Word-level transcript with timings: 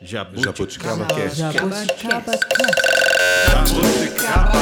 Jabuticaba 0.00 1.06
Cast. 1.06 1.36
Jabuticaba 1.38 2.32
Jabuticaba. 3.48 4.52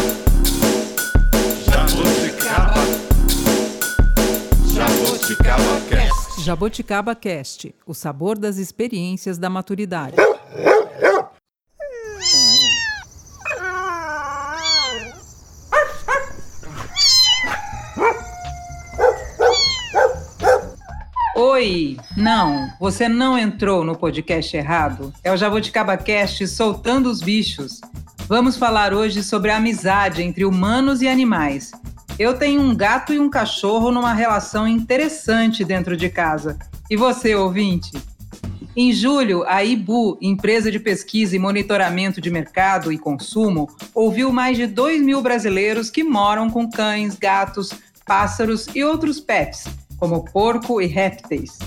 Jabuticaba. 1.67 2.81
Jabuticaba 4.75 5.81
Cast. 5.91 6.43
Jaboticaba 6.43 7.15
Cast, 7.15 7.75
o 7.87 7.93
sabor 7.93 8.39
das 8.39 8.57
experiências 8.57 9.37
da 9.37 9.51
maturidade. 9.51 10.17
Não, 22.17 22.73
você 22.81 23.11
não 23.11 23.37
entrou 23.37 23.85
no 23.85 23.95
podcast 23.95 24.57
errado. 24.57 25.13
É 25.23 25.31
o 25.31 25.37
Jaboticaba 25.37 25.99
Cast 25.99 26.49
soltando 26.49 27.11
os 27.11 27.21
bichos. 27.21 27.79
Vamos 28.27 28.57
falar 28.57 28.95
hoje 28.95 29.23
sobre 29.23 29.51
a 29.51 29.59
amizade 29.59 30.23
entre 30.23 30.47
humanos 30.47 31.03
e 31.03 31.09
animais. 31.09 31.73
Eu 32.19 32.39
tenho 32.39 32.63
um 32.63 32.75
gato 32.75 33.13
e 33.13 33.21
um 33.21 33.29
cachorro 33.29 33.91
numa 33.93 34.15
relação 34.15 34.67
interessante 34.67 35.63
dentro 35.63 35.95
de 35.95 36.09
casa. 36.09 36.59
E 36.89 36.97
você, 36.97 37.35
ouvinte? 37.35 37.93
Em 38.75 38.95
julho, 38.95 39.45
a 39.47 39.63
IBU, 39.63 40.17
empresa 40.23 40.71
de 40.71 40.81
pesquisa 40.81 41.37
e 41.37 41.39
monitoramento 41.39 42.19
de 42.19 42.31
mercado 42.31 42.91
e 42.91 42.99
consumo, 42.99 43.69
ouviu 43.95 44.33
mais 44.33 44.57
de 44.57 44.67
2 44.67 45.03
mil 45.03 45.21
brasileiros 45.21 45.91
que 45.91 46.03
moram 46.03 46.49
com 46.49 46.71
cães, 46.71 47.15
gatos, 47.15 47.71
pássaros 48.07 48.67
e 48.75 48.83
outros 48.83 49.21
pets, 49.21 49.65
como 49.99 50.25
porco 50.25 50.81
e 50.81 50.87
répteis. 50.87 51.59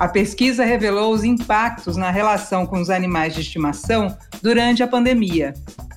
A 0.00 0.08
pesquisa 0.08 0.64
revelou 0.64 1.12
os 1.12 1.24
impactos 1.24 1.94
na 1.94 2.10
relação 2.10 2.64
com 2.64 2.80
os 2.80 2.88
animais 2.88 3.34
de 3.34 3.42
estimação 3.42 4.16
durante 4.40 4.82
a 4.82 4.88
pandemia. 4.88 5.52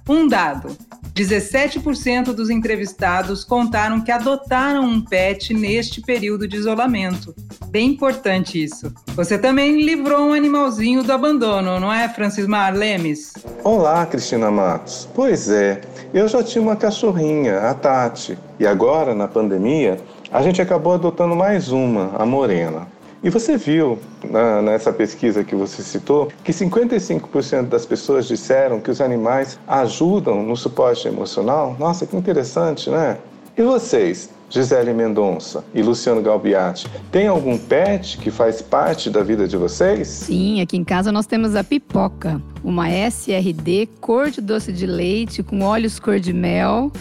Um 0.10 0.28
dado: 0.28 0.76
17% 1.16 2.34
dos 2.34 2.50
entrevistados 2.50 3.46
contaram 3.46 4.02
que 4.02 4.12
adotaram 4.12 4.84
um 4.84 5.00
pet 5.00 5.54
neste 5.54 6.02
período 6.02 6.46
de 6.46 6.58
isolamento. 6.58 7.34
Bem 7.68 7.92
importante 7.92 8.62
isso. 8.62 8.94
Você 9.16 9.38
também 9.38 9.82
livrou 9.82 10.28
um 10.28 10.34
animalzinho 10.34 11.02
do 11.02 11.14
abandono, 11.14 11.80
não 11.80 11.92
é, 11.92 12.10
Francismar 12.10 12.76
Lemes? 12.76 13.32
Olá, 13.64 14.06
Cristina 14.06 14.52
Matos. 14.52 15.08
Pois 15.16 15.50
é, 15.50 15.80
eu 16.14 16.28
já 16.28 16.44
tinha 16.44 16.62
uma 16.62 16.76
cachorrinha, 16.76 17.70
a 17.70 17.74
Tati, 17.74 18.38
e 18.60 18.68
agora, 18.68 19.16
na 19.16 19.30
pandemia, 19.30 19.98
a 20.30 20.42
gente 20.42 20.62
acabou 20.62 20.92
adotando 20.92 21.38
mais 21.38 21.70
uma, 21.70 22.14
a 22.18 22.26
Morena. 22.26 22.92
E 23.24 23.30
você 23.30 23.56
viu 23.56 23.98
na, 24.30 24.62
nessa 24.62 24.92
pesquisa 24.92 25.46
que 25.46 25.56
você 25.56 25.82
citou 25.82 26.30
que 26.44 26.52
55% 26.52 27.70
das 27.70 27.86
pessoas 27.86 28.28
disseram 28.28 28.82
que 28.82 28.92
os 28.92 29.00
animais 29.00 29.58
ajudam 29.66 30.44
no 30.44 30.58
suporte 30.58 31.08
emocional? 31.08 31.74
Nossa, 31.80 32.06
que 32.06 32.18
interessante, 32.18 32.90
né? 32.90 33.18
E 33.56 33.62
vocês, 33.62 34.30
Gisele 34.50 34.94
Mendonça 34.94 35.64
e 35.74 35.82
Luciano 35.82 36.22
Galbiati, 36.22 36.86
tem 37.14 37.28
algum 37.28 37.58
pet 37.58 38.18
que 38.18 38.30
faz 38.30 38.62
parte 38.62 39.10
da 39.10 39.24
vida 39.24 39.48
de 39.48 39.56
vocês? 39.56 40.10
Sim, 40.10 40.60
aqui 40.60 40.76
em 40.76 40.84
casa 40.84 41.10
nós 41.10 41.26
temos 41.26 41.56
a 41.56 41.64
pipoca, 41.64 42.42
uma 42.62 42.90
SRD 42.90 43.88
cor 44.02 44.32
de 44.32 44.42
doce 44.42 44.74
de 44.74 44.86
leite 44.86 45.42
com 45.42 45.62
olhos 45.62 45.98
cor 45.98 46.20
de 46.20 46.34
mel, 46.34 46.92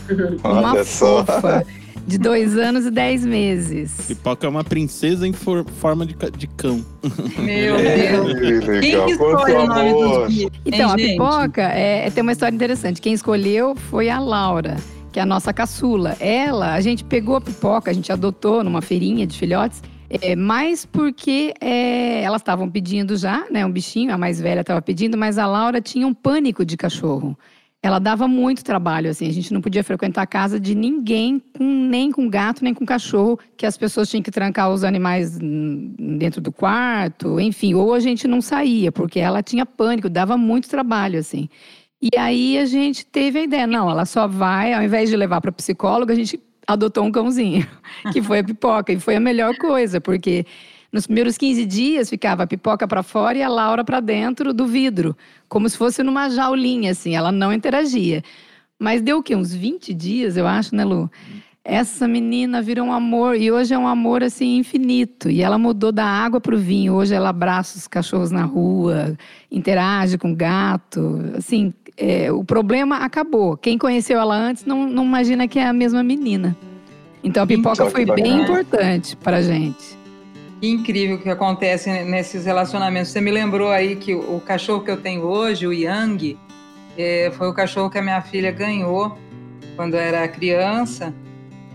uma 0.45 0.73
Olha 0.73 0.85
só. 0.85 1.25
de 2.07 2.19
dois 2.19 2.57
anos 2.57 2.87
e 2.87 2.91
dez 2.91 3.25
meses. 3.25 3.93
Pipoca 4.09 4.47
é 4.47 4.51
uma 4.51 4.65
princesa 4.65 5.27
em 5.27 5.33
for- 5.33 5.65
forma 5.81 6.05
de, 6.05 6.17
de 6.37 6.47
cão. 6.49 6.85
Meu 7.39 7.77
É, 7.83 8.13
Deus. 8.21 8.65
Quem 8.81 9.05
que 9.05 9.11
escolhe 9.13 9.53
o 9.55 9.67
nome 9.67 9.91
amor. 9.91 10.27
dos 10.27 10.35
bichos? 10.35 10.51
Então, 10.67 10.79
hein, 10.89 10.95
a 10.95 10.99
gente? 10.99 11.11
pipoca 11.13 11.63
é, 11.63 12.11
tem 12.11 12.23
uma 12.23 12.33
história 12.33 12.55
interessante. 12.55 13.01
Quem 13.01 13.13
escolheu 13.13 13.75
foi 13.75 14.09
a 14.09 14.19
Laura, 14.19 14.77
que 15.13 15.19
é 15.19 15.23
a 15.23 15.27
nossa 15.27 15.53
caçula. 15.53 16.17
Ela, 16.21 16.75
a 16.75 16.81
gente 16.81 17.05
pegou 17.05 17.37
a 17.37 17.41
pipoca, 17.41 17.91
a 17.91 17.95
gente 17.95 18.11
adotou 18.13 18.63
numa 18.65 18.83
feirinha 18.83 19.27
de 19.27 19.39
filhotes. 19.39 19.83
É, 20.11 20.37
mais 20.37 20.85
porque 20.85 21.55
é, 21.59 22.23
elas 22.23 22.43
estavam 22.43 22.69
pedindo 22.69 23.17
já, 23.17 23.47
né? 23.51 23.65
Um 23.65 23.71
bichinho, 23.71 24.13
a 24.13 24.19
mais 24.19 24.39
velha 24.39 24.61
estava 24.61 24.83
pedindo, 24.83 25.17
mas 25.17 25.39
a 25.39 25.47
Laura 25.47 25.81
tinha 25.81 26.07
um 26.07 26.13
pânico 26.13 26.67
de 26.67 26.77
cachorro. 26.77 27.39
Ela 27.83 27.99
dava 27.99 28.29
muito 28.29 28.63
trabalho, 28.63 29.11
assim. 29.11 29.29
A 29.29 29.33
gente 29.33 29.53
não 29.53 29.61
podia 29.61 29.83
frequentar 29.83 30.23
a 30.23 30.27
casa 30.27 30.61
de 30.61 30.73
ninguém, 30.73 31.43
com- 31.59 31.65
nem 31.89 32.13
com 32.13 32.29
gato, 32.31 32.63
nem 32.63 32.73
com 32.73 32.87
cachorro, 32.87 33.39
que 33.57 33.67
as 33.67 33.77
pessoas 33.77 34.09
tinham 34.09 34.23
que 34.23 34.31
trancar 34.31 34.71
os 34.71 34.85
animais 34.85 35.37
dentro 35.37 36.41
do 36.41 36.53
quarto, 36.53 37.41
enfim. 37.41 37.75
Ou 37.75 37.93
a 37.93 37.99
gente 37.99 38.29
não 38.29 38.41
saía, 38.41 38.93
porque 38.93 39.19
ela 39.19 39.43
tinha 39.43 39.67
pânico, 39.67 40.09
dava 40.09 40.37
muito 40.37 40.69
trabalho, 40.69 41.19
assim. 41.19 41.49
E 42.01 42.17
aí 42.17 42.57
a 42.59 42.67
gente 42.67 43.05
teve 43.05 43.41
a 43.41 43.43
ideia, 43.43 43.67
não, 43.67 43.91
ela 43.91 44.05
só 44.05 44.29
vai, 44.29 44.73
ao 44.73 44.83
invés 44.83 45.11
de 45.11 45.17
levar 45.17 45.41
para 45.41 45.51
psicóloga, 45.53 46.13
a 46.13 46.17
gente 46.17 46.41
adotou 46.69 47.05
um 47.05 47.11
cãozinho, 47.11 47.67
que 48.13 48.23
foi 48.23 48.39
a 48.39 48.45
pipoca. 48.45 48.93
E 48.93 49.01
foi 49.01 49.17
a 49.17 49.21
melhor 49.21 49.57
coisa, 49.57 50.01
porque 50.01 50.47
nos 50.93 51.07
primeiros 51.07 51.39
15 51.39 51.65
dias 51.65 52.11
ficava 52.11 52.43
a 52.43 52.47
pipoca 52.47 52.87
para 52.87 53.03
fora 53.03 53.39
e 53.39 53.43
a 53.43 53.49
Laura 53.49 53.83
para 53.83 53.99
dentro 53.99 54.53
do 54.53 54.67
vidro, 54.67 55.17
como 55.49 55.69
se 55.69 55.77
fosse 55.77 56.03
numa 56.03 56.29
jaulinha, 56.29 56.91
assim, 56.91 57.17
ela 57.17 57.33
não 57.33 57.53
interagia. 57.53 58.23
Mas 58.79 59.01
deu 59.01 59.19
o 59.19 59.23
quê? 59.23 59.35
Uns 59.35 59.55
20 59.55 59.95
dias, 59.95 60.37
eu 60.37 60.47
acho, 60.47 60.75
né, 60.75 60.85
Lu? 60.85 61.11
Essa 61.65 62.09
menina 62.09 62.61
virou 62.61 62.87
um 62.87 62.93
amor 62.93 63.37
e 63.37 63.51
hoje 63.53 63.73
é 63.73 63.79
um 63.79 63.87
amor 63.87 64.25
assim 64.25 64.59
infinito. 64.59 65.31
E 65.31 65.41
ela 65.41 65.57
mudou 65.57 65.93
da 65.93 66.05
água 66.05 66.41
para 66.41 66.57
o 66.57 66.59
vinho. 66.59 66.95
Hoje 66.95 67.15
ela 67.15 67.29
abraça 67.29 67.79
os 67.79 67.87
cachorros 67.87 68.33
na 68.33 68.43
rua, 68.43 69.17
interage 69.49 70.19
com 70.19 70.33
o 70.33 70.35
gato. 70.35 71.21
Assim, 71.39 71.73
é, 71.97 72.33
o 72.33 72.43
problema 72.43 72.97
acabou. 72.97 73.57
Quem 73.57 73.79
conheceu 73.79 74.19
ela 74.19 74.35
antes 74.35 74.65
não, 74.65 74.89
não 74.89 75.05
imagina 75.05 75.47
que 75.47 75.61
é 75.61 75.67
a 75.67 75.73
mesma 75.73 76.03
menina. 76.03 76.57
Então 77.23 77.45
a 77.45 77.47
pipoca 77.47 77.89
foi 77.89 78.05
bem 78.05 78.43
importante 78.43 79.17
para 79.17 79.41
gente. 79.41 80.02
Incrível 80.63 81.19
que 81.19 81.29
acontece 81.29 81.91
nesses 82.05 82.45
relacionamentos. 82.45 83.11
Você 83.11 83.21
me 83.21 83.33
lembrou 83.33 83.73
aí 83.73 83.97
que 83.97 84.15
o 84.15 84.41
cachorro 84.41 84.85
que 84.85 84.93
eu 84.93 84.97
tenho 84.97 85.23
hoje, 85.23 85.67
o 85.67 85.73
Yang, 85.73 86.39
é, 86.97 87.33
foi 87.37 87.49
o 87.49 87.53
cachorro 87.53 87.91
que 87.91 87.99
a 87.99 88.03
minha 88.03 88.23
filha 88.23 88.53
ganhou 88.53 89.19
quando 89.75 89.95
era 89.95 90.29
criança. 90.29 91.13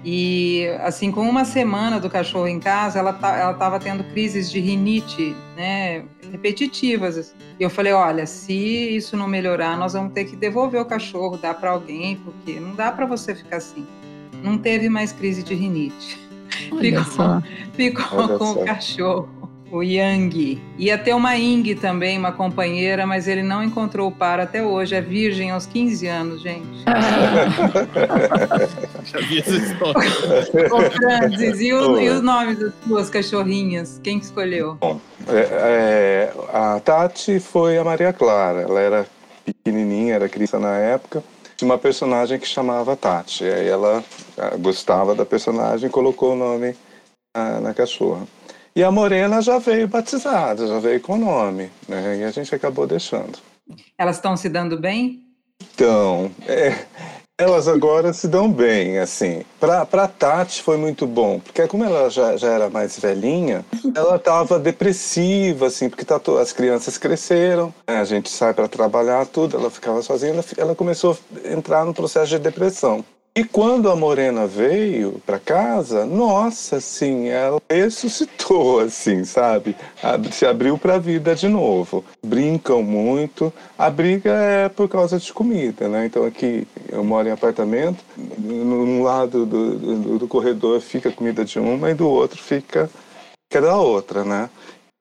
E 0.06 0.66
assim, 0.80 1.12
com 1.12 1.20
uma 1.28 1.44
semana 1.44 2.00
do 2.00 2.10
cachorro 2.10 2.48
em 2.48 2.62
casa, 2.62 3.00
ela 3.00 3.12
tá, 3.12 3.52
estava 3.52 3.78
tendo 3.78 4.06
crises 4.06 4.50
de 4.50 4.62
rinite, 4.62 5.36
né, 5.58 6.06
repetitivas. 6.32 7.36
E 7.60 7.64
eu 7.64 7.70
falei, 7.70 7.92
olha, 7.92 8.26
se 8.26 8.54
isso 8.96 9.18
não 9.18 9.28
melhorar, 9.28 9.78
nós 9.78 9.92
vamos 9.92 10.14
ter 10.14 10.24
que 10.24 10.38
devolver 10.38 10.80
o 10.80 10.86
cachorro, 10.86 11.36
dar 11.36 11.56
para 11.56 11.72
alguém, 11.72 12.16
porque 12.16 12.58
não 12.58 12.74
dá 12.74 12.90
para 12.90 13.06
você 13.06 13.36
ficar 13.36 13.58
assim. 13.58 13.86
Não 14.42 14.58
teve 14.58 14.88
mais 14.88 15.12
crise 15.12 15.44
de 15.44 15.54
rinite. 15.54 16.27
Olha 16.78 17.04
Ficou. 17.04 17.04
só. 17.14 17.42
Ficou 17.74 18.06
Olha 18.20 18.38
com 18.38 18.46
só. 18.54 18.62
o 18.62 18.66
cachorro, 18.66 19.30
o 19.72 19.84
Yang. 19.84 20.62
Ia 20.78 20.98
ter 20.98 21.14
uma 21.14 21.36
Ing 21.36 21.76
também, 21.76 22.18
uma 22.18 22.32
companheira, 22.32 23.06
mas 23.06 23.28
ele 23.28 23.44
não 23.44 23.64
encontrou 23.64 24.08
o 24.08 24.12
par 24.12 24.40
até 24.40 24.64
hoje. 24.64 24.96
É 24.96 25.02
virgem 25.02 25.52
aos 25.52 25.66
15 25.66 26.08
anos, 26.08 26.42
gente. 26.42 26.84
Já 29.06 29.20
vi 29.20 29.40
essa 29.40 29.52
história. 29.56 30.10
Ô, 30.74 30.82
Francis, 30.92 31.60
e, 31.62 31.74
o- 31.74 32.00
e 32.00 32.10
os 32.10 32.22
nomes 32.22 32.60
das 32.60 32.74
suas 32.88 33.10
cachorrinhas? 33.10 34.00
Quem 34.04 34.20
que 34.20 34.26
escolheu? 34.26 34.78
É, 35.28 35.40
é, 35.40 36.34
a 36.54 36.80
Tati 36.80 37.40
foi 37.40 37.78
a 37.78 37.84
Maria 37.84 38.14
Clara. 38.14 38.62
Ela 38.62 38.80
era 38.80 39.06
pequenininha, 39.46 40.16
era 40.16 40.30
criança 40.30 40.60
na 40.60 40.78
época. 40.78 41.24
Tinha 41.58 41.72
uma 41.72 41.78
personagem 41.78 42.40
que 42.40 42.48
chamava 42.48 42.96
Tati. 42.96 43.44
Aí 43.44 43.68
ela 43.68 44.04
ah, 44.38 44.56
gostava 44.58 45.16
da 45.16 45.26
personagem 45.26 45.90
e 45.90 45.92
colocou 45.92 46.34
o 46.34 46.36
nome 46.36 46.76
ah, 47.34 47.60
na 47.60 47.74
cachorra. 47.74 48.28
E 48.76 48.84
a 48.84 48.92
Morena 48.92 49.42
já 49.42 49.58
veio 49.58 49.88
batizada, 49.88 50.68
já 50.68 50.78
veio 50.78 51.02
com 51.02 51.14
o 51.14 51.18
nome. 51.18 51.72
Né? 51.90 52.20
E 52.20 52.24
a 52.24 52.30
gente 52.30 52.54
acabou 52.54 52.86
deixando. 52.86 53.40
Elas 53.98 54.18
estão 54.18 54.38
se 54.38 54.48
dando 54.48 54.80
bem? 54.80 55.24
Então, 55.74 56.32
é, 56.48 56.86
elas 57.40 57.68
agora 57.68 58.12
se 58.14 58.28
dão 58.28 58.52
bem, 58.52 58.98
assim. 58.98 59.44
Pra, 59.60 59.86
pra 59.86 60.08
Tati 60.08 60.64
foi 60.64 60.76
muito 60.76 61.06
bom, 61.06 61.40
porque 61.40 61.68
como 61.68 61.84
ela 61.84 62.10
já, 62.10 62.36
já 62.36 62.48
era 62.48 62.70
mais 62.70 62.98
velhinha, 62.98 63.64
ela 63.96 64.18
tava 64.18 64.58
depressiva, 64.58 65.68
assim, 65.68 65.88
porque 65.88 66.04
tá 66.04 66.20
as 66.42 66.52
crianças 66.52 66.98
cresceram, 66.98 67.74
né, 67.88 68.00
a 68.00 68.04
gente 68.04 68.30
sai 68.30 68.54
para 68.56 68.68
trabalhar, 68.68 69.26
tudo, 69.28 69.56
ela 69.56 69.70
ficava 69.70 70.02
sozinha, 70.02 70.34
ela, 70.34 70.44
ela 70.58 70.76
começou 70.76 71.16
a 71.46 71.54
entrar 71.54 71.86
no 71.86 71.94
processo 71.94 72.30
de 72.30 72.40
depressão. 72.40 73.06
E 73.38 73.44
quando 73.44 73.88
a 73.92 73.96
Morena 73.96 74.48
veio 74.48 75.22
para 75.24 75.38
casa, 75.38 76.08
nossa, 76.08 76.78
assim, 76.78 77.28
ela 77.28 77.62
ressuscitou, 77.70 78.80
assim, 78.82 79.24
sabe? 79.24 79.76
Ab- 80.02 80.34
Se 80.34 80.44
abriu 80.44 80.76
para 80.76 80.96
a 80.96 80.98
vida 80.98 81.36
de 81.36 81.48
novo. 81.48 82.04
Brincam 82.26 82.82
muito. 82.82 83.54
A 83.78 83.92
briga 83.92 84.32
é 84.32 84.68
por 84.70 84.90
causa 84.90 85.20
de 85.20 85.32
comida, 85.32 85.88
né? 85.88 86.08
Então 86.08 86.26
aqui 86.26 86.68
eu 86.90 87.04
moro 87.04 87.28
em 87.28 87.32
apartamento, 87.32 88.04
num 88.40 89.04
lado 89.04 89.46
do, 89.46 89.78
do, 89.78 90.18
do 90.18 90.28
corredor 90.28 90.82
fica 90.82 91.12
comida 91.12 91.46
de 91.46 91.60
uma 91.60 91.92
e 91.92 91.94
do 91.94 92.10
outro 92.10 92.42
fica 92.42 92.90
que 93.52 93.62
da 93.62 93.78
outra, 93.78 94.24
né? 94.24 94.50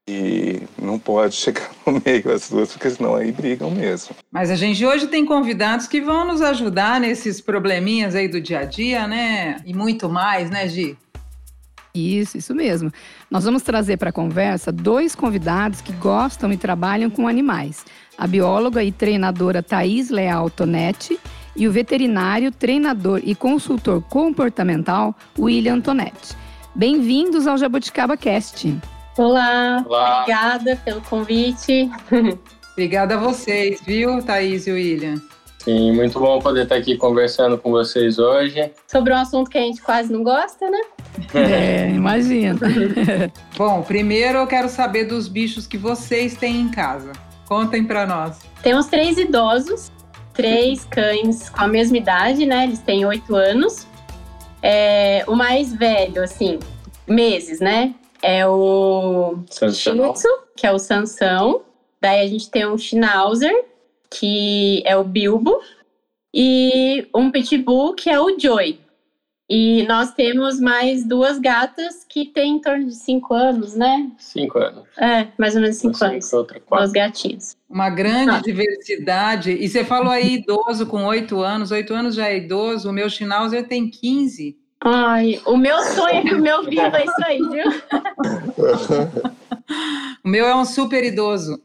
E 0.08 0.62
não 0.80 1.00
pode 1.00 1.34
chegar 1.34 1.68
no 1.84 2.00
meio 2.04 2.30
as 2.30 2.48
duas, 2.48 2.72
porque 2.72 2.90
senão 2.90 3.16
aí 3.16 3.32
brigam 3.32 3.70
mesmo. 3.70 4.14
Mas 4.30 4.50
a 4.50 4.54
gente 4.54 4.86
hoje 4.86 5.08
tem 5.08 5.26
convidados 5.26 5.88
que 5.88 6.00
vão 6.00 6.24
nos 6.24 6.40
ajudar 6.40 7.00
nesses 7.00 7.40
probleminhas 7.40 8.14
aí 8.14 8.28
do 8.28 8.40
dia 8.40 8.60
a 8.60 8.64
dia, 8.64 9.08
né? 9.08 9.56
E 9.66 9.74
muito 9.74 10.08
mais, 10.08 10.48
né, 10.48 10.68
Gi? 10.68 10.96
Isso, 11.92 12.38
isso 12.38 12.54
mesmo. 12.54 12.92
Nós 13.30 13.44
vamos 13.44 13.62
trazer 13.62 13.96
para 13.96 14.10
a 14.10 14.12
conversa 14.12 14.70
dois 14.70 15.14
convidados 15.14 15.80
que 15.80 15.92
gostam 15.94 16.52
e 16.52 16.56
trabalham 16.56 17.10
com 17.10 17.26
animais. 17.26 17.84
A 18.16 18.26
bióloga 18.26 18.84
e 18.84 18.92
treinadora 18.92 19.62
Thaís 19.62 20.10
Leal 20.10 20.48
Tonetti 20.50 21.18
e 21.56 21.66
o 21.66 21.72
veterinário, 21.72 22.52
treinador 22.52 23.20
e 23.24 23.34
consultor 23.34 24.02
comportamental 24.02 25.16
William 25.38 25.80
Tonetti. 25.80 26.36
Bem-vindos 26.74 27.46
ao 27.46 27.56
Jabuticaba 27.56 28.16
Cast. 28.16 28.76
Olá, 29.16 29.82
Olá. 29.86 30.20
obrigada 30.20 30.76
pelo 30.84 31.00
convite. 31.00 31.90
Obrigada 32.72 33.14
a 33.14 33.18
vocês, 33.18 33.80
viu, 33.80 34.22
Thaís 34.22 34.66
e 34.66 34.72
William? 34.72 35.18
Sim, 35.64 35.92
muito 35.92 36.20
bom 36.20 36.38
poder 36.38 36.64
estar 36.64 36.76
aqui 36.76 36.98
conversando 36.98 37.56
com 37.56 37.70
vocês 37.70 38.18
hoje. 38.18 38.70
Sobre 38.86 39.14
um 39.14 39.16
assunto 39.16 39.50
que 39.50 39.56
a 39.56 39.62
gente 39.62 39.80
quase 39.80 40.12
não 40.12 40.22
gosta, 40.22 40.68
né? 40.70 40.80
É, 41.34 41.88
imagina. 41.88 42.60
Bom, 43.56 43.82
primeiro 43.82 44.38
eu 44.38 44.46
quero 44.46 44.68
saber 44.68 45.04
dos 45.06 45.28
bichos 45.28 45.66
que 45.66 45.78
vocês 45.78 46.36
têm 46.36 46.60
em 46.60 46.68
casa. 46.68 47.12
Contem 47.48 47.82
pra 47.82 48.06
nós. 48.06 48.38
Temos 48.62 48.86
três 48.86 49.16
idosos, 49.16 49.90
três 50.34 50.84
cães 50.84 51.48
com 51.48 51.62
a 51.62 51.66
mesma 51.66 51.96
idade, 51.96 52.44
né? 52.44 52.64
Eles 52.64 52.80
têm 52.80 53.06
oito 53.06 53.34
anos. 53.34 53.86
É, 54.62 55.24
o 55.26 55.34
mais 55.34 55.72
velho, 55.72 56.22
assim, 56.22 56.58
meses, 57.08 57.60
né? 57.60 57.94
É 58.22 58.46
o. 58.46 59.38
Tzu, 59.48 60.28
que 60.56 60.66
é 60.66 60.72
o 60.72 60.78
Sansão. 60.78 61.62
Daí 62.00 62.20
a 62.20 62.26
gente 62.26 62.50
tem 62.50 62.66
um 62.66 62.76
Schnauzer, 62.78 63.64
que 64.10 64.82
é 64.86 64.96
o 64.96 65.04
Bilbo. 65.04 65.60
E 66.34 67.08
um 67.14 67.30
Pitbull, 67.30 67.94
que 67.94 68.10
é 68.10 68.20
o 68.20 68.38
Joey. 68.38 68.80
E 69.48 69.84
nós 69.86 70.12
temos 70.12 70.58
mais 70.60 71.06
duas 71.06 71.38
gatas 71.38 72.04
que 72.08 72.24
têm 72.26 72.56
em 72.56 72.60
torno 72.60 72.86
de 72.86 72.94
cinco 72.96 73.32
anos, 73.32 73.74
né? 73.76 74.10
Cinco 74.18 74.58
anos. 74.58 74.84
É, 74.98 75.28
mais 75.38 75.54
ou 75.54 75.60
menos 75.60 75.76
cinco 75.76 75.94
Cinco, 75.94 76.04
anos. 76.10 76.32
outra 76.32 76.58
quatro. 76.60 76.90
gatinhas. 76.92 77.56
Uma 77.70 77.88
grande 77.88 78.32
Ah. 78.32 78.40
diversidade. 78.40 79.52
E 79.52 79.68
você 79.68 79.84
falou 79.84 80.10
aí 80.10 80.34
idoso 80.34 80.84
com 80.86 81.04
oito 81.04 81.40
anos. 81.40 81.70
Oito 81.70 81.94
anos 81.94 82.16
já 82.16 82.28
é 82.28 82.38
idoso. 82.38 82.90
O 82.90 82.92
meu 82.92 83.08
Schnauzer 83.08 83.68
tem 83.68 83.88
15. 83.88 84.58
Ai, 84.84 85.40
o 85.46 85.56
meu 85.56 85.78
sonho 85.82 86.16
é 86.16 86.22
que 86.22 86.34
o 86.34 86.40
meu 86.40 86.62
viva 86.64 87.02
isso 87.02 87.24
aí, 87.24 87.38
viu? 87.38 87.64
O 90.22 90.28
meu 90.28 90.44
é 90.44 90.54
um 90.56 90.64
super 90.64 91.04
idoso. 91.04 91.60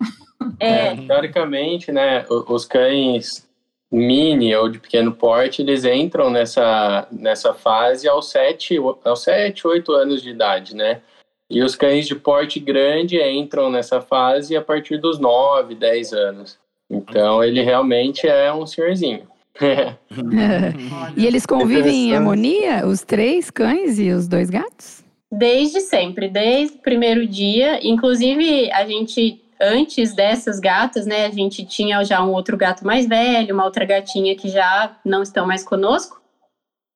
É, 0.59 0.95
Teoricamente, 0.95 1.91
né, 1.91 2.25
os 2.29 2.65
cães 2.65 3.47
mini 3.91 4.55
ou 4.55 4.69
de 4.69 4.79
pequeno 4.79 5.11
porte, 5.11 5.61
eles 5.61 5.83
entram 5.83 6.29
nessa, 6.29 7.07
nessa 7.11 7.53
fase 7.53 8.07
aos 8.07 8.29
7, 8.29 8.77
aos 9.03 9.23
7, 9.23 9.67
8 9.67 9.91
anos 9.91 10.21
de 10.21 10.29
idade, 10.29 10.75
né? 10.75 11.01
E 11.49 11.61
os 11.61 11.75
cães 11.75 12.07
de 12.07 12.15
porte 12.15 12.59
grande 12.59 13.21
entram 13.21 13.69
nessa 13.69 13.99
fase 13.99 14.55
a 14.55 14.61
partir 14.61 14.97
dos 14.97 15.19
9, 15.19 15.75
10 15.75 16.13
anos. 16.13 16.57
Então, 16.89 17.43
ele 17.43 17.61
realmente 17.61 18.27
é 18.27 18.53
um 18.53 18.65
senhorzinho. 18.65 19.27
e 21.17 21.25
eles 21.25 21.45
convivem 21.45 22.09
em 22.09 22.15
harmonia, 22.15 22.85
os 22.85 23.01
três 23.01 23.51
cães 23.51 23.99
e 23.99 24.11
os 24.11 24.27
dois 24.27 24.49
gatos? 24.49 25.01
desde 25.31 25.79
sempre, 25.79 26.27
desde 26.27 26.75
o 26.75 26.81
primeiro 26.81 27.25
dia. 27.25 27.79
Inclusive, 27.87 28.69
a 28.71 28.85
gente, 28.85 29.41
antes 29.59 30.13
dessas 30.13 30.59
gatas, 30.59 31.05
né, 31.05 31.25
a 31.25 31.31
gente 31.31 31.65
tinha 31.65 32.03
já 32.03 32.21
um 32.23 32.31
outro 32.31 32.57
gato 32.57 32.85
mais 32.85 33.07
velho, 33.07 33.53
uma 33.53 33.63
outra 33.63 33.85
gatinha 33.85 34.35
que 34.35 34.49
já 34.49 34.97
não 35.05 35.23
estão 35.23 35.47
mais 35.47 35.63
conosco. 35.63 36.19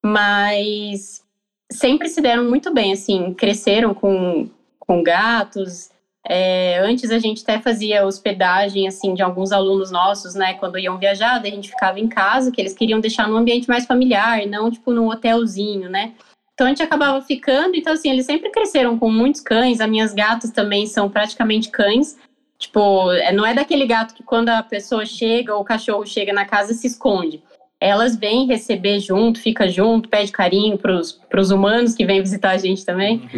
Mas 0.04 1.24
sempre 1.72 2.08
se 2.08 2.20
deram 2.20 2.44
muito 2.44 2.72
bem, 2.72 2.92
assim, 2.92 3.32
cresceram 3.32 3.94
com, 3.94 4.50
com 4.78 5.02
gatos. 5.02 5.90
É, 6.28 6.78
antes 6.80 7.10
a 7.10 7.18
gente 7.18 7.42
até 7.42 7.60
fazia 7.60 8.04
hospedagem, 8.04 8.88
assim, 8.88 9.14
de 9.14 9.22
alguns 9.22 9.52
alunos 9.52 9.90
nossos, 9.90 10.34
né, 10.34 10.54
quando 10.54 10.78
iam 10.78 10.98
viajar, 10.98 11.40
a 11.40 11.44
gente 11.44 11.70
ficava 11.70 12.00
em 12.00 12.08
casa, 12.08 12.50
que 12.50 12.60
eles 12.60 12.74
queriam 12.74 12.98
deixar 12.98 13.28
num 13.28 13.36
ambiente 13.36 13.68
mais 13.68 13.86
familiar, 13.86 14.44
não, 14.46 14.70
tipo, 14.70 14.92
num 14.92 15.08
hotelzinho, 15.08 15.88
né. 15.88 16.14
Então 16.54 16.66
a 16.66 16.70
gente 16.70 16.82
acabava 16.82 17.20
ficando, 17.22 17.76
então 17.76 17.92
assim, 17.92 18.10
eles 18.10 18.26
sempre 18.26 18.50
cresceram 18.50 18.98
com 18.98 19.10
muitos 19.10 19.40
cães, 19.40 19.80
as 19.80 19.88
minhas 19.88 20.14
gatas 20.14 20.50
também 20.50 20.86
são 20.86 21.08
praticamente 21.08 21.70
cães. 21.70 22.16
Tipo, 22.58 23.12
é- 23.12 23.30
não 23.32 23.44
é 23.44 23.52
daquele 23.52 23.86
gato 23.86 24.14
que 24.14 24.22
quando 24.22 24.48
a 24.48 24.62
pessoa 24.62 25.04
chega 25.04 25.54
ou 25.54 25.60
o 25.60 25.64
cachorro 25.64 26.06
chega 26.06 26.32
na 26.32 26.46
casa 26.46 26.72
se 26.72 26.86
esconde. 26.86 27.42
Elas 27.78 28.16
vêm 28.16 28.46
receber 28.46 29.00
junto, 29.00 29.38
fica 29.38 29.68
junto, 29.68 30.08
pede 30.08 30.32
carinho 30.32 30.78
pros, 30.78 31.12
pros 31.12 31.50
humanos 31.50 31.94
que 31.94 32.06
vêm 32.06 32.22
visitar 32.22 32.52
a 32.52 32.56
gente 32.56 32.86
também. 32.86 33.28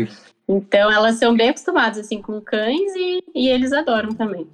Então 0.48 0.90
elas 0.90 1.16
são 1.16 1.36
bem 1.36 1.50
acostumadas 1.50 1.98
assim 1.98 2.22
com 2.22 2.40
cães 2.40 2.94
e, 2.96 3.22
e 3.34 3.48
eles 3.48 3.72
adoram 3.72 4.14
também. 4.14 4.46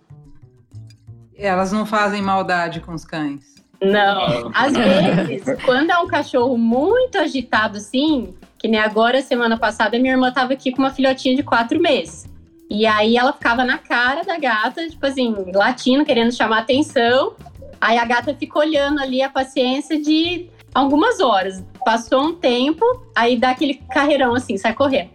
Elas 1.36 1.72
não 1.72 1.86
fazem 1.86 2.20
maldade 2.20 2.80
com 2.80 2.92
os 2.92 3.04
cães. 3.04 3.54
Não, 3.80 4.50
às 4.54 4.72
vezes, 4.72 5.62
quando 5.62 5.90
é 5.90 5.98
um 5.98 6.06
cachorro 6.06 6.56
muito 6.56 7.18
agitado 7.18 7.76
assim, 7.76 8.34
que 8.58 8.66
nem 8.66 8.80
agora, 8.80 9.20
semana 9.20 9.58
passada, 9.58 9.98
minha 9.98 10.14
irmã 10.14 10.32
tava 10.32 10.54
aqui 10.54 10.72
com 10.72 10.78
uma 10.78 10.90
filhotinha 10.90 11.36
de 11.36 11.42
quatro 11.42 11.78
meses. 11.80 12.24
E 12.70 12.86
aí 12.86 13.16
ela 13.16 13.32
ficava 13.32 13.62
na 13.62 13.76
cara 13.76 14.22
da 14.24 14.38
gata, 14.38 14.88
tipo 14.88 15.04
assim, 15.04 15.34
latindo, 15.54 16.04
querendo 16.04 16.32
chamar 16.32 16.60
atenção. 16.60 17.34
Aí 17.80 17.98
a 17.98 18.04
gata 18.04 18.34
fica 18.34 18.58
olhando 18.58 19.00
ali 19.00 19.20
a 19.20 19.28
paciência 19.28 20.00
de 20.00 20.48
algumas 20.74 21.20
horas. 21.20 21.62
Passou 21.84 22.22
um 22.22 22.34
tempo, 22.34 22.84
aí 23.14 23.36
dá 23.36 23.50
aquele 23.50 23.74
carreirão 23.92 24.34
assim, 24.34 24.56
sai 24.56 24.72
correndo. 24.72 25.10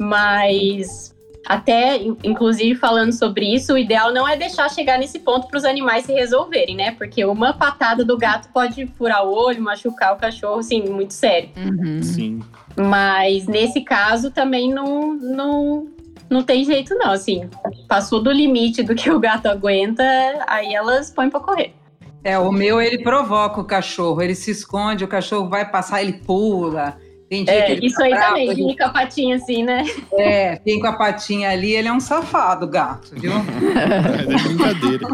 Mas 0.00 1.14
até, 1.46 1.96
in- 1.98 2.16
inclusive, 2.24 2.74
falando 2.74 3.12
sobre 3.12 3.54
isso, 3.54 3.74
o 3.74 3.78
ideal 3.78 4.12
não 4.12 4.26
é 4.26 4.36
deixar 4.36 4.70
chegar 4.70 4.98
nesse 4.98 5.18
ponto 5.18 5.46
para 5.46 5.58
os 5.58 5.64
animais 5.64 6.06
se 6.06 6.12
resolverem, 6.12 6.74
né? 6.74 6.92
Porque 6.92 7.24
uma 7.24 7.52
patada 7.52 8.04
do 8.04 8.16
gato 8.16 8.48
pode 8.52 8.86
furar 8.96 9.26
o 9.26 9.32
olho, 9.32 9.62
machucar 9.62 10.14
o 10.14 10.16
cachorro, 10.16 10.60
assim, 10.60 10.82
muito 10.88 11.12
sério. 11.12 11.50
Uhum. 11.56 12.02
Sim. 12.02 12.40
Mas 12.76 13.46
nesse 13.46 13.82
caso 13.82 14.30
também 14.30 14.72
não, 14.72 15.14
não, 15.14 15.88
não 16.30 16.42
tem 16.42 16.64
jeito, 16.64 16.94
não. 16.94 17.10
Assim, 17.10 17.48
passou 17.86 18.22
do 18.22 18.30
limite 18.30 18.82
do 18.82 18.94
que 18.94 19.10
o 19.10 19.18
gato 19.20 19.46
aguenta, 19.46 20.02
aí 20.46 20.74
elas 20.74 21.10
põem 21.10 21.28
para 21.28 21.40
correr. 21.40 21.74
É, 22.22 22.38
o 22.38 22.52
meu 22.52 22.80
ele 22.80 23.02
provoca 23.02 23.60
o 23.60 23.64
cachorro, 23.64 24.20
ele 24.20 24.34
se 24.34 24.50
esconde, 24.50 25.04
o 25.04 25.08
cachorro 25.08 25.48
vai 25.48 25.68
passar, 25.70 26.02
ele 26.02 26.12
pula. 26.12 26.98
Que 27.30 27.44
É, 27.48 27.78
isso 27.84 27.94
tá 27.94 28.04
aí 28.06 28.10
também, 28.18 28.48
ele- 28.50 28.66
fica 28.70 28.86
a 28.86 28.88
patinha 28.88 29.36
assim, 29.36 29.62
né? 29.62 29.84
É, 30.14 30.56
tem 30.56 30.80
com 30.80 30.88
a 30.88 30.92
patinha 30.94 31.48
ali, 31.50 31.72
ele 31.72 31.86
é 31.86 31.92
um 31.92 32.00
safado, 32.00 32.66
gato, 32.66 33.12
viu? 33.14 33.30
É 33.72 34.26
brincadeira. 34.48 35.08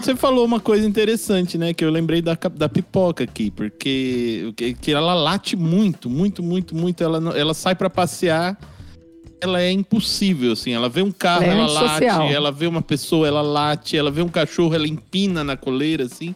Você 0.00 0.16
falou 0.16 0.44
uma 0.44 0.58
coisa 0.58 0.84
interessante, 0.86 1.56
né? 1.56 1.72
Que 1.72 1.84
eu 1.84 1.90
lembrei 1.90 2.20
da, 2.20 2.36
da 2.54 2.68
pipoca 2.68 3.22
aqui, 3.22 3.52
porque 3.52 4.52
que, 4.56 4.74
que 4.74 4.92
ela 4.92 5.14
late 5.14 5.54
muito, 5.54 6.10
muito, 6.10 6.42
muito, 6.42 6.74
muito. 6.74 7.02
Ela, 7.04 7.38
ela 7.38 7.54
sai 7.54 7.74
pra 7.76 7.88
passear, 7.88 8.56
ela 9.40 9.60
é 9.60 9.70
impossível, 9.70 10.52
assim. 10.52 10.72
Ela 10.72 10.88
vê 10.88 11.02
um 11.02 11.12
carro, 11.12 11.44
Ela 11.44 11.54
é 11.54 11.58
ela 11.58 11.66
late. 11.72 11.84
antissocial. 12.04 12.28
Ela 12.32 12.50
vê 12.52 12.66
uma 12.66 12.82
pessoa, 12.82 13.26
ela 13.28 13.42
late. 13.42 13.96
Ela 13.96 14.10
vê 14.10 14.22
um 14.22 14.28
cachorro, 14.28 14.74
ela 14.74 14.86
empina 14.88 15.42
na 15.44 15.56
coleira, 15.56 16.04
assim. 16.04 16.34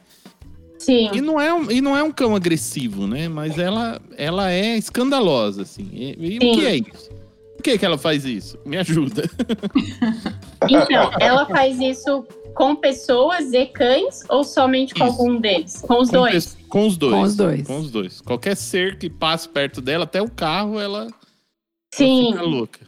Sim. 0.86 1.10
E 1.12 1.20
não 1.20 1.40
é 1.40 1.52
um, 1.52 1.68
e 1.68 1.80
não 1.80 1.96
é 1.96 2.02
um 2.02 2.12
cão 2.12 2.36
agressivo, 2.36 3.08
né? 3.08 3.28
Mas 3.28 3.58
ela, 3.58 4.00
ela 4.16 4.52
é 4.52 4.76
escandalosa, 4.78 5.62
assim. 5.62 5.88
E, 5.92 6.16
e 6.18 6.38
o 6.38 6.40
Sim. 6.40 6.52
que 6.52 6.64
é 6.64 6.76
isso? 6.76 7.10
Por 7.56 7.62
que, 7.64 7.76
que 7.76 7.84
ela 7.84 7.98
faz 7.98 8.24
isso? 8.24 8.56
Me 8.64 8.76
ajuda. 8.76 9.28
Então, 10.68 11.12
ela 11.20 11.46
faz 11.46 11.78
isso 11.78 12.26
com 12.54 12.74
pessoas 12.74 13.52
e 13.52 13.66
cães 13.66 14.24
ou 14.28 14.42
somente 14.42 14.94
com 14.94 15.06
Isso. 15.06 15.12
algum 15.12 15.38
deles? 15.38 15.82
Com 15.82 16.00
os 16.00 16.08
Com 16.08 16.16
dois. 16.16 16.56
Com 16.68 16.86
os 16.86 16.96
dois. 16.96 17.12
Com 17.14 17.22
os 17.22 17.36
dois. 17.36 17.66
Com 17.66 17.78
os 17.78 17.90
dois. 17.90 18.20
Qualquer 18.22 18.56
ser 18.56 18.98
que 18.98 19.10
passe 19.10 19.48
perto 19.48 19.80
dela, 19.80 20.04
até 20.04 20.20
o 20.22 20.30
carro, 20.30 20.80
ela, 20.80 21.02
ela 21.02 21.12
Sim. 21.94 22.32
fica 22.32 22.42
louca. 22.42 22.80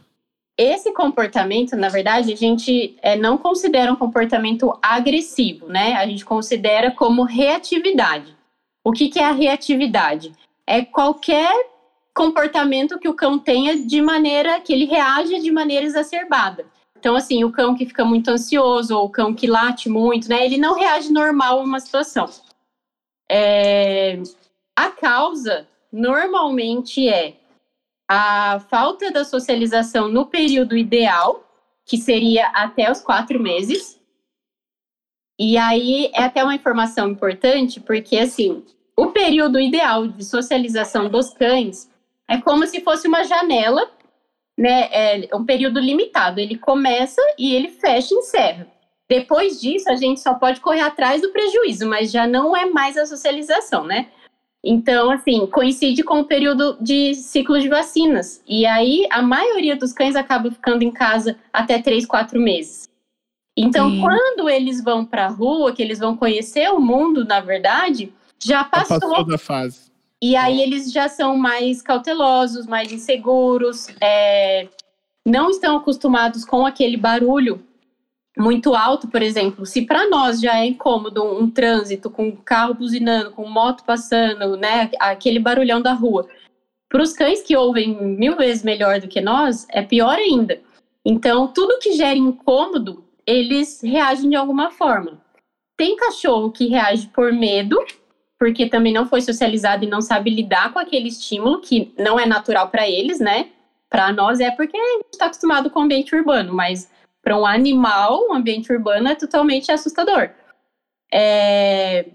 Esse 0.61 0.91
comportamento, 0.91 1.73
na 1.77 1.87
verdade, 1.87 2.33
a 2.33 2.35
gente 2.35 2.97
é, 3.01 3.15
não 3.15 3.37
considera 3.37 3.93
um 3.93 3.95
comportamento 3.95 4.77
agressivo, 4.81 5.69
né? 5.69 5.93
A 5.93 6.05
gente 6.05 6.25
considera 6.25 6.91
como 6.91 7.23
reatividade. 7.23 8.35
O 8.83 8.91
que, 8.91 9.07
que 9.07 9.19
é 9.19 9.23
a 9.23 9.31
reatividade? 9.31 10.33
É 10.67 10.83
qualquer 10.83 11.49
comportamento 12.13 12.99
que 12.99 13.07
o 13.07 13.13
cão 13.13 13.39
tenha 13.39 13.85
de 13.85 14.01
maneira 14.01 14.59
que 14.59 14.73
ele 14.73 14.83
reage 14.83 15.39
de 15.39 15.49
maneira 15.49 15.85
exacerbada. 15.85 16.65
Então, 16.97 17.15
assim, 17.15 17.45
o 17.45 17.53
cão 17.53 17.73
que 17.73 17.85
fica 17.85 18.03
muito 18.03 18.27
ansioso 18.27 18.97
ou 18.97 19.05
o 19.05 19.09
cão 19.09 19.33
que 19.33 19.47
late 19.47 19.87
muito, 19.87 20.27
né? 20.27 20.45
Ele 20.45 20.57
não 20.57 20.75
reage 20.75 21.09
normal 21.09 21.61
a 21.61 21.63
uma 21.63 21.79
situação. 21.79 22.29
É, 23.31 24.21
a 24.75 24.89
causa 24.89 25.65
normalmente 25.89 27.07
é 27.07 27.35
a 28.11 28.59
falta 28.71 29.11
da 29.11 29.23
socialização 29.23 30.07
no 30.07 30.25
período 30.25 30.75
ideal, 30.75 31.47
que 31.85 31.95
seria 31.95 32.47
até 32.47 32.91
os 32.91 33.01
quatro 33.01 33.39
meses. 33.39 34.01
E 35.39 35.55
aí 35.57 36.09
é 36.15 36.23
até 36.23 36.43
uma 36.43 36.55
informação 36.55 37.07
importante, 37.07 37.79
porque 37.79 38.17
assim, 38.17 38.65
o 38.97 39.07
período 39.07 39.59
ideal 39.59 40.07
de 40.07 40.25
socialização 40.25 41.07
dos 41.07 41.29
cães 41.29 41.87
é 42.27 42.41
como 42.41 42.65
se 42.65 42.81
fosse 42.81 43.07
uma 43.07 43.23
janela, 43.23 43.89
né? 44.57 44.89
É 44.91 45.29
um 45.35 45.45
período 45.45 45.79
limitado. 45.79 46.39
Ele 46.39 46.57
começa 46.57 47.21
e 47.37 47.53
ele 47.53 47.69
fecha 47.69 48.13
e 48.13 48.17
encerra. 48.17 48.67
Depois 49.07 49.61
disso, 49.61 49.89
a 49.89 49.95
gente 49.95 50.19
só 50.19 50.33
pode 50.33 50.59
correr 50.61 50.81
atrás 50.81 51.21
do 51.21 51.31
prejuízo, 51.31 51.87
mas 51.87 52.11
já 52.11 52.27
não 52.27 52.57
é 52.57 52.65
mais 52.65 52.97
a 52.97 53.05
socialização, 53.05 53.83
né? 53.83 54.09
Então, 54.63 55.09
assim, 55.09 55.47
coincide 55.47 56.03
com 56.03 56.19
o 56.19 56.25
período 56.25 56.77
de 56.81 57.13
ciclo 57.15 57.59
de 57.59 57.69
vacinas. 57.69 58.41
E 58.47 58.65
aí, 58.65 59.07
a 59.09 59.21
maioria 59.21 59.75
dos 59.75 59.93
cães 59.93 60.15
acaba 60.15 60.51
ficando 60.51 60.83
em 60.83 60.91
casa 60.91 61.37
até 61.51 61.81
3, 61.81 62.05
4 62.05 62.39
meses. 62.39 62.89
Então, 63.57 63.89
Sim. 63.89 64.01
quando 64.01 64.49
eles 64.49 64.83
vão 64.83 65.05
para 65.05 65.25
a 65.25 65.29
rua, 65.29 65.73
que 65.73 65.81
eles 65.81 65.99
vão 65.99 66.15
conhecer 66.15 66.69
o 66.69 66.79
mundo, 66.79 67.25
na 67.25 67.39
verdade, 67.39 68.11
já 68.41 68.63
passou. 68.63 68.99
Já 68.99 69.07
passou 69.07 69.25
da 69.25 69.37
fase. 69.37 69.89
E 70.21 70.35
aí, 70.35 70.61
eles 70.61 70.91
já 70.91 71.07
são 71.07 71.37
mais 71.37 71.81
cautelosos, 71.81 72.67
mais 72.67 72.91
inseguros, 72.91 73.87
é, 74.01 74.67
não 75.25 75.49
estão 75.49 75.77
acostumados 75.77 76.43
com 76.43 76.65
aquele 76.65 76.97
barulho 76.97 77.63
muito 78.39 78.73
alto, 78.73 79.09
por 79.09 79.21
exemplo, 79.21 79.65
se 79.65 79.81
para 79.81 80.09
nós 80.09 80.39
já 80.39 80.57
é 80.57 80.65
incômodo 80.65 81.21
um, 81.23 81.51
trânsito 81.51 82.09
com 82.09 82.35
carro 82.37 82.73
buzinando, 82.73 83.31
com 83.31 83.45
moto 83.45 83.83
passando, 83.83 84.55
né, 84.55 84.89
aquele 84.97 85.39
barulhão 85.39 85.81
da 85.81 85.91
rua, 85.91 86.25
para 86.87 87.03
os 87.03 87.11
cães 87.11 87.41
que 87.41 87.55
ouvem 87.55 88.01
mil 88.01 88.37
vezes 88.37 88.63
melhor 88.63 89.01
do 89.01 89.09
que 89.09 89.19
nós, 89.19 89.67
é 89.69 89.81
pior 89.81 90.15
ainda. 90.15 90.61
Então, 91.05 91.49
tudo 91.49 91.79
que 91.79 91.91
gera 91.91 92.17
incômodo, 92.17 93.03
eles 93.27 93.81
reagem 93.83 94.29
de 94.29 94.37
alguma 94.37 94.71
forma. 94.71 95.21
Tem 95.75 95.97
cachorro 95.97 96.49
que 96.49 96.67
reage 96.67 97.07
por 97.07 97.33
medo, 97.33 97.77
porque 98.39 98.69
também 98.69 98.93
não 98.93 99.05
foi 99.05 99.21
socializado 99.21 99.83
e 99.83 99.89
não 99.89 100.01
sabe 100.01 100.29
lidar 100.29 100.71
com 100.71 100.79
aquele 100.79 101.09
estímulo 101.09 101.59
que 101.59 101.93
não 101.97 102.17
é 102.17 102.25
natural 102.25 102.69
para 102.69 102.89
eles, 102.89 103.19
né? 103.19 103.49
Para 103.89 104.13
nós 104.13 104.39
é 104.39 104.49
porque 104.49 104.77
a 104.77 104.91
gente 104.93 105.07
está 105.11 105.25
acostumado 105.25 105.69
com 105.69 105.81
o 105.81 105.83
ambiente 105.83 106.15
urbano, 106.15 106.53
mas 106.53 106.89
para 107.21 107.37
um 107.37 107.45
animal, 107.45 108.27
um 108.29 108.33
ambiente 108.33 108.71
urbano 108.71 109.09
é 109.09 109.15
totalmente 109.15 109.71
assustador. 109.71 110.29
É... 111.11 112.05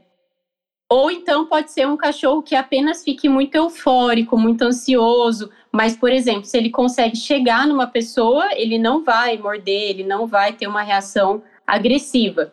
Ou 0.89 1.11
então 1.11 1.47
pode 1.47 1.73
ser 1.73 1.87
um 1.87 1.97
cachorro 1.97 2.43
que 2.43 2.55
apenas 2.55 3.03
fique 3.03 3.29
muito 3.29 3.55
eufórico, 3.55 4.39
muito 4.39 4.63
ansioso, 4.63 5.51
mas, 5.73 5.97
por 5.97 6.13
exemplo, 6.13 6.45
se 6.45 6.57
ele 6.57 6.71
consegue 6.71 7.17
chegar 7.17 7.67
numa 7.67 7.87
pessoa, 7.87 8.49
ele 8.55 8.79
não 8.79 9.03
vai 9.03 9.37
morder, 9.37 9.91
ele 9.91 10.05
não 10.05 10.27
vai 10.27 10.53
ter 10.53 10.67
uma 10.67 10.83
reação 10.83 11.43
agressiva. 11.67 12.53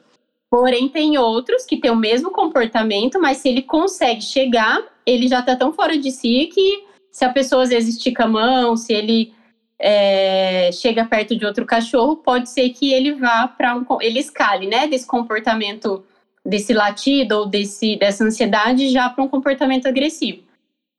Porém, 0.49 0.89
tem 0.89 1.17
outros 1.17 1.65
que 1.65 1.77
têm 1.77 1.91
o 1.91 1.95
mesmo 1.95 2.31
comportamento, 2.31 3.21
mas 3.21 3.37
se 3.37 3.49
ele 3.49 3.61
consegue 3.61 4.21
chegar, 4.21 4.81
ele 5.05 5.27
já 5.27 5.39
está 5.39 5.55
tão 5.55 5.71
fora 5.71 5.97
de 5.97 6.11
si 6.11 6.49
que 6.53 6.83
se 7.11 7.23
a 7.23 7.29
pessoa 7.29 7.63
às 7.63 7.69
vezes 7.69 7.95
estica 7.95 8.23
a 8.23 8.27
mão, 8.27 8.75
se 8.75 8.93
ele 8.93 9.33
é, 9.81 10.71
chega 10.71 11.03
perto 11.05 11.35
de 11.35 11.43
outro 11.43 11.65
cachorro, 11.65 12.17
pode 12.17 12.49
ser 12.49 12.69
que 12.69 12.93
ele 12.93 13.13
vá 13.13 13.47
para 13.47 13.75
um. 13.75 13.85
ele 13.99 14.19
escale, 14.19 14.67
né? 14.67 14.87
Desse 14.87 15.07
comportamento, 15.07 16.05
desse 16.45 16.71
latido 16.71 17.39
ou 17.39 17.45
desse, 17.47 17.95
dessa 17.95 18.23
ansiedade 18.23 18.89
já 18.89 19.09
para 19.09 19.23
um 19.23 19.27
comportamento 19.27 19.87
agressivo. 19.87 20.43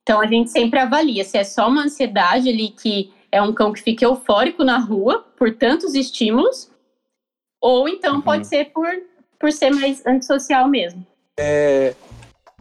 Então 0.01 0.19
a 0.19 0.27
gente 0.27 0.51
sempre 0.51 0.79
avalia 0.79 1.23
se 1.23 1.37
é 1.37 1.45
só 1.45 1.69
uma 1.69 1.83
ansiedade 1.83 2.49
ali 2.49 2.69
que 2.69 3.13
é 3.31 3.41
um 3.41 3.53
cão 3.53 3.71
que 3.71 3.81
fica 3.81 4.03
eufórico 4.03 4.65
na 4.65 4.77
rua 4.77 5.25
por 5.37 5.55
tantos 5.55 5.95
estímulos, 5.95 6.69
ou 7.61 7.87
então 7.87 8.15
uhum. 8.15 8.21
pode 8.21 8.45
ser 8.45 8.65
por, 8.65 8.89
por 9.39 9.51
ser 9.51 9.71
mais 9.71 10.05
antissocial 10.05 10.67
mesmo. 10.67 11.07
É, 11.39 11.95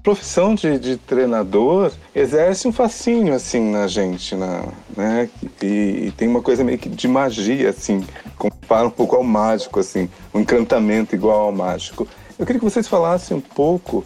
profissão 0.02 0.54
de, 0.54 0.78
de, 0.78 0.96
treinador 0.96 1.92
exerce 2.14 2.66
um 2.66 2.72
fascínio 2.72 3.34
assim 3.34 3.70
na 3.70 3.86
gente, 3.86 4.34
na, 4.34 4.68
né? 4.96 5.30
E, 5.62 6.06
e, 6.06 6.12
tem 6.16 6.28
uma 6.28 6.42
coisa 6.42 6.64
meio 6.64 6.78
que 6.78 6.88
de 6.88 7.06
magia 7.06 7.70
assim, 7.70 8.04
compara 8.36 8.86
um 8.86 8.90
pouco 8.90 9.14
ao 9.14 9.22
mágico 9.22 9.78
assim, 9.78 10.10
um 10.34 10.40
encantamento 10.40 11.14
igual 11.14 11.42
ao 11.42 11.52
mágico. 11.52 12.08
Eu 12.38 12.44
queria 12.44 12.58
que 12.58 12.64
vocês 12.64 12.88
falassem 12.88 13.36
um 13.36 13.40
pouco 13.40 14.04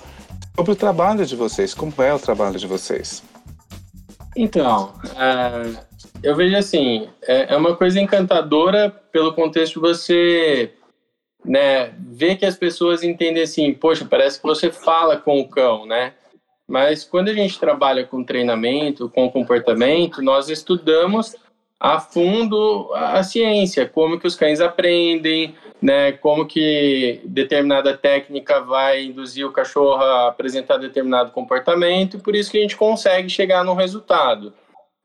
sobre 0.54 0.72
o 0.72 0.76
trabalho 0.76 1.24
de 1.24 1.34
vocês, 1.34 1.72
como 1.72 1.92
é 1.98 2.12
o 2.12 2.18
trabalho 2.18 2.58
de 2.58 2.66
vocês. 2.66 3.22
Então, 4.36 4.92
uh, 5.04 5.78
eu 6.22 6.36
vejo 6.36 6.56
assim, 6.56 7.08
é, 7.22 7.54
é 7.54 7.56
uma 7.56 7.74
coisa 7.74 7.98
encantadora 7.98 8.90
pelo 9.10 9.32
contexto 9.32 9.74
de 9.74 9.80
você 9.80 10.72
né, 11.46 11.94
ver 11.98 12.36
que 12.36 12.44
as 12.44 12.56
pessoas 12.56 13.02
entendem 13.02 13.42
assim, 13.42 13.72
poxa, 13.72 14.04
parece 14.04 14.40
que 14.40 14.46
você 14.46 14.70
fala 14.70 15.16
com 15.16 15.40
o 15.40 15.48
cão, 15.48 15.86
né? 15.86 16.12
Mas 16.68 17.04
quando 17.04 17.28
a 17.28 17.34
gente 17.34 17.60
trabalha 17.60 18.04
com 18.04 18.24
treinamento, 18.24 19.08
com 19.08 19.30
comportamento, 19.30 20.20
nós 20.20 20.48
estudamos 20.48 21.36
a 21.78 22.00
fundo 22.00 22.90
a 22.94 23.22
ciência, 23.22 23.86
como 23.86 24.18
que 24.18 24.26
os 24.26 24.34
cães 24.34 24.60
aprendem, 24.60 25.54
né, 25.80 26.12
como 26.12 26.46
que 26.46 27.20
determinada 27.24 27.96
técnica 27.96 28.60
vai 28.62 29.04
induzir 29.04 29.46
o 29.46 29.52
cachorro 29.52 30.02
a 30.02 30.28
apresentar 30.28 30.78
determinado 30.78 31.32
comportamento, 31.32 32.16
e 32.16 32.20
por 32.20 32.34
isso 32.34 32.50
que 32.50 32.58
a 32.58 32.62
gente 32.62 32.76
consegue 32.76 33.28
chegar 33.28 33.62
num 33.62 33.74
resultado, 33.74 34.54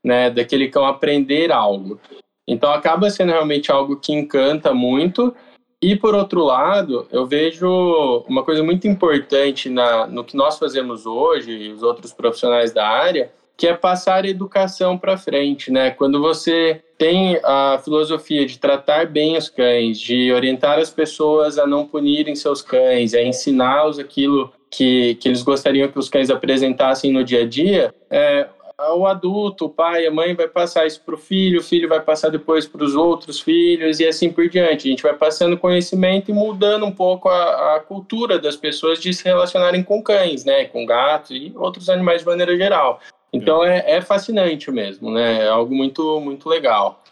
né, 0.02 0.30
daquele 0.30 0.68
cão 0.68 0.86
aprender 0.86 1.52
algo. 1.52 2.00
Então 2.48 2.72
acaba 2.72 3.10
sendo 3.10 3.32
realmente 3.32 3.70
algo 3.70 3.96
que 4.00 4.12
encanta 4.12 4.72
muito 4.74 5.34
e 5.82 5.96
por 5.96 6.14
outro 6.14 6.44
lado, 6.44 7.08
eu 7.10 7.26
vejo 7.26 8.24
uma 8.28 8.44
coisa 8.44 8.62
muito 8.62 8.86
importante 8.86 9.68
na, 9.68 10.06
no 10.06 10.22
que 10.22 10.36
nós 10.36 10.56
fazemos 10.56 11.06
hoje 11.06 11.50
e 11.50 11.72
os 11.72 11.82
outros 11.82 12.12
profissionais 12.12 12.72
da 12.72 12.86
área, 12.86 13.32
que 13.56 13.66
é 13.66 13.74
passar 13.74 14.24
a 14.24 14.28
educação 14.28 14.96
para 14.96 15.18
frente, 15.18 15.72
né? 15.72 15.90
Quando 15.90 16.20
você 16.20 16.80
tem 16.96 17.38
a 17.42 17.80
filosofia 17.82 18.46
de 18.46 18.60
tratar 18.60 19.06
bem 19.06 19.36
os 19.36 19.48
cães, 19.48 19.98
de 19.98 20.32
orientar 20.32 20.78
as 20.78 20.88
pessoas 20.88 21.58
a 21.58 21.66
não 21.66 21.84
punirem 21.84 22.36
seus 22.36 22.62
cães, 22.62 23.12
a 23.12 23.20
ensiná-los 23.20 23.98
aquilo 23.98 24.52
que, 24.70 25.16
que 25.16 25.28
eles 25.28 25.42
gostariam 25.42 25.88
que 25.88 25.98
os 25.98 26.08
cães 26.08 26.30
apresentassem 26.30 27.12
no 27.12 27.24
dia 27.24 27.42
a 27.42 27.46
dia, 27.46 27.92
é, 28.08 28.48
o 28.90 29.06
adulto, 29.06 29.66
o 29.66 29.70
pai, 29.70 30.06
a 30.06 30.10
mãe 30.10 30.34
vai 30.34 30.48
passar 30.48 30.86
isso 30.86 31.00
para 31.02 31.14
o 31.14 31.18
filho, 31.18 31.60
o 31.60 31.62
filho 31.62 31.88
vai 31.88 32.00
passar 32.00 32.30
depois 32.30 32.66
para 32.66 32.84
os 32.84 32.94
outros 32.94 33.40
filhos 33.40 34.00
e 34.00 34.06
assim 34.06 34.32
por 34.32 34.48
diante. 34.48 34.88
A 34.88 34.90
gente 34.90 35.02
vai 35.02 35.14
passando 35.14 35.58
conhecimento 35.58 36.30
e 36.30 36.34
mudando 36.34 36.84
um 36.86 36.92
pouco 36.92 37.28
a, 37.28 37.76
a, 37.76 37.80
cultura 37.80 38.38
das 38.38 38.56
pessoas 38.56 39.00
de 39.00 39.12
se 39.12 39.24
relacionarem 39.24 39.82
com 39.82 40.02
cães, 40.02 40.44
né, 40.44 40.64
com 40.64 40.84
gatos 40.86 41.30
e 41.30 41.52
outros 41.56 41.88
animais 41.88 42.20
de 42.20 42.26
maneira 42.26 42.56
geral. 42.56 43.00
Então 43.32 43.64
é, 43.64 43.82
é 43.86 44.00
fascinante 44.00 44.70
mesmo, 44.70 45.10
né? 45.10 45.44
É 45.44 45.48
algo 45.48 45.74
muito 45.74 46.20
muito 46.20 46.48
legal. 46.48 47.02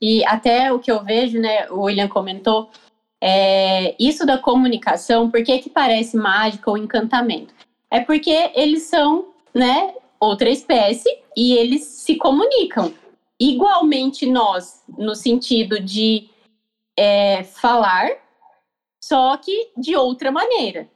E 0.00 0.24
até 0.26 0.72
o 0.72 0.80
que 0.80 0.90
eu 0.90 1.04
vejo, 1.04 1.38
né, 1.38 1.70
o 1.70 1.82
William 1.82 2.08
comentou, 2.08 2.70
é 3.22 3.94
isso 4.00 4.26
da 4.26 4.36
comunicação, 4.36 5.30
por 5.30 5.44
que 5.44 5.58
que 5.58 5.70
parece 5.70 6.16
mágica 6.16 6.68
ou 6.68 6.76
encantamento? 6.76 7.54
É 7.88 8.00
porque 8.00 8.50
eles 8.54 8.82
são, 8.82 9.26
né, 9.54 9.94
outra 10.22 10.48
espécie 10.48 11.08
e 11.36 11.54
eles 11.54 11.82
se 11.82 12.14
comunicam. 12.14 12.94
Igualmente 13.40 14.24
nós, 14.24 14.84
no 14.96 15.16
sentido 15.16 15.80
de 15.80 16.30
é, 16.96 17.42
falar, 17.42 18.08
só 19.02 19.36
que 19.36 19.70
de 19.76 19.96
outra 19.96 20.30
maneira. 20.30 20.88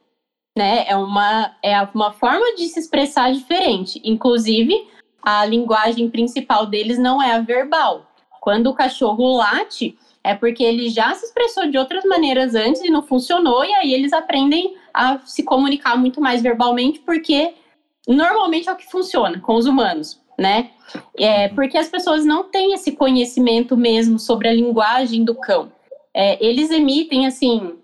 Né? 0.56 0.86
É, 0.86 0.96
uma, 0.96 1.56
é 1.60 1.82
uma 1.92 2.12
forma 2.12 2.54
de 2.54 2.68
se 2.68 2.78
expressar 2.78 3.32
diferente. 3.32 4.00
Inclusive, 4.04 4.88
a 5.20 5.44
linguagem 5.44 6.08
principal 6.08 6.64
deles 6.64 6.96
não 6.96 7.20
é 7.20 7.32
a 7.32 7.40
verbal. 7.40 8.06
Quando 8.40 8.68
o 8.68 8.74
cachorro 8.74 9.36
late, 9.36 9.98
é 10.22 10.36
porque 10.36 10.62
ele 10.62 10.88
já 10.88 11.12
se 11.14 11.26
expressou 11.26 11.68
de 11.68 11.76
outras 11.76 12.04
maneiras 12.04 12.54
antes 12.54 12.80
e 12.80 12.90
não 12.90 13.02
funcionou, 13.02 13.64
e 13.64 13.74
aí 13.74 13.92
eles 13.92 14.12
aprendem 14.12 14.76
a 14.94 15.18
se 15.26 15.42
comunicar 15.42 15.96
muito 15.98 16.20
mais 16.20 16.42
verbalmente, 16.42 17.00
porque 17.00 17.54
normalmente 18.14 18.68
é 18.68 18.72
o 18.72 18.76
que 18.76 18.90
funciona 18.90 19.40
com 19.40 19.54
os 19.54 19.66
humanos, 19.66 20.20
né? 20.38 20.70
É, 21.18 21.48
porque 21.48 21.76
as 21.76 21.88
pessoas 21.88 22.24
não 22.24 22.44
têm 22.44 22.72
esse 22.72 22.92
conhecimento 22.92 23.76
mesmo 23.76 24.18
sobre 24.18 24.48
a 24.48 24.54
linguagem 24.54 25.24
do 25.24 25.34
cão. 25.34 25.72
É, 26.14 26.44
eles 26.44 26.70
emitem, 26.70 27.26
assim, 27.26 27.76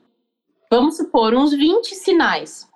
vamos 0.71 0.97
supor, 0.97 1.35
uns 1.35 1.52
20 1.52 1.95
sinais. 1.95 2.69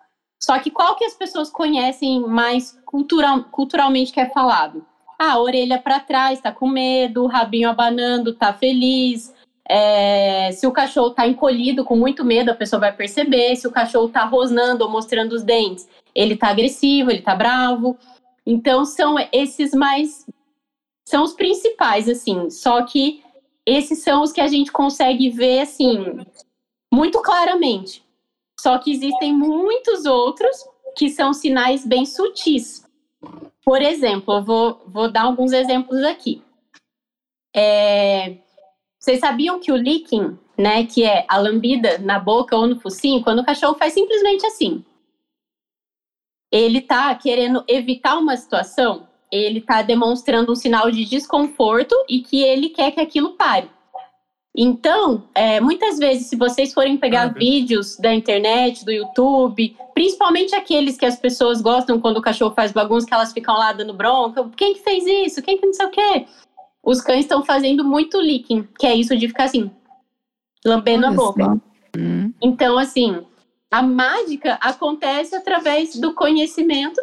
Só 0.43 0.59
que 0.59 0.71
qual 0.71 0.97
que 0.97 1.05
as 1.05 1.15
pessoas 1.15 1.51
conhecem 1.51 2.21
mais 2.21 2.79
cultural, 2.85 3.45
culturalmente 3.45 4.13
que 4.13 4.21
é 4.21 4.29
falado? 4.29 4.85
Ah, 5.19 5.33
a 5.33 5.41
orelha 5.41 5.79
para 5.79 5.99
trás, 5.99 6.41
tá 6.41 6.53
com 6.53 6.69
medo, 6.69 7.25
o 7.25 7.27
rabinho 7.27 7.71
abanando, 7.71 8.35
tá 8.35 8.53
feliz. 8.53 9.35
É, 9.69 10.53
se 10.53 10.67
o 10.67 10.73
cachorro 10.73 11.11
tá 11.11 11.27
encolhido 11.27 11.85
com 11.85 11.97
muito 11.97 12.25
medo, 12.25 12.51
a 12.51 12.55
pessoa 12.55 12.79
vai 12.79 12.93
perceber. 12.93 13.57
Se 13.57 13.67
o 13.67 13.73
cachorro 13.73 14.09
tá 14.09 14.25
rosnando 14.25 14.85
ou 14.85 14.91
mostrando 14.91 15.33
os 15.33 15.43
dentes, 15.43 15.89
ele 16.17 16.37
tá 16.37 16.49
agressivo, 16.49 17.11
ele 17.11 17.23
tá 17.23 17.37
bravo. 17.37 17.97
Então 18.45 18.85
são 18.85 19.17
esses 19.33 19.73
mais 19.73 20.27
são 21.07 21.23
os 21.23 21.35
principais 21.35 22.09
assim, 22.09 22.51
só 22.51 22.83
que 22.83 23.23
esses 23.65 24.01
são 24.01 24.23
os 24.23 24.33
que 24.33 24.41
a 24.41 24.49
gente 24.49 24.73
consegue 24.73 25.31
ver 25.31 25.61
assim 25.61 26.27
muito 26.93 27.21
claramente. 27.21 28.05
Só 28.59 28.79
que 28.79 28.91
existem 28.91 29.33
muitos 29.33 30.07
outros 30.07 30.67
que 30.97 31.11
são 31.11 31.33
sinais 31.33 31.87
bem 31.87 32.07
sutis. 32.07 32.85
Por 33.65 33.83
exemplo, 33.83 34.35
eu 34.35 34.45
vou, 34.45 34.83
vou 34.87 35.11
dar 35.11 35.25
alguns 35.25 35.53
exemplos 35.53 36.03
aqui. 36.03 36.43
É, 37.55 38.39
vocês 38.99 39.21
sabiam 39.21 39.61
que 39.61 39.71
o 39.71 39.77
licking, 39.77 40.39
né, 40.57 40.87
que 40.87 41.05
é 41.05 41.27
a 41.29 41.37
lambida 41.37 41.99
na 41.99 42.19
boca 42.19 42.57
ou 42.57 42.67
no 42.67 42.81
focinho, 42.81 43.23
quando 43.23 43.41
o 43.41 43.45
cachorro 43.45 43.75
faz 43.75 43.93
simplesmente 43.93 44.47
assim, 44.47 44.85
ele 46.51 46.81
tá 46.81 47.15
querendo 47.15 47.65
evitar 47.69 48.19
uma 48.19 48.37
situação, 48.37 49.09
ele 49.31 49.61
tá 49.61 49.83
demonstrando 49.83 50.53
um 50.53 50.57
sinal 50.57 50.91
de 50.91 51.05
desconforto 51.05 51.95
e 52.09 52.21
que 52.21 52.43
ele 52.43 52.71
quer 52.71 52.93
que 52.93 53.01
aquilo 53.01 53.33
pare. 53.33 53.69
Então, 54.59 55.25
é, 55.35 55.61
muitas 55.61 55.99
vezes, 55.99 56.29
se 56.29 56.37
vocês 56.37 56.73
forem 56.73 56.97
pegar 56.97 57.29
uhum. 57.29 57.35
vídeos 57.35 57.99
da 57.99 58.15
internet, 58.15 58.87
do 58.87 58.91
YouTube, 58.91 59.77
principalmente 59.93 60.55
aqueles 60.55 60.97
que 60.97 61.05
as 61.05 61.17
pessoas 61.17 61.61
gostam 61.61 62.01
quando 62.01 62.17
o 62.17 62.23
cachorro 62.23 62.55
faz 62.55 62.73
bagunça, 62.73 63.07
que 63.07 63.13
elas 63.13 63.35
ficam 63.35 63.55
lá 63.55 63.75
dando 63.75 63.93
bronca, 63.93 64.49
quem 64.57 64.73
que 64.73 64.81
fez 64.83 65.05
isso? 65.07 65.43
Quem 65.43 65.59
que 65.59 65.67
não 65.67 65.75
sei 65.75 65.87
o 65.87 65.91
quê? 65.91 66.27
Os 66.83 67.03
cães 67.03 67.21
estão 67.21 67.45
fazendo 67.45 67.85
muito 67.85 68.19
licking, 68.19 68.67
que 68.79 68.87
é 68.87 68.95
isso 68.95 69.15
de 69.15 69.29
ficar 69.29 69.45
assim, 69.45 69.71
lambendo 70.65 71.05
Olha 71.07 71.13
a 71.13 71.17
boca. 71.17 71.61
Hum. 71.99 72.33
Então, 72.41 72.79
assim, 72.79 73.27
a 73.71 73.83
mágica 73.83 74.55
acontece 74.55 75.35
através 75.35 75.97
do 75.97 76.15
conhecimento 76.15 77.01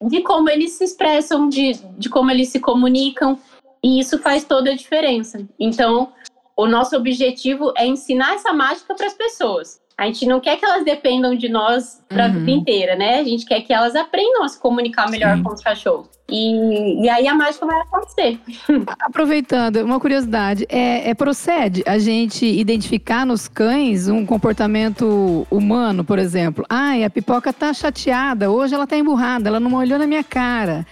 de 0.00 0.22
como 0.22 0.50
eles 0.50 0.72
se 0.72 0.84
expressam, 0.84 1.48
de, 1.48 1.74
de 1.96 2.08
como 2.08 2.30
eles 2.30 2.48
se 2.48 2.60
comunicam, 2.60 3.38
e 3.82 4.00
isso 4.00 4.18
faz 4.18 4.44
toda 4.44 4.70
a 4.70 4.76
diferença. 4.76 5.46
Então, 5.58 6.12
o 6.56 6.66
nosso 6.66 6.96
objetivo 6.96 7.72
é 7.76 7.86
ensinar 7.86 8.34
essa 8.34 8.52
mágica 8.52 8.94
para 8.94 9.06
as 9.06 9.14
pessoas. 9.14 9.80
A 9.96 10.06
gente 10.06 10.26
não 10.26 10.40
quer 10.40 10.56
que 10.56 10.64
elas 10.64 10.84
dependam 10.84 11.36
de 11.36 11.48
nós 11.48 12.02
para 12.08 12.26
a 12.26 12.28
uhum. 12.28 12.40
vida 12.40 12.50
inteira, 12.50 12.96
né? 12.96 13.20
A 13.20 13.24
gente 13.24 13.46
quer 13.46 13.60
que 13.60 13.72
elas 13.72 13.94
aprendam 13.94 14.42
a 14.42 14.48
se 14.48 14.58
comunicar 14.58 15.08
melhor 15.08 15.36
Sim. 15.36 15.42
com 15.42 15.52
os 15.52 15.60
cachorros. 15.60 16.08
E, 16.28 17.04
e 17.04 17.08
aí 17.08 17.28
a 17.28 17.34
mágica 17.34 17.64
vai 17.64 17.80
acontecer. 17.82 18.40
Aproveitando, 19.00 19.76
uma 19.84 20.00
curiosidade: 20.00 20.66
é, 20.68 21.10
é, 21.10 21.14
procede 21.14 21.84
a 21.86 21.98
gente 21.98 22.44
identificar 22.44 23.24
nos 23.24 23.46
cães 23.46 24.08
um 24.08 24.26
comportamento 24.26 25.46
humano, 25.50 26.04
por 26.04 26.18
exemplo? 26.18 26.64
Ai, 26.68 27.04
a 27.04 27.10
pipoca 27.10 27.52
tá 27.52 27.72
chateada, 27.72 28.50
hoje 28.50 28.74
ela 28.74 28.86
tá 28.86 28.96
emburrada, 28.96 29.48
ela 29.48 29.60
não 29.60 29.74
olhou 29.74 29.98
na 29.98 30.06
minha 30.06 30.24
cara, 30.24 30.84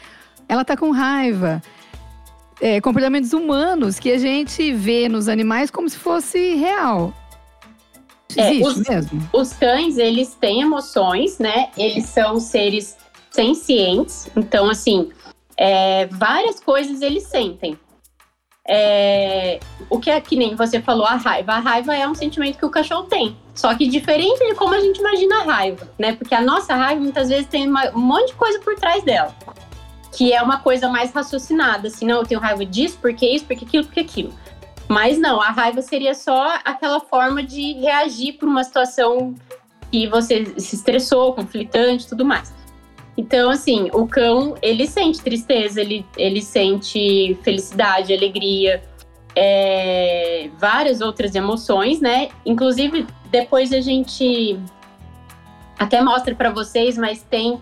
ela 0.49 0.65
tá 0.65 0.77
com 0.77 0.91
raiva 0.91 1.61
é, 2.63 2.81
comportamentos 2.81 3.33
humanos 3.33 3.99
que 3.99 4.13
a 4.13 4.19
gente 4.19 4.73
vê 4.73 5.09
nos 5.09 5.29
animais 5.29 5.69
como 5.69 5.89
se 5.89 5.99
fosse 5.99 6.55
real. 6.55 7.13
É, 8.37 8.53
os, 8.53 8.77
mesmo? 8.77 9.29
Os 9.33 9.53
cães, 9.53 9.99
eles 9.99 10.35
têm 10.35 10.63
emoções, 10.63 11.39
né? 11.39 11.71
Eles 11.77 12.07
são 12.07 12.39
seres 12.39 12.97
sencientes. 13.31 14.29
Então, 14.37 14.69
assim, 14.69 15.11
é, 15.57 16.07
várias 16.07 16.61
coisas 16.61 17.03
eles 17.03 17.25
sentem. 17.25 17.79
É, 18.69 19.59
o 19.91 19.99
que 19.99 20.11
é 20.11 20.21
que 20.21 20.37
nem 20.37 20.55
você 20.55 20.81
falou, 20.81 21.05
a 21.05 21.17
raiva. 21.17 21.53
A 21.53 21.59
raiva 21.59 21.97
é 21.97 22.09
um 22.09 22.15
sentimento 22.15 22.59
que 22.59 22.67
o 22.67 22.71
cachorro 22.71 23.05
tem. 23.05 23.37
Só 23.55 23.75
que 23.75 23.87
diferente 23.89 24.39
de 24.47 24.55
como 24.55 24.75
a 24.75 24.81
gente 24.81 24.99
imagina 24.99 25.41
a 25.41 25.45
raiva, 25.45 25.91
né? 25.99 26.15
Porque 26.15 26.35
a 26.35 26.41
nossa 26.41 26.75
raiva 26.75 27.01
muitas 27.01 27.29
vezes 27.29 27.47
tem 27.47 27.69
uma, 27.69 27.91
um 27.91 28.01
monte 28.01 28.29
de 28.29 28.35
coisa 28.35 28.59
por 28.61 28.75
trás 28.77 29.03
dela 29.03 29.35
que 30.13 30.33
é 30.33 30.43
uma 30.43 30.59
coisa 30.59 30.89
mais 30.89 31.11
raciocinada, 31.11 31.89
assim, 31.89 32.07
não, 32.07 32.19
eu 32.19 32.27
tenho 32.27 32.39
raiva 32.39 32.65
disso, 32.67 32.99
porque 33.01 33.27
isso, 33.27 33.47
porque 33.47 33.65
aquilo, 33.65 33.85
porque 33.85 34.01
aquilo. 34.01 34.33
Mas 34.93 35.19
não, 35.19 35.41
a 35.41 35.49
raiva 35.49 35.81
seria 35.81 36.13
só 36.13 36.59
aquela 36.63 37.01
forma 37.01 37.43
de 37.43 37.73
reagir 37.81 38.35
por 38.35 38.47
uma 38.47 38.63
situação 38.63 39.35
que 39.91 40.07
você 40.07 40.45
se 40.59 40.77
estressou, 40.77 41.33
conflitante, 41.33 42.07
tudo 42.07 42.27
mais. 42.27 42.53
Então, 43.17 43.49
assim, 43.49 43.89
o 43.95 44.07
cão, 44.07 44.55
ele 44.61 44.87
sente 44.87 45.23
tristeza, 45.23 45.81
ele, 45.81 46.05
ele 46.15 46.43
sente 46.43 47.39
felicidade, 47.43 48.13
alegria, 48.13 48.83
é, 49.35 50.51
várias 50.59 51.01
outras 51.01 51.35
emoções, 51.35 51.99
né? 51.99 52.29
Inclusive, 52.45 53.07
depois 53.31 53.73
a 53.73 53.81
gente 53.81 54.61
até 55.79 56.03
mostra 56.03 56.35
para 56.35 56.51
vocês, 56.51 56.99
mas 56.99 57.23
tem 57.23 57.59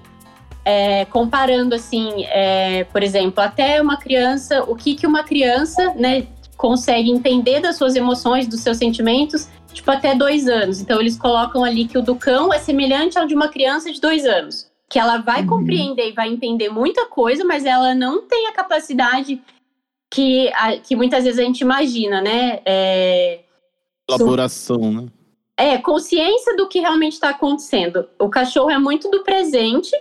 é, 0.64 1.04
comparando 1.04 1.76
assim, 1.76 2.24
é, 2.24 2.83
por 2.92 3.04
exemplo, 3.04 3.40
até 3.40 3.81
uma 3.81 3.98
criança, 3.98 4.64
o 4.64 4.74
que 4.74 4.96
que 4.96 5.07
uma 5.07 5.22
criança, 5.22 5.94
né, 5.94 6.26
consegue 6.61 7.11
entender 7.11 7.59
das 7.59 7.77
suas 7.77 7.96
emoções, 7.96 8.46
dos 8.46 8.61
seus 8.61 8.77
sentimentos, 8.77 9.49
tipo 9.73 9.90
até 9.90 10.14
dois 10.14 10.46
anos. 10.46 10.79
Então 10.79 11.01
eles 11.01 11.18
colocam 11.18 11.64
ali 11.64 11.87
que 11.87 11.96
o 11.96 12.03
do 12.03 12.14
cão 12.14 12.53
é 12.53 12.59
semelhante 12.59 13.18
ao 13.18 13.27
de 13.27 13.35
uma 13.35 13.49
criança 13.49 13.90
de 13.90 13.99
dois 13.99 14.27
anos, 14.27 14.70
que 14.87 14.99
ela 14.99 15.16
vai 15.16 15.40
uhum. 15.40 15.46
compreender 15.46 16.11
e 16.11 16.12
vai 16.12 16.29
entender 16.29 16.68
muita 16.68 17.07
coisa, 17.07 17.46
mas 17.46 17.64
ela 17.64 17.94
não 17.94 18.27
tem 18.27 18.46
a 18.46 18.53
capacidade 18.53 19.40
que, 20.12 20.53
a, 20.53 20.77
que 20.77 20.94
muitas 20.94 21.25
vezes 21.25 21.40
a 21.40 21.44
gente 21.44 21.62
imagina, 21.62 22.20
né? 22.20 22.61
É, 22.66 23.40
Elaboração, 24.07 24.92
né? 24.92 25.07
É, 25.57 25.79
consciência 25.79 26.55
do 26.57 26.68
que 26.68 26.81
realmente 26.81 27.14
está 27.14 27.31
acontecendo. 27.31 28.07
O 28.18 28.29
cachorro 28.29 28.70
é 28.70 28.79
muito 28.79 29.11
do 29.11 29.25
presente 29.25 29.92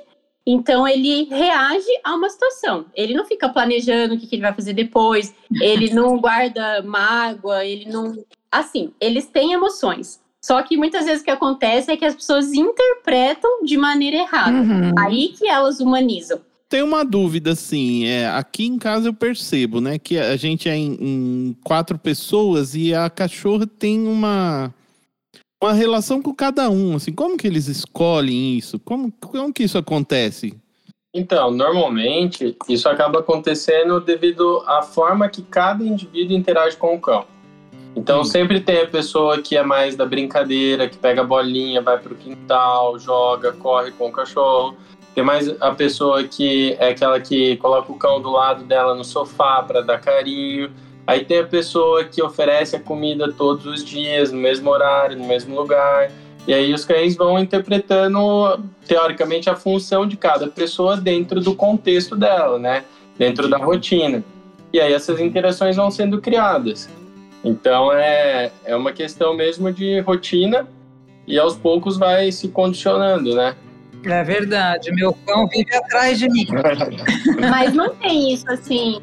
então 0.52 0.88
ele 0.88 1.26
reage 1.26 1.86
a 2.04 2.16
uma 2.16 2.28
situação. 2.28 2.86
Ele 2.96 3.14
não 3.14 3.24
fica 3.24 3.48
planejando 3.48 4.16
o 4.16 4.18
que, 4.20 4.26
que 4.26 4.36
ele 4.36 4.42
vai 4.42 4.54
fazer 4.54 4.74
depois. 4.74 5.34
Ele 5.62 5.92
não 5.94 6.18
guarda 6.18 6.82
mágoa. 6.82 7.64
Ele 7.64 7.86
não. 7.88 8.18
Assim, 8.52 8.92
eles 9.00 9.28
têm 9.28 9.54
emoções. 9.54 10.20
Só 10.42 10.62
que 10.64 10.76
muitas 10.76 11.06
vezes 11.06 11.22
o 11.22 11.26
que 11.26 11.30
acontece 11.30 11.92
é 11.92 11.98
que 11.98 12.06
as 12.06 12.16
pessoas 12.16 12.52
interpretam 12.54 13.64
de 13.64 13.78
maneira 13.78 14.18
errada. 14.18 14.58
Uhum. 14.58 14.92
Aí 14.98 15.34
que 15.38 15.48
elas 15.48 15.80
humanizam. 15.80 16.40
Tem 16.68 16.82
uma 16.82 17.04
dúvida, 17.04 17.52
assim, 17.52 18.06
é, 18.06 18.28
aqui 18.28 18.66
em 18.66 18.78
casa 18.78 19.10
eu 19.10 19.14
percebo, 19.14 19.82
né, 19.82 19.98
que 19.98 20.20
a 20.20 20.36
gente 20.36 20.70
é 20.70 20.76
em, 20.76 20.98
em 21.02 21.58
quatro 21.64 21.98
pessoas 21.98 22.76
e 22.76 22.94
a 22.94 23.10
cachorra 23.10 23.66
tem 23.66 24.08
uma 24.08 24.72
uma 25.62 25.74
relação 25.74 26.22
com 26.22 26.34
cada 26.34 26.70
um, 26.70 26.96
assim, 26.96 27.12
como 27.12 27.38
que 27.38 27.46
eles 27.46 27.68
escolhem 27.68 28.58
isso? 28.58 28.80
Como, 28.80 29.12
como 29.20 29.54
que 29.54 29.64
isso 29.64 29.78
acontece? 29.78 30.58
Então, 31.14 31.52
normalmente 31.52 32.56
isso 32.70 32.88
acaba 32.88 33.20
acontecendo 33.20 34.00
devido 34.00 34.64
à 34.66 34.82
forma 34.82 35.28
que 35.28 35.42
cada 35.42 35.84
indivíduo 35.84 36.38
interage 36.38 36.78
com 36.78 36.96
o 36.96 37.00
cão. 37.00 37.26
Então, 37.96 38.22
hum. 38.22 38.24
sempre 38.24 38.62
tem 38.62 38.82
a 38.82 38.88
pessoa 38.88 39.42
que 39.42 39.58
é 39.58 39.64
mais 39.64 39.96
da 39.96 40.06
brincadeira, 40.06 40.88
que 40.88 40.98
pega 40.98 41.22
a 41.22 41.26
bolinha, 41.26 41.82
vai 41.82 41.98
pro 41.98 42.16
quintal, 42.16 42.98
joga, 43.00 43.52
corre 43.52 43.92
com 43.92 44.08
o 44.08 44.12
cachorro. 44.12 44.78
Tem 45.16 45.24
mais 45.24 45.50
a 45.60 45.72
pessoa 45.72 46.24
que 46.24 46.78
é 46.80 46.90
aquela 46.90 47.20
que 47.20 47.58
coloca 47.58 47.92
o 47.92 47.98
cão 47.98 48.22
do 48.22 48.30
lado 48.30 48.64
dela 48.64 48.94
no 48.96 49.04
sofá 49.04 49.64
para 49.64 49.82
dar 49.82 50.00
carinho. 50.00 50.72
Aí 51.10 51.26
tem 51.26 51.40
a 51.40 51.44
pessoa 51.44 52.04
que 52.04 52.22
oferece 52.22 52.76
a 52.76 52.80
comida 52.80 53.34
todos 53.34 53.66
os 53.66 53.84
dias, 53.84 54.32
no 54.32 54.38
mesmo 54.38 54.70
horário, 54.70 55.18
no 55.18 55.26
mesmo 55.26 55.60
lugar. 55.60 56.12
E 56.48 56.54
aí 56.54 56.72
os 56.72 56.86
cães 56.86 57.16
vão 57.16 57.40
interpretando, 57.40 58.60
teoricamente, 58.86 59.50
a 59.50 59.56
função 59.56 60.06
de 60.06 60.16
cada 60.16 60.46
pessoa 60.46 60.96
dentro 60.96 61.42
do 61.42 61.56
contexto 61.56 62.16
dela, 62.16 62.60
né? 62.60 62.84
Dentro 63.18 63.50
da 63.50 63.58
rotina. 63.58 64.24
E 64.72 64.80
aí 64.80 64.94
essas 64.94 65.20
interações 65.20 65.78
vão 65.78 65.90
sendo 65.90 66.22
criadas. 66.22 66.88
Então 67.44 67.92
é, 67.92 68.52
é 68.64 68.76
uma 68.76 68.92
questão 68.92 69.34
mesmo 69.34 69.74
de 69.74 70.02
rotina 70.02 70.68
e 71.26 71.40
aos 71.40 71.58
poucos 71.58 71.98
vai 71.98 72.32
se 72.32 72.50
condicionando, 72.50 73.34
né? 73.34 73.56
É 74.06 74.24
verdade, 74.24 74.92
meu 74.92 75.12
cão 75.26 75.48
vive 75.48 75.76
atrás 75.76 76.20
de 76.20 76.30
mim. 76.30 76.46
Mas 77.50 77.74
não 77.74 77.96
tem 77.96 78.32
isso 78.32 78.48
assim 78.52 79.02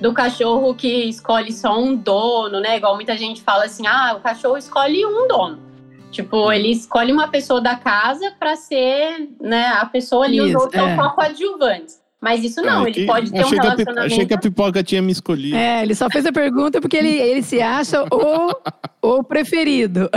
do 0.00 0.12
cachorro 0.12 0.74
que 0.74 1.04
escolhe 1.04 1.52
só 1.52 1.78
um 1.78 1.94
dono, 1.94 2.60
né? 2.60 2.76
Igual 2.76 2.94
muita 2.94 3.16
gente 3.16 3.42
fala 3.42 3.64
assim: 3.64 3.86
ah, 3.86 4.14
o 4.16 4.20
cachorro 4.20 4.56
escolhe 4.56 5.04
um 5.04 5.28
dono. 5.28 5.70
Tipo, 6.10 6.50
ele 6.50 6.72
escolhe 6.72 7.12
uma 7.12 7.28
pessoa 7.28 7.60
da 7.60 7.76
casa 7.76 8.32
para 8.38 8.56
ser, 8.56 9.30
né, 9.40 9.68
a 9.68 9.86
pessoa 9.86 10.24
ali, 10.24 10.40
os 10.40 10.54
outros 10.54 10.82
é. 10.82 10.96
são 10.96 11.10
coadjuvantes. 11.10 11.99
Mas 12.20 12.44
isso 12.44 12.60
não, 12.60 12.86
ele 12.86 13.06
pode 13.06 13.32
ter 13.32 13.44
um 13.44 13.48
relacionamento... 13.48 13.98
A, 13.98 14.04
achei 14.04 14.26
que 14.26 14.34
a 14.34 14.38
pipoca 14.38 14.82
tinha 14.82 15.00
me 15.00 15.10
escolhido. 15.10 15.56
É, 15.56 15.82
ele 15.82 15.94
só 15.94 16.08
fez 16.10 16.26
a 16.26 16.32
pergunta 16.32 16.78
porque 16.78 16.98
ele, 16.98 17.18
ele 17.18 17.42
se 17.42 17.62
acha 17.62 18.04
o, 18.12 18.54
o 19.00 19.24
preferido. 19.24 20.10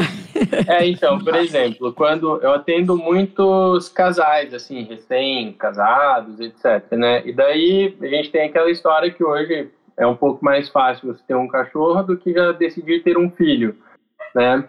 É, 0.67 0.85
então, 0.85 1.17
por 1.19 1.33
exemplo, 1.35 1.93
quando 1.93 2.41
eu 2.41 2.53
atendo 2.53 2.97
muitos 2.97 3.87
casais, 3.87 4.53
assim, 4.53 4.83
recém-casados, 4.83 6.41
etc, 6.41 6.91
né? 6.91 7.25
E 7.25 7.31
daí 7.31 7.95
a 8.01 8.07
gente 8.07 8.31
tem 8.31 8.49
aquela 8.49 8.69
história 8.69 9.09
que 9.09 9.23
hoje 9.23 9.69
é 9.95 10.05
um 10.05 10.15
pouco 10.15 10.43
mais 10.43 10.67
fácil 10.67 11.13
você 11.13 11.21
ter 11.25 11.35
um 11.35 11.47
cachorro 11.47 12.03
do 12.03 12.17
que 12.17 12.33
já 12.33 12.51
decidir 12.51 13.01
ter 13.03 13.17
um 13.17 13.29
filho, 13.29 13.77
né? 14.35 14.65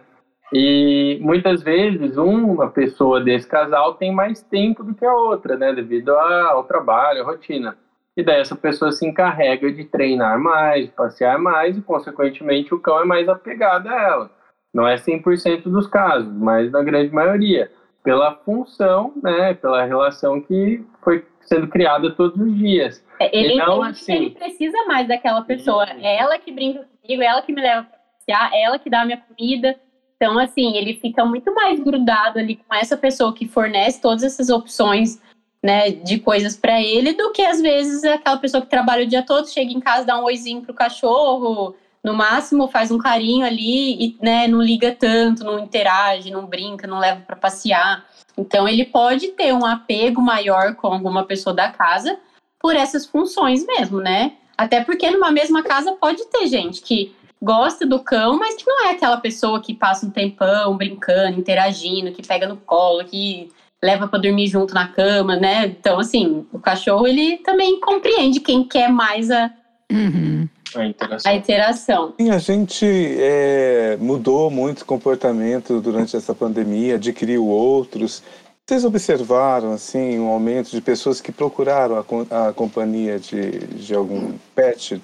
E 0.52 1.18
muitas 1.20 1.62
vezes 1.62 2.16
uma 2.16 2.70
pessoa 2.70 3.20
desse 3.20 3.48
casal 3.48 3.94
tem 3.94 4.12
mais 4.12 4.42
tempo 4.42 4.84
do 4.84 4.94
que 4.94 5.04
a 5.04 5.14
outra, 5.14 5.56
né? 5.56 5.72
Devido 5.72 6.10
ao 6.10 6.64
trabalho, 6.64 7.22
à 7.22 7.24
rotina. 7.24 7.76
e 8.16 8.22
daí 8.22 8.40
essa 8.40 8.54
pessoa 8.54 8.92
se 8.92 9.04
encarrega 9.06 9.72
de 9.72 9.84
treinar 9.84 10.38
mais, 10.38 10.86
de 10.86 10.92
passear 10.92 11.38
mais, 11.38 11.76
e 11.76 11.82
consequentemente 11.82 12.72
o 12.72 12.78
cão 12.78 13.00
é 13.00 13.04
mais 13.04 13.28
apegado 13.28 13.88
a 13.88 14.00
ela. 14.00 14.30
Não 14.72 14.86
é 14.86 14.96
100% 14.96 15.62
dos 15.64 15.86
casos, 15.86 16.32
mas 16.32 16.70
na 16.70 16.82
grande 16.82 17.12
maioria. 17.12 17.70
Pela 18.02 18.34
função, 18.34 19.14
né, 19.22 19.54
pela 19.54 19.84
relação 19.84 20.40
que 20.40 20.84
foi 21.02 21.24
sendo 21.40 21.68
criada 21.68 22.10
todos 22.10 22.40
os 22.40 22.54
dias. 22.56 23.04
É, 23.20 23.36
ele, 23.36 23.54
então, 23.54 23.82
ele, 23.82 23.90
assim, 23.90 24.14
ele 24.14 24.30
precisa 24.30 24.84
mais 24.86 25.08
daquela 25.08 25.42
pessoa. 25.42 25.86
É 26.00 26.18
ela 26.18 26.38
que 26.38 26.52
brinca 26.52 26.86
comigo, 27.00 27.22
é 27.22 27.26
ela 27.26 27.42
que 27.42 27.52
me 27.52 27.62
leva 27.62 27.84
pra 27.84 27.98
passear, 27.98 28.52
é 28.52 28.62
ela 28.62 28.78
que 28.78 28.90
dá 28.90 29.02
a 29.02 29.04
minha 29.04 29.18
comida. 29.18 29.76
Então, 30.24 30.38
assim, 30.38 30.74
ele 30.74 30.94
fica 30.94 31.22
muito 31.22 31.54
mais 31.54 31.78
grudado 31.78 32.38
ali 32.38 32.56
com 32.56 32.74
essa 32.74 32.96
pessoa 32.96 33.34
que 33.34 33.46
fornece 33.46 34.00
todas 34.00 34.22
essas 34.22 34.48
opções 34.48 35.20
né, 35.62 35.90
de 35.90 36.18
coisas 36.18 36.56
para 36.56 36.80
ele, 36.80 37.12
do 37.12 37.30
que 37.30 37.42
às 37.42 37.60
vezes 37.60 38.02
aquela 38.04 38.38
pessoa 38.38 38.62
que 38.62 38.70
trabalha 38.70 39.04
o 39.04 39.06
dia 39.06 39.22
todo, 39.22 39.50
chega 39.50 39.70
em 39.70 39.80
casa, 39.80 40.06
dá 40.06 40.18
um 40.18 40.24
oizinho 40.24 40.62
pro 40.62 40.72
cachorro, 40.72 41.76
no 42.02 42.14
máximo 42.14 42.68
faz 42.68 42.90
um 42.90 42.96
carinho 42.96 43.44
ali 43.44 44.02
e 44.02 44.18
né, 44.22 44.48
não 44.48 44.62
liga 44.62 44.96
tanto, 44.98 45.44
não 45.44 45.58
interage, 45.58 46.30
não 46.30 46.46
brinca, 46.46 46.86
não 46.86 46.98
leva 46.98 47.20
para 47.20 47.36
passear. 47.36 48.06
Então 48.34 48.66
ele 48.66 48.86
pode 48.86 49.28
ter 49.28 49.52
um 49.52 49.66
apego 49.66 50.22
maior 50.22 50.74
com 50.74 50.86
alguma 50.86 51.24
pessoa 51.24 51.54
da 51.54 51.68
casa 51.68 52.18
por 52.58 52.74
essas 52.74 53.04
funções 53.04 53.66
mesmo, 53.66 54.00
né? 54.00 54.32
Até 54.56 54.82
porque 54.82 55.10
numa 55.10 55.30
mesma 55.30 55.62
casa 55.62 55.92
pode 55.92 56.24
ter 56.28 56.46
gente 56.46 56.80
que 56.80 57.14
gosta 57.44 57.86
do 57.86 58.00
cão, 58.00 58.38
mas 58.38 58.56
que 58.56 58.66
não 58.66 58.86
é 58.86 58.92
aquela 58.92 59.18
pessoa 59.18 59.60
que 59.60 59.74
passa 59.74 60.06
um 60.06 60.10
tempão 60.10 60.76
brincando, 60.76 61.38
interagindo, 61.38 62.10
que 62.10 62.26
pega 62.26 62.48
no 62.48 62.56
colo, 62.56 63.04
que 63.04 63.50
leva 63.82 64.08
para 64.08 64.18
dormir 64.18 64.46
junto 64.46 64.72
na 64.72 64.88
cama, 64.88 65.36
né? 65.36 65.66
Então, 65.66 65.98
assim, 66.00 66.46
o 66.50 66.58
cachorro 66.58 67.06
ele 67.06 67.36
também 67.38 67.78
compreende 67.78 68.40
quem 68.40 68.64
quer 68.64 68.88
mais 68.88 69.30
a, 69.30 69.50
uhum. 69.92 70.48
a 70.74 70.86
interação. 70.86 71.32
A 71.32 71.34
interação. 71.34 72.14
Sim, 72.18 72.30
a 72.30 72.38
gente 72.38 72.86
é, 72.86 73.98
mudou 74.00 74.50
muito 74.50 74.80
o 74.80 74.86
comportamento 74.86 75.82
durante 75.82 76.16
essa 76.16 76.34
pandemia, 76.34 76.94
adquiriu 76.94 77.46
outros. 77.46 78.22
Vocês 78.66 78.86
observaram 78.86 79.72
assim 79.72 80.18
um 80.18 80.28
aumento 80.28 80.70
de 80.70 80.80
pessoas 80.80 81.20
que 81.20 81.30
procuraram 81.30 81.96
a, 81.98 82.48
a 82.48 82.52
companhia 82.54 83.18
de, 83.18 83.58
de 83.66 83.94
algum 83.94 84.32
pet 84.54 84.98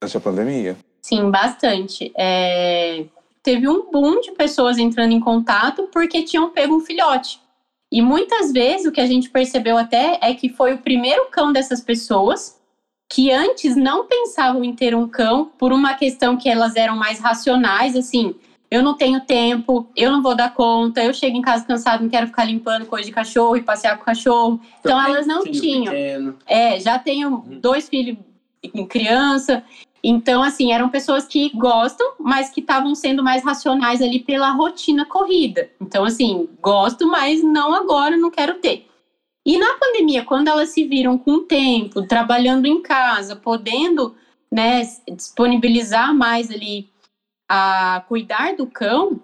durante 0.00 0.16
a 0.16 0.20
pandemia? 0.20 0.76
Sim, 1.06 1.30
bastante. 1.30 2.10
É, 2.16 3.04
teve 3.40 3.68
um 3.68 3.88
boom 3.92 4.20
de 4.20 4.32
pessoas 4.32 4.76
entrando 4.76 5.12
em 5.12 5.20
contato 5.20 5.88
porque 5.92 6.24
tinham 6.24 6.50
pego 6.50 6.74
um 6.74 6.80
filhote. 6.80 7.38
E 7.92 8.02
muitas 8.02 8.50
vezes 8.52 8.86
o 8.86 8.90
que 8.90 9.00
a 9.00 9.06
gente 9.06 9.30
percebeu 9.30 9.78
até 9.78 10.18
é 10.20 10.34
que 10.34 10.48
foi 10.48 10.74
o 10.74 10.78
primeiro 10.78 11.26
cão 11.26 11.52
dessas 11.52 11.80
pessoas 11.80 12.60
que 13.08 13.30
antes 13.30 13.76
não 13.76 14.08
pensavam 14.08 14.64
em 14.64 14.74
ter 14.74 14.96
um 14.96 15.06
cão 15.06 15.44
por 15.56 15.72
uma 15.72 15.94
questão 15.94 16.36
que 16.36 16.48
elas 16.48 16.74
eram 16.74 16.96
mais 16.96 17.20
racionais, 17.20 17.94
assim, 17.94 18.34
eu 18.68 18.82
não 18.82 18.96
tenho 18.96 19.20
tempo, 19.20 19.88
eu 19.94 20.10
não 20.10 20.20
vou 20.20 20.34
dar 20.34 20.52
conta, 20.54 21.04
eu 21.04 21.14
chego 21.14 21.36
em 21.36 21.40
casa 21.40 21.64
cansado, 21.64 22.02
não 22.02 22.10
quero 22.10 22.26
ficar 22.26 22.46
limpando 22.46 22.84
coisa 22.84 23.06
de 23.06 23.12
cachorro 23.12 23.56
e 23.56 23.62
passear 23.62 23.94
com 23.94 24.02
o 24.02 24.06
cachorro. 24.06 24.60
Então 24.80 25.00
elas 25.00 25.24
não 25.24 25.44
tinham. 25.44 25.94
Pequeno. 25.94 26.36
É, 26.48 26.80
já 26.80 26.98
tenho 26.98 27.28
uhum. 27.28 27.60
dois 27.60 27.88
filhos 27.88 28.18
em 28.74 28.84
criança, 28.84 29.62
então, 30.08 30.40
assim, 30.40 30.72
eram 30.72 30.88
pessoas 30.88 31.26
que 31.26 31.50
gostam, 31.56 32.12
mas 32.20 32.48
que 32.48 32.60
estavam 32.60 32.94
sendo 32.94 33.24
mais 33.24 33.42
racionais 33.42 34.00
ali 34.00 34.20
pela 34.20 34.52
rotina 34.52 35.04
corrida. 35.04 35.68
Então, 35.80 36.04
assim, 36.04 36.48
gosto, 36.62 37.08
mas 37.08 37.42
não 37.42 37.74
agora, 37.74 38.16
não 38.16 38.30
quero 38.30 38.54
ter. 38.60 38.86
E 39.44 39.58
na 39.58 39.74
pandemia, 39.74 40.24
quando 40.24 40.46
elas 40.46 40.68
se 40.68 40.84
viram 40.84 41.18
com 41.18 41.44
tempo, 41.44 42.06
trabalhando 42.06 42.66
em 42.66 42.80
casa, 42.80 43.34
podendo 43.34 44.14
né, 44.48 44.82
disponibilizar 45.10 46.14
mais 46.14 46.52
ali 46.52 46.88
a 47.48 48.04
cuidar 48.06 48.54
do 48.54 48.68
cão, 48.68 49.20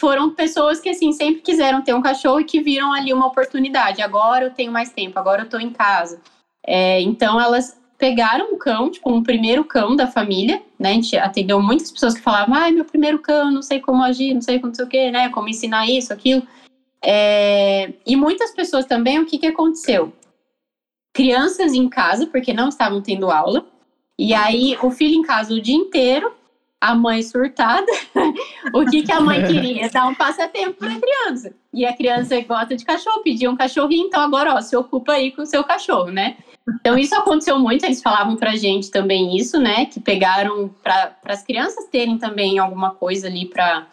foram 0.00 0.30
pessoas 0.30 0.80
que 0.80 0.88
assim 0.88 1.12
sempre 1.12 1.42
quiseram 1.42 1.82
ter 1.82 1.92
um 1.92 2.00
cachorro 2.00 2.40
e 2.40 2.44
que 2.44 2.62
viram 2.62 2.94
ali 2.94 3.12
uma 3.12 3.26
oportunidade. 3.26 4.00
Agora 4.00 4.46
eu 4.46 4.54
tenho 4.54 4.72
mais 4.72 4.90
tempo, 4.90 5.18
agora 5.18 5.42
eu 5.42 5.44
estou 5.44 5.60
em 5.60 5.70
casa. 5.70 6.18
É, 6.66 7.00
então 7.02 7.38
elas 7.38 7.77
pegaram 7.98 8.52
um 8.52 8.58
cão, 8.58 8.88
tipo, 8.88 9.12
um 9.12 9.22
primeiro 9.22 9.64
cão 9.64 9.96
da 9.96 10.06
família, 10.06 10.62
né? 10.78 10.90
A 10.90 10.94
gente 10.94 11.16
atendeu 11.16 11.60
muitas 11.60 11.90
pessoas 11.90 12.14
que 12.14 12.20
falavam, 12.20 12.54
ai, 12.54 12.70
meu 12.70 12.84
primeiro 12.84 13.18
cão, 13.18 13.50
não 13.50 13.60
sei 13.60 13.80
como 13.80 14.04
agir, 14.04 14.32
não 14.32 14.40
sei 14.40 14.60
como 14.60 14.68
não 14.68 14.74
sei 14.74 14.84
o 14.84 14.88
quê, 14.88 15.10
né? 15.10 15.28
Como 15.30 15.48
ensinar 15.48 15.90
isso, 15.90 16.12
aquilo. 16.12 16.46
É... 17.02 17.92
E 18.06 18.14
muitas 18.14 18.52
pessoas 18.52 18.86
também, 18.86 19.18
o 19.18 19.26
que, 19.26 19.36
que 19.36 19.48
aconteceu? 19.48 20.12
Crianças 21.12 21.74
em 21.74 21.88
casa, 21.88 22.26
porque 22.26 22.52
não 22.52 22.68
estavam 22.68 23.02
tendo 23.02 23.30
aula, 23.30 23.66
e 24.16 24.32
aí 24.32 24.78
o 24.80 24.90
filho 24.90 25.14
em 25.14 25.22
casa 25.22 25.52
o 25.52 25.60
dia 25.60 25.74
inteiro, 25.74 26.32
a 26.80 26.94
mãe 26.94 27.20
surtada, 27.22 27.90
o 28.72 28.84
que, 28.84 29.02
que 29.02 29.10
a 29.10 29.20
mãe 29.20 29.44
queria? 29.44 29.90
Dar 29.90 30.06
um 30.06 30.14
passatempo 30.14 30.74
para 30.74 30.92
a 30.92 31.00
criança. 31.00 31.52
E 31.74 31.84
a 31.84 31.96
criança 31.96 32.40
gosta 32.42 32.76
de 32.76 32.84
cachorro, 32.84 33.22
pedia 33.24 33.50
um 33.50 33.56
cachorrinho, 33.56 34.06
então 34.06 34.20
agora, 34.20 34.54
ó, 34.54 34.60
se 34.60 34.76
ocupa 34.76 35.14
aí 35.14 35.32
com 35.32 35.42
o 35.42 35.46
seu 35.46 35.64
cachorro, 35.64 36.12
né? 36.12 36.36
Então, 36.74 36.98
isso 36.98 37.14
aconteceu 37.14 37.58
muito, 37.58 37.84
eles 37.84 38.02
falavam 38.02 38.36
pra 38.36 38.56
gente 38.56 38.90
também 38.90 39.36
isso, 39.36 39.58
né? 39.58 39.86
Que 39.86 40.00
pegaram 40.00 40.68
para 40.82 41.16
as 41.24 41.42
crianças 41.42 41.86
terem 41.86 42.18
também 42.18 42.58
alguma 42.58 42.90
coisa 42.90 43.26
ali 43.26 43.46
para 43.46 43.86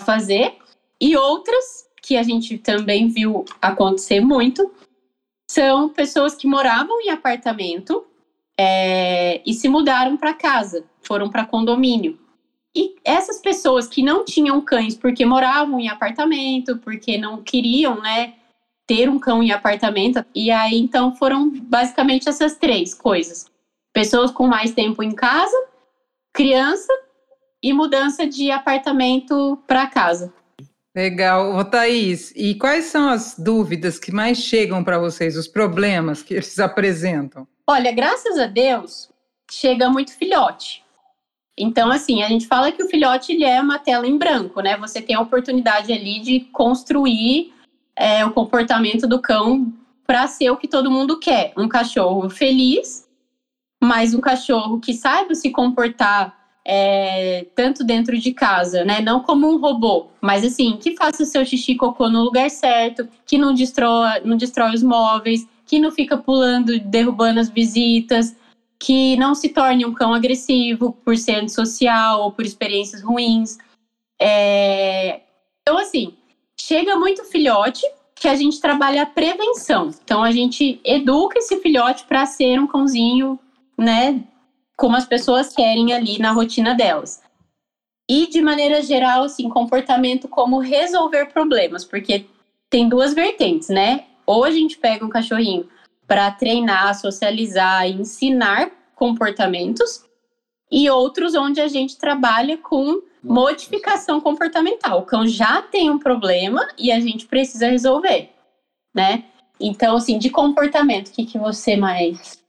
fazer. 0.00 0.56
E 1.00 1.16
outras, 1.16 1.88
que 2.02 2.16
a 2.16 2.22
gente 2.22 2.56
também 2.58 3.08
viu 3.08 3.44
acontecer 3.60 4.20
muito, 4.20 4.72
são 5.50 5.88
pessoas 5.88 6.34
que 6.34 6.46
moravam 6.46 7.00
em 7.00 7.10
apartamento 7.10 8.06
é, 8.58 9.42
e 9.44 9.52
se 9.52 9.68
mudaram 9.68 10.16
para 10.16 10.32
casa, 10.32 10.84
foram 11.02 11.28
para 11.28 11.44
condomínio. 11.44 12.18
E 12.74 12.96
essas 13.04 13.40
pessoas 13.40 13.86
que 13.86 14.02
não 14.02 14.24
tinham 14.24 14.60
cães 14.60 14.96
porque 14.96 15.24
moravam 15.24 15.78
em 15.78 15.88
apartamento, 15.88 16.78
porque 16.78 17.16
não 17.18 17.42
queriam, 17.42 18.00
né? 18.00 18.34
Ter 18.86 19.08
um 19.08 19.18
cão 19.18 19.42
em 19.42 19.50
apartamento. 19.50 20.24
E 20.34 20.50
aí, 20.50 20.78
então, 20.78 21.14
foram 21.16 21.50
basicamente 21.50 22.28
essas 22.28 22.56
três 22.56 22.94
coisas: 22.94 23.46
pessoas 23.92 24.30
com 24.30 24.46
mais 24.46 24.72
tempo 24.72 25.02
em 25.02 25.12
casa, 25.12 25.56
criança 26.32 26.92
e 27.62 27.72
mudança 27.72 28.26
de 28.26 28.50
apartamento 28.50 29.58
para 29.66 29.86
casa. 29.86 30.32
Legal. 30.94 31.56
Ô, 31.56 31.64
Thaís, 31.64 32.32
e 32.36 32.54
quais 32.54 32.84
são 32.84 33.08
as 33.08 33.34
dúvidas 33.36 33.98
que 33.98 34.12
mais 34.12 34.38
chegam 34.38 34.84
para 34.84 34.98
vocês, 34.98 35.36
os 35.36 35.48
problemas 35.48 36.22
que 36.22 36.34
eles 36.34 36.58
apresentam? 36.60 37.48
Olha, 37.66 37.90
graças 37.90 38.38
a 38.38 38.46
Deus, 38.46 39.10
chega 39.50 39.90
muito 39.90 40.16
filhote. 40.16 40.84
Então, 41.58 41.90
assim, 41.90 42.22
a 42.22 42.28
gente 42.28 42.46
fala 42.46 42.70
que 42.70 42.82
o 42.82 42.88
filhote 42.88 43.32
ele 43.32 43.44
é 43.44 43.60
uma 43.60 43.78
tela 43.78 44.06
em 44.06 44.16
branco, 44.16 44.60
né? 44.60 44.76
Você 44.76 45.00
tem 45.00 45.16
a 45.16 45.20
oportunidade 45.20 45.92
ali 45.92 46.20
de 46.20 46.40
construir 46.52 47.52
é, 47.96 48.24
o 48.24 48.32
comportamento 48.32 49.06
do 49.06 49.20
cão 49.20 49.72
para 50.06 50.26
ser 50.26 50.50
o 50.50 50.56
que 50.56 50.68
todo 50.68 50.90
mundo 50.90 51.18
quer. 51.18 51.52
Um 51.56 51.68
cachorro 51.68 52.28
feliz, 52.28 53.08
mas 53.82 54.14
um 54.14 54.20
cachorro 54.20 54.80
que 54.80 54.92
saiba 54.92 55.34
se 55.34 55.50
comportar 55.50 56.44
é, 56.66 57.46
tanto 57.54 57.84
dentro 57.84 58.18
de 58.18 58.32
casa, 58.32 58.84
né? 58.84 59.00
Não 59.00 59.20
como 59.20 59.46
um 59.46 59.58
robô, 59.58 60.06
mas 60.20 60.44
assim, 60.44 60.78
que 60.78 60.96
faça 60.96 61.22
o 61.22 61.26
seu 61.26 61.44
xixi 61.44 61.74
cocô 61.74 62.08
no 62.08 62.22
lugar 62.22 62.50
certo, 62.50 63.06
que 63.26 63.36
não 63.36 63.52
destrói, 63.52 64.20
não 64.24 64.36
destrói 64.36 64.74
os 64.74 64.82
móveis, 64.82 65.46
que 65.66 65.78
não 65.78 65.90
fica 65.90 66.16
pulando, 66.16 66.78
derrubando 66.80 67.40
as 67.40 67.50
visitas, 67.50 68.34
que 68.78 69.16
não 69.16 69.34
se 69.34 69.50
torne 69.50 69.84
um 69.84 69.94
cão 69.94 70.14
agressivo 70.14 70.92
por 71.04 71.16
ser 71.16 71.36
antissocial 71.36 72.22
ou 72.22 72.32
por 72.32 72.44
experiências 72.44 73.02
ruins. 73.02 73.58
É... 74.20 75.20
Então, 75.62 75.78
assim, 75.78 76.14
chega 76.60 76.96
muito 76.96 77.24
filhote 77.24 77.82
que 78.14 78.28
a 78.28 78.34
gente 78.34 78.60
trabalha 78.60 79.02
a 79.02 79.06
prevenção. 79.06 79.90
Então 80.02 80.22
a 80.22 80.30
gente 80.30 80.80
educa 80.84 81.38
esse 81.38 81.60
filhote 81.60 82.04
para 82.04 82.24
ser 82.26 82.58
um 82.58 82.66
cãozinho, 82.66 83.38
né, 83.76 84.22
como 84.76 84.96
as 84.96 85.06
pessoas 85.06 85.54
querem 85.54 85.92
ali 85.92 86.18
na 86.18 86.32
rotina 86.32 86.74
delas. 86.74 87.22
E 88.08 88.26
de 88.26 88.42
maneira 88.42 88.82
geral, 88.82 89.24
assim, 89.24 89.48
comportamento 89.48 90.28
como 90.28 90.58
resolver 90.58 91.26
problemas, 91.26 91.84
porque 91.84 92.26
tem 92.68 92.88
duas 92.88 93.14
vertentes, 93.14 93.68
né? 93.68 94.04
Ou 94.26 94.44
a 94.44 94.50
gente 94.50 94.76
pega 94.76 95.04
um 95.04 95.08
cachorrinho 95.08 95.68
para 96.06 96.30
treinar, 96.30 96.94
socializar, 96.98 97.88
ensinar 97.88 98.70
comportamentos, 98.94 100.04
e 100.70 100.90
outros 100.90 101.34
onde 101.34 101.60
a 101.60 101.68
gente 101.68 101.96
trabalha 101.96 102.58
com 102.58 103.00
modificação 103.24 104.20
comportamental. 104.20 105.00
O 105.00 105.06
cão 105.06 105.26
já 105.26 105.62
tem 105.62 105.90
um 105.90 105.98
problema 105.98 106.68
e 106.78 106.92
a 106.92 107.00
gente 107.00 107.26
precisa 107.26 107.68
resolver, 107.68 108.30
né? 108.94 109.24
Então, 109.58 109.96
assim, 109.96 110.18
de 110.18 110.30
comportamento, 110.30 111.08
o 111.08 111.12
que, 111.12 111.24
que 111.24 111.38
você 111.38 111.76
mais. 111.76 112.42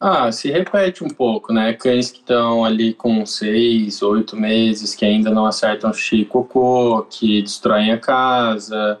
Ah, 0.00 0.30
se 0.30 0.50
repete 0.50 1.04
um 1.04 1.08
pouco, 1.08 1.52
né? 1.52 1.72
Cães 1.72 2.10
que 2.10 2.18
estão 2.18 2.64
ali 2.64 2.92
com 2.92 3.24
seis, 3.24 4.02
oito 4.02 4.36
meses, 4.36 4.94
que 4.94 5.04
ainda 5.04 5.30
não 5.30 5.46
acertam 5.46 5.92
xixi 5.92 6.24
cocô, 6.24 7.06
que 7.08 7.40
destroem 7.40 7.92
a 7.92 7.98
casa, 7.98 9.00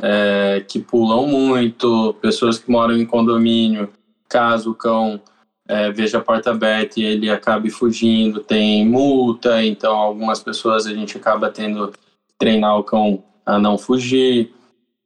é, 0.00 0.62
que 0.68 0.78
pulam 0.78 1.26
muito, 1.26 2.14
pessoas 2.20 2.58
que 2.58 2.70
moram 2.70 2.96
em 2.96 3.06
condomínio 3.06 3.90
caso 4.28 4.72
o 4.72 4.74
cão 4.74 5.20
é, 5.68 5.90
veja 5.90 6.18
a 6.18 6.22
porta 6.22 6.50
aberta 6.50 7.00
e 7.00 7.04
ele 7.04 7.30
acabe 7.30 7.70
fugindo, 7.70 8.40
tem 8.40 8.86
multa, 8.86 9.64
então 9.64 9.94
algumas 9.94 10.40
pessoas 10.40 10.86
a 10.86 10.94
gente 10.94 11.16
acaba 11.16 11.50
tendo 11.50 11.88
que 11.88 11.98
treinar 12.38 12.78
o 12.78 12.84
cão 12.84 13.22
a 13.44 13.58
não 13.58 13.76
fugir. 13.76 14.54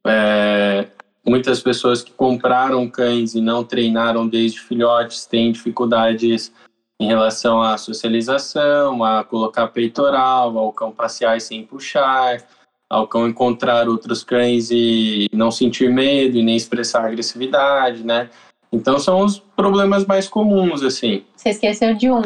É, 0.05 0.87
muitas 1.25 1.61
pessoas 1.61 2.01
que 2.01 2.11
compraram 2.11 2.89
cães 2.89 3.33
e 3.33 3.41
não 3.41 3.63
treinaram 3.63 4.27
desde 4.27 4.59
filhotes 4.59 5.25
têm 5.25 5.51
dificuldades 5.51 6.51
em 6.99 7.07
relação 7.07 7.61
à 7.61 7.77
socialização, 7.77 9.03
a 9.03 9.23
colocar 9.23 9.67
peitoral, 9.67 10.55
ao 10.55 10.71
cão 10.71 10.91
passear 10.91 11.41
sem 11.41 11.65
puxar, 11.65 12.45
ao 12.87 13.07
cão 13.07 13.27
encontrar 13.27 13.89
outros 13.89 14.23
cães 14.23 14.69
e 14.69 15.27
não 15.33 15.49
sentir 15.49 15.89
medo 15.89 16.37
e 16.37 16.43
nem 16.43 16.55
expressar 16.55 17.05
agressividade, 17.05 18.03
né? 18.03 18.29
Então 18.71 18.97
são 18.99 19.19
os 19.25 19.39
problemas 19.39 20.05
mais 20.05 20.27
comuns, 20.27 20.81
assim. 20.81 21.23
Você 21.35 21.49
esqueceu 21.49 21.93
de 21.93 22.09
um. 22.09 22.21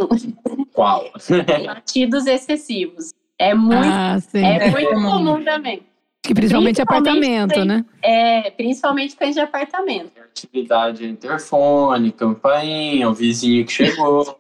Qual? 0.74 1.06
Latidos 1.66 2.28
excessivos. 2.28 3.12
É 3.40 3.54
muito, 3.54 3.82
Ah, 3.84 4.20
sim. 4.20 4.44
é 4.46 4.70
muito 4.70 4.94
comum 4.94 5.44
também. 5.44 5.82
Que 6.24 6.34
principalmente, 6.34 6.76
principalmente 6.78 6.82
apartamento, 6.82 7.54
tem- 7.54 7.66
né? 7.66 7.86
É. 8.02 8.48
É, 8.48 8.52
principalmente 8.52 9.16
cães 9.16 9.36
de 9.36 9.42
apartamento. 9.42 10.12
Atividade 10.20 11.06
interfone, 11.06 12.12
campainha, 12.12 13.10
o 13.10 13.14
vizinho 13.14 13.66
que 13.66 13.72
chegou. 13.72 14.40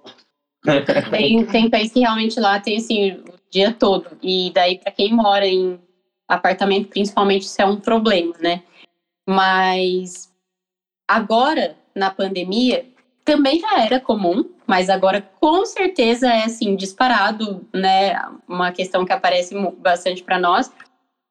Tem, 1.11 1.45
tem 1.45 1.69
cães 1.69 1.91
que 1.91 1.99
realmente 1.99 2.39
lá 2.39 2.59
tem 2.59 2.77
assim 2.77 3.11
o 3.11 3.23
dia 3.51 3.71
todo. 3.71 4.17
E 4.23 4.51
daí, 4.51 4.79
para 4.79 4.91
quem 4.91 5.13
mora 5.13 5.45
em 5.45 5.79
apartamento, 6.27 6.87
principalmente, 6.89 7.43
isso 7.43 7.61
é 7.61 7.65
um 7.67 7.79
problema, 7.79 8.33
né? 8.41 8.63
Mas 9.29 10.31
agora, 11.07 11.75
na 11.95 12.09
pandemia, 12.09 12.85
também 13.23 13.59
já 13.59 13.79
era 13.79 13.99
comum, 13.99 14.45
mas 14.67 14.89
agora 14.89 15.21
com 15.39 15.65
certeza 15.65 16.27
é 16.27 16.43
assim, 16.43 16.75
disparado, 16.75 17.65
né? 17.73 18.21
Uma 18.47 18.71
questão 18.71 19.03
que 19.05 19.13
aparece 19.13 19.55
bastante 19.79 20.21
para 20.21 20.37
nós, 20.37 20.71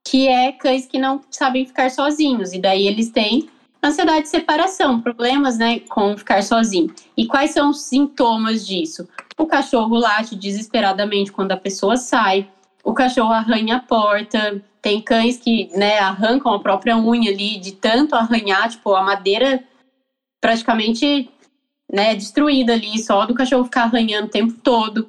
que 0.06 0.26
é 0.26 0.50
cães 0.52 0.86
que 0.86 0.98
não 0.98 1.20
sabem 1.30 1.64
ficar 1.64 1.90
sozinhos. 1.90 2.52
E 2.52 2.60
daí 2.60 2.86
eles 2.86 3.10
têm 3.10 3.48
ansiedade 3.82 4.22
de 4.22 4.28
separação, 4.28 5.00
problemas, 5.00 5.58
né, 5.58 5.80
com 5.80 6.16
ficar 6.16 6.42
sozinho. 6.42 6.92
E 7.16 7.26
quais 7.26 7.50
são 7.50 7.70
os 7.70 7.82
sintomas 7.82 8.66
disso? 8.66 9.06
O 9.38 9.46
cachorro 9.46 9.96
late 9.96 10.34
desesperadamente 10.34 11.30
quando 11.30 11.52
a 11.52 11.56
pessoa 11.56 11.96
sai, 11.96 12.48
o 12.82 12.94
cachorro 12.94 13.32
arranha 13.32 13.76
a 13.76 13.80
porta, 13.80 14.62
tem 14.80 15.00
cães 15.00 15.36
que, 15.38 15.70
né, 15.76 15.98
arrancam 15.98 16.52
a 16.52 16.60
própria 16.60 16.96
unha 16.96 17.30
ali 17.30 17.58
de 17.58 17.72
tanto 17.72 18.14
arranhar, 18.14 18.68
tipo, 18.68 18.94
a 18.94 19.02
madeira 19.02 19.62
praticamente, 20.44 21.30
né, 21.90 22.14
destruída 22.14 22.74
ali, 22.74 23.02
só 23.02 23.24
do 23.24 23.32
cachorro 23.32 23.64
ficar 23.64 23.84
arranhando 23.84 24.26
o 24.26 24.30
tempo 24.30 24.52
todo. 24.62 25.08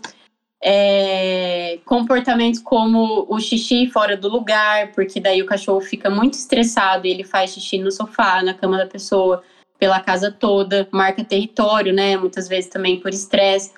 É, 0.63 1.77
comportamentos 1.83 2.61
como 2.61 3.25
o 3.27 3.37
xixi 3.37 3.87
fora 3.87 4.15
do 4.15 4.29
lugar, 4.29 4.93
porque 4.93 5.19
daí 5.19 5.41
o 5.41 5.45
cachorro 5.45 5.81
fica 5.81 6.09
muito 6.09 6.35
estressado 6.35 7.05
e 7.05 7.11
ele 7.11 7.25
faz 7.25 7.51
xixi 7.51 7.77
no 7.79 7.91
sofá, 7.91 8.41
na 8.41 8.53
cama 8.53 8.77
da 8.77 8.87
pessoa, 8.87 9.43
pela 9.77 9.99
casa 9.99 10.31
toda, 10.31 10.87
marca 10.89 11.21
território, 11.21 11.91
né? 11.91 12.15
Muitas 12.15 12.47
vezes 12.47 12.69
também 12.69 13.01
por 13.01 13.13
estresse. 13.13 13.73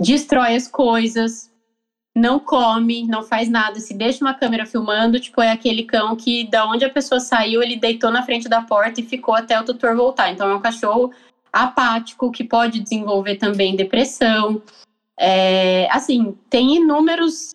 Destrói 0.00 0.56
as 0.56 0.66
coisas, 0.66 1.48
não 2.14 2.38
come, 2.38 3.06
não 3.06 3.22
faz 3.22 3.48
nada. 3.48 3.80
Se 3.80 3.94
deixa 3.94 4.24
uma 4.24 4.34
câmera 4.34 4.66
filmando, 4.66 5.18
tipo, 5.18 5.40
é 5.40 5.50
aquele 5.50 5.84
cão 5.84 6.14
que, 6.14 6.48
da 6.48 6.66
onde 6.66 6.84
a 6.84 6.90
pessoa 6.90 7.20
saiu, 7.20 7.62
ele 7.62 7.76
deitou 7.76 8.10
na 8.10 8.22
frente 8.22 8.48
da 8.48 8.60
porta 8.60 9.00
e 9.00 9.04
ficou 9.04 9.34
até 9.34 9.58
o 9.58 9.64
tutor 9.64 9.96
voltar. 9.96 10.30
Então, 10.30 10.48
é 10.50 10.54
um 10.54 10.60
cachorro 10.60 11.10
apático 11.52 12.30
que 12.30 12.44
pode 12.44 12.80
desenvolver 12.80 13.36
também 13.36 13.76
depressão. 13.76 14.62
É, 15.18 15.88
assim, 15.90 16.36
tem 16.50 16.76
inúmeros. 16.76 17.52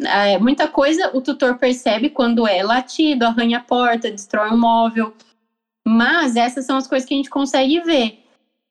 é, 0.00 0.38
muita 0.38 0.68
coisa 0.68 1.10
o 1.16 1.20
tutor 1.20 1.56
percebe 1.58 2.10
quando 2.10 2.46
é 2.46 2.62
latido, 2.62 3.24
arranha 3.24 3.58
a 3.58 3.62
porta, 3.62 4.10
destrói 4.10 4.50
um 4.50 4.58
móvel. 4.58 5.14
Mas 5.86 6.36
essas 6.36 6.66
são 6.66 6.76
as 6.76 6.86
coisas 6.86 7.06
que 7.08 7.14
a 7.14 7.16
gente 7.16 7.30
consegue 7.30 7.80
ver. 7.80 8.20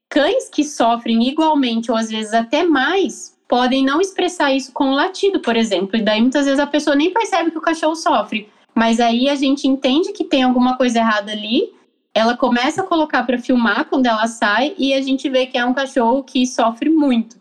Cães 0.09 0.49
que 0.49 0.63
sofrem 0.63 1.27
igualmente, 1.27 1.89
ou 1.91 1.97
às 1.97 2.09
vezes 2.09 2.33
até 2.33 2.63
mais, 2.63 3.32
podem 3.47 3.83
não 3.83 3.99
expressar 4.01 4.53
isso 4.53 4.71
com 4.71 4.89
o 4.91 4.95
latido, 4.95 5.39
por 5.39 5.55
exemplo. 5.55 5.95
E 5.97 6.01
daí 6.01 6.21
muitas 6.21 6.45
vezes 6.45 6.59
a 6.59 6.67
pessoa 6.67 6.95
nem 6.95 7.11
percebe 7.11 7.51
que 7.51 7.57
o 7.57 7.61
cachorro 7.61 7.95
sofre. 7.95 8.49
Mas 8.75 8.99
aí 8.99 9.29
a 9.29 9.35
gente 9.35 9.67
entende 9.67 10.11
que 10.13 10.23
tem 10.23 10.43
alguma 10.43 10.75
coisa 10.77 10.99
errada 10.99 11.31
ali. 11.31 11.71
Ela 12.13 12.35
começa 12.37 12.81
a 12.81 12.85
colocar 12.85 13.23
para 13.23 13.37
filmar 13.39 13.85
quando 13.85 14.05
ela 14.05 14.27
sai 14.27 14.73
e 14.77 14.93
a 14.93 15.01
gente 15.01 15.29
vê 15.29 15.45
que 15.45 15.57
é 15.57 15.65
um 15.65 15.73
cachorro 15.73 16.23
que 16.23 16.45
sofre 16.47 16.89
muito, 16.89 17.37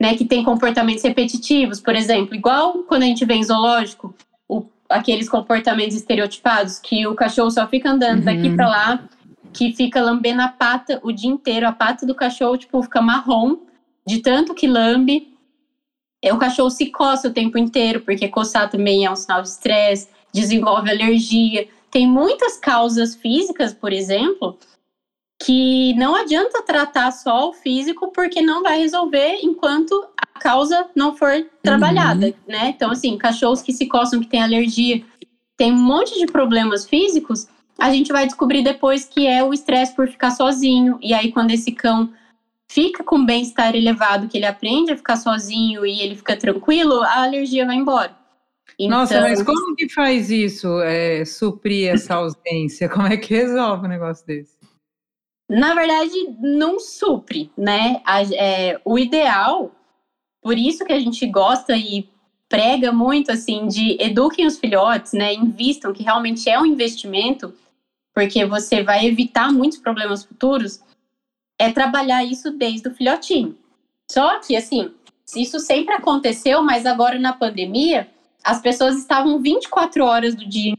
né? 0.00 0.16
Que 0.16 0.24
tem 0.24 0.44
comportamentos 0.44 1.02
repetitivos, 1.04 1.80
por 1.80 1.94
exemplo, 1.94 2.34
igual 2.34 2.84
quando 2.84 3.02
a 3.02 3.06
gente 3.06 3.24
vê 3.24 3.34
em 3.34 3.42
zoológico, 3.44 4.14
o- 4.48 4.64
aqueles 4.88 5.28
comportamentos 5.28 5.96
estereotipados 5.96 6.78
que 6.78 7.06
o 7.06 7.14
cachorro 7.14 7.50
só 7.50 7.66
fica 7.66 7.90
andando 7.90 8.22
daqui 8.24 8.48
Uhum. 8.48 8.56
para 8.56 8.68
lá, 8.68 9.04
que 9.52 9.72
fica 9.72 10.00
lambendo 10.00 10.40
a 10.42 10.48
pata 10.48 10.98
o 11.02 11.12
dia 11.12 11.30
inteiro, 11.30 11.66
a 11.68 11.72
pata 11.72 12.06
do 12.06 12.14
cachorro 12.14 12.56
tipo 12.56 12.82
fica 12.82 13.02
marrom 13.02 13.56
de 14.06 14.18
tanto 14.20 14.54
que 14.54 14.66
lambe. 14.66 15.31
É, 16.22 16.32
O 16.32 16.38
cachorro 16.38 16.70
se 16.70 16.86
coça 16.86 17.28
o 17.28 17.32
tempo 17.32 17.58
inteiro, 17.58 18.00
porque 18.00 18.28
coçar 18.28 18.70
também 18.70 19.04
é 19.04 19.10
um 19.10 19.16
sinal 19.16 19.42
de 19.42 19.48
estresse, 19.48 20.08
desenvolve 20.32 20.90
alergia. 20.90 21.68
Tem 21.90 22.06
muitas 22.06 22.56
causas 22.56 23.14
físicas, 23.16 23.74
por 23.74 23.92
exemplo, 23.92 24.56
que 25.42 25.92
não 25.94 26.14
adianta 26.14 26.62
tratar 26.62 27.10
só 27.10 27.50
o 27.50 27.52
físico, 27.52 28.12
porque 28.12 28.40
não 28.40 28.62
vai 28.62 28.78
resolver 28.78 29.40
enquanto 29.42 30.06
a 30.16 30.38
causa 30.38 30.86
não 30.94 31.16
for 31.16 31.44
trabalhada, 31.62 32.32
né? 32.46 32.68
Então, 32.68 32.90
assim, 32.90 33.18
cachorros 33.18 33.60
que 33.60 33.72
se 33.72 33.86
coçam, 33.86 34.20
que 34.20 34.28
têm 34.28 34.42
alergia, 34.42 35.04
tem 35.56 35.72
um 35.72 35.76
monte 35.76 36.18
de 36.18 36.26
problemas 36.26 36.86
físicos, 36.86 37.48
a 37.78 37.92
gente 37.92 38.12
vai 38.12 38.24
descobrir 38.26 38.62
depois 38.62 39.04
que 39.04 39.26
é 39.26 39.42
o 39.42 39.52
estresse 39.52 39.94
por 39.94 40.08
ficar 40.08 40.30
sozinho. 40.30 40.98
E 41.02 41.12
aí, 41.12 41.32
quando 41.32 41.50
esse 41.50 41.72
cão 41.72 42.10
fica 42.72 43.04
com 43.04 43.24
bem-estar 43.24 43.74
elevado, 43.76 44.28
que 44.28 44.38
ele 44.38 44.46
aprende 44.46 44.92
a 44.92 44.96
ficar 44.96 45.16
sozinho 45.16 45.84
e 45.84 46.00
ele 46.00 46.16
fica 46.16 46.34
tranquilo, 46.36 47.02
a 47.02 47.24
alergia 47.24 47.66
vai 47.66 47.76
embora. 47.76 48.16
Nossa, 48.88 49.14
Então, 49.16 49.28
mas 49.28 49.42
como 49.42 49.76
que 49.76 49.88
faz 49.90 50.30
isso? 50.30 50.80
é, 50.80 51.22
suprir 51.26 51.90
essa 51.92 52.14
ausência? 52.14 52.88
Como 52.88 53.06
é 53.06 53.16
que 53.18 53.34
resolve 53.34 53.84
um 53.86 53.90
negócio 53.90 54.26
desse? 54.26 54.56
Na 55.50 55.74
verdade, 55.74 56.14
não 56.40 56.80
supre, 56.80 57.50
né? 57.58 58.00
A- 58.06 58.22
é, 58.22 58.80
o 58.86 58.98
ideal, 58.98 59.70
por 60.40 60.56
isso 60.56 60.84
que 60.86 60.94
a 60.94 60.98
gente 60.98 61.26
gosta 61.26 61.76
e 61.76 62.08
prega 62.48 62.90
muito, 62.90 63.30
assim, 63.30 63.66
de 63.66 63.98
eduquem 64.00 64.46
os 64.46 64.58
filhotes, 64.58 65.12
né? 65.12 65.34
Invistam, 65.34 65.92
que 65.92 66.02
realmente 66.02 66.48
é 66.48 66.58
um 66.58 66.64
investimento, 66.64 67.52
porque 68.14 68.46
você 68.46 68.82
vai 68.82 69.06
evitar 69.06 69.52
muitos 69.52 69.78
problemas 69.78 70.24
futuros, 70.24 70.80
é 71.62 71.70
trabalhar 71.70 72.24
isso 72.24 72.50
desde 72.50 72.88
o 72.88 72.94
filhotinho. 72.94 73.56
Só 74.10 74.40
que, 74.40 74.56
assim, 74.56 74.90
isso 75.36 75.60
sempre 75.60 75.94
aconteceu, 75.94 76.60
mas 76.60 76.84
agora 76.84 77.20
na 77.20 77.32
pandemia, 77.32 78.08
as 78.42 78.60
pessoas 78.60 78.96
estavam 78.96 79.40
24 79.40 80.04
horas 80.04 80.34
do 80.34 80.44
dia 80.44 80.74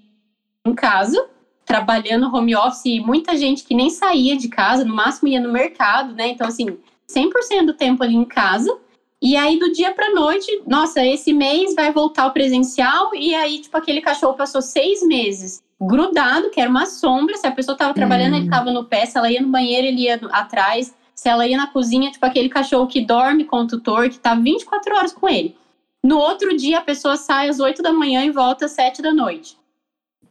em 0.66 0.76
casa, 0.76 1.26
trabalhando 1.64 2.28
home 2.28 2.54
office 2.54 2.86
e 2.86 3.00
muita 3.00 3.38
gente 3.38 3.64
que 3.64 3.74
nem 3.74 3.90
saía 3.90 4.36
de 4.36 4.50
casa, 4.50 4.84
no 4.84 4.94
máximo 4.94 5.30
ia 5.30 5.40
no 5.40 5.54
mercado, 5.54 6.14
né? 6.14 6.28
Então, 6.28 6.46
assim, 6.46 6.78
100% 7.10 7.66
do 7.66 7.74
tempo 7.74 8.04
ali 8.04 8.16
em 8.16 8.26
casa. 8.26 8.78
E 9.22 9.38
aí, 9.38 9.58
do 9.58 9.72
dia 9.72 9.94
pra 9.94 10.14
noite, 10.14 10.64
nossa, 10.68 11.06
esse 11.06 11.32
mês 11.32 11.74
vai 11.76 11.94
voltar 11.94 12.28
o 12.28 12.34
presencial. 12.34 13.16
E 13.16 13.34
aí, 13.34 13.60
tipo, 13.60 13.78
aquele 13.78 14.02
cachorro 14.02 14.34
passou 14.34 14.62
seis 14.62 15.02
meses 15.02 15.64
grudado, 15.88 16.50
que 16.50 16.60
era 16.62 16.70
uma 16.70 16.86
sombra. 16.86 17.38
Se 17.38 17.48
a 17.48 17.52
pessoa 17.52 17.78
tava 17.78 17.94
trabalhando, 17.94 18.34
Hum. 18.34 18.38
ele 18.38 18.50
tava 18.50 18.72
no 18.72 18.84
pé. 18.86 19.06
Se 19.06 19.18
ela 19.18 19.32
ia 19.32 19.42
no 19.42 19.50
banheiro, 19.50 19.88
ele 19.88 20.02
ia 20.04 20.20
atrás. 20.32 20.94
Se 21.16 21.30
ela 21.30 21.46
ia 21.48 21.58
na 21.58 21.68
cozinha, 21.68 22.12
tipo, 22.12 22.26
aquele 22.26 22.50
cachorro 22.50 22.88
que 22.88 23.02
dorme 23.02 23.44
com 23.46 23.58
o 23.58 23.68
tutor, 23.68 24.10
que 24.10 24.20
tá 24.20 24.34
24 24.36 24.96
horas 24.96 25.14
com 25.14 25.30
ele. 25.30 25.56
No 26.04 26.18
outro 26.18 26.56
dia, 26.58 26.80
a 26.80 26.82
pessoa 26.82 27.16
sai 27.18 27.50
às 27.50 27.60
8 27.60 27.82
da 27.82 27.94
manhã 27.94 28.26
e 28.26 28.32
volta 28.32 28.66
às 28.66 28.72
7 28.72 29.02
da 29.02 29.14
noite 29.14 29.58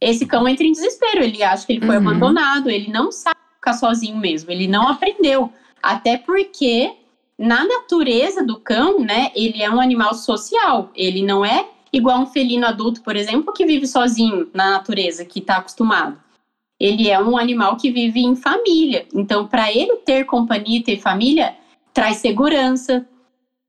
esse 0.01 0.25
cão 0.25 0.45
entra 0.47 0.65
em 0.65 0.71
desespero. 0.73 1.23
Ele 1.23 1.41
acha 1.41 1.65
que 1.65 1.71
ele 1.73 1.85
foi 1.85 1.95
Uhum. 1.97 2.09
abandonado, 2.09 2.69
ele 2.69 2.91
não 2.91 3.09
sabe 3.09 3.37
ficar 3.55 3.71
sozinho 3.71 4.17
mesmo, 4.17 4.51
ele 4.51 4.67
não 4.67 4.89
aprendeu. 4.89 5.49
Até 5.81 6.17
porque, 6.17 6.91
na 7.37 7.63
natureza 7.65 8.43
do 8.43 8.59
cão, 8.59 8.99
né, 8.99 9.31
ele 9.33 9.63
é 9.63 9.69
um 9.69 9.79
animal 9.79 10.13
social. 10.13 10.89
Ele 10.93 11.23
não 11.23 11.45
é 11.45 11.65
igual 11.93 12.19
um 12.19 12.25
felino 12.25 12.65
adulto, 12.65 13.01
por 13.03 13.15
exemplo, 13.15 13.53
que 13.53 13.65
vive 13.65 13.85
sozinho 13.85 14.49
na 14.51 14.71
natureza, 14.71 15.23
que 15.23 15.39
está 15.39 15.57
acostumado. 15.57 16.19
Ele 16.79 17.09
é 17.09 17.21
um 17.21 17.37
animal 17.37 17.77
que 17.77 17.91
vive 17.91 18.19
em 18.19 18.35
família. 18.35 19.05
Então, 19.13 19.47
para 19.47 19.71
ele 19.71 19.97
ter 19.97 20.25
companhia 20.25 20.79
e 20.79 20.83
ter 20.83 20.99
família, 20.99 21.55
traz 21.93 22.17
segurança, 22.17 23.07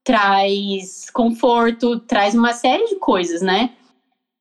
traz 0.03 1.11
conforto, 1.11 2.01
traz 2.01 2.35
uma 2.35 2.55
série 2.55 2.87
de 2.89 2.97
coisas, 2.97 3.43
né? 3.43 3.71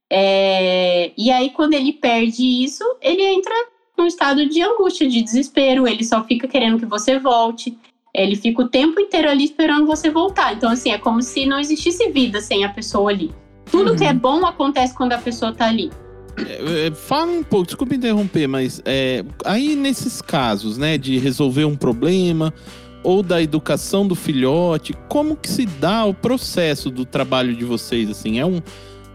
É, 0.09 1.11
e 1.17 1.29
aí, 1.29 1.49
quando 1.49 1.73
ele 1.73 1.91
perde 1.91 2.63
isso, 2.63 2.83
ele 3.01 3.21
entra 3.21 3.53
num 3.97 4.07
estado 4.07 4.47
de 4.47 4.61
angústia, 4.61 5.07
de 5.07 5.21
desespero, 5.21 5.87
ele 5.87 6.03
só 6.03 6.23
fica 6.23 6.47
querendo 6.47 6.79
que 6.79 6.85
você 6.85 7.19
volte. 7.19 7.77
Ele 8.13 8.35
fica 8.35 8.61
o 8.61 8.69
tempo 8.69 8.99
inteiro 8.99 9.29
ali 9.29 9.43
esperando 9.43 9.85
você 9.85 10.09
voltar. 10.09 10.53
Então, 10.53 10.69
assim, 10.71 10.91
é 10.91 10.97
como 10.97 11.21
se 11.21 11.45
não 11.45 11.59
existisse 11.59 12.09
vida 12.11 12.39
sem 12.41 12.63
a 12.63 12.69
pessoa 12.69 13.11
ali. 13.11 13.33
Tudo 13.73 13.89
uhum. 13.89 13.95
que 13.97 14.03
é 14.03 14.13
bom 14.13 14.45
acontece 14.45 14.93
quando 14.93 15.13
a 15.13 15.17
pessoa 15.17 15.51
tá 15.51 15.65
ali. 15.65 15.89
É, 16.37 16.87
é, 16.87 16.91
fala 16.91 17.31
um 17.31 17.41
pouco, 17.41 17.65
desculpa 17.65 17.95
interromper, 17.95 18.45
mas 18.45 18.79
é, 18.85 19.25
aí 19.43 19.75
nesses 19.75 20.21
casos, 20.21 20.77
né, 20.77 20.95
de 20.95 21.17
resolver 21.17 21.65
um 21.65 21.75
problema 21.75 22.53
ou 23.01 23.23
da 23.23 23.41
educação 23.41 24.07
do 24.07 24.13
filhote, 24.13 24.93
como 25.09 25.35
que 25.35 25.49
se 25.49 25.65
dá 25.65 26.05
o 26.05 26.13
processo 26.13 26.91
do 26.91 27.03
trabalho 27.03 27.55
de 27.55 27.65
vocês? 27.65 28.11
Assim, 28.11 28.39
é 28.39 28.45
um, 28.45 28.61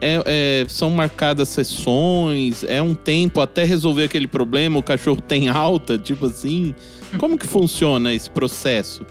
é, 0.00 0.22
é, 0.26 0.66
são 0.68 0.90
marcadas 0.90 1.48
sessões, 1.50 2.64
é 2.64 2.82
um 2.82 2.96
tempo 2.96 3.40
até 3.40 3.62
resolver 3.62 4.04
aquele 4.04 4.26
problema, 4.26 4.76
o 4.76 4.82
cachorro 4.82 5.20
tem 5.20 5.48
alta, 5.48 5.96
tipo 5.96 6.26
assim. 6.26 6.74
Como 7.16 7.38
que 7.38 7.46
funciona 7.46 8.12
esse 8.12 8.28
processo, 8.28 9.06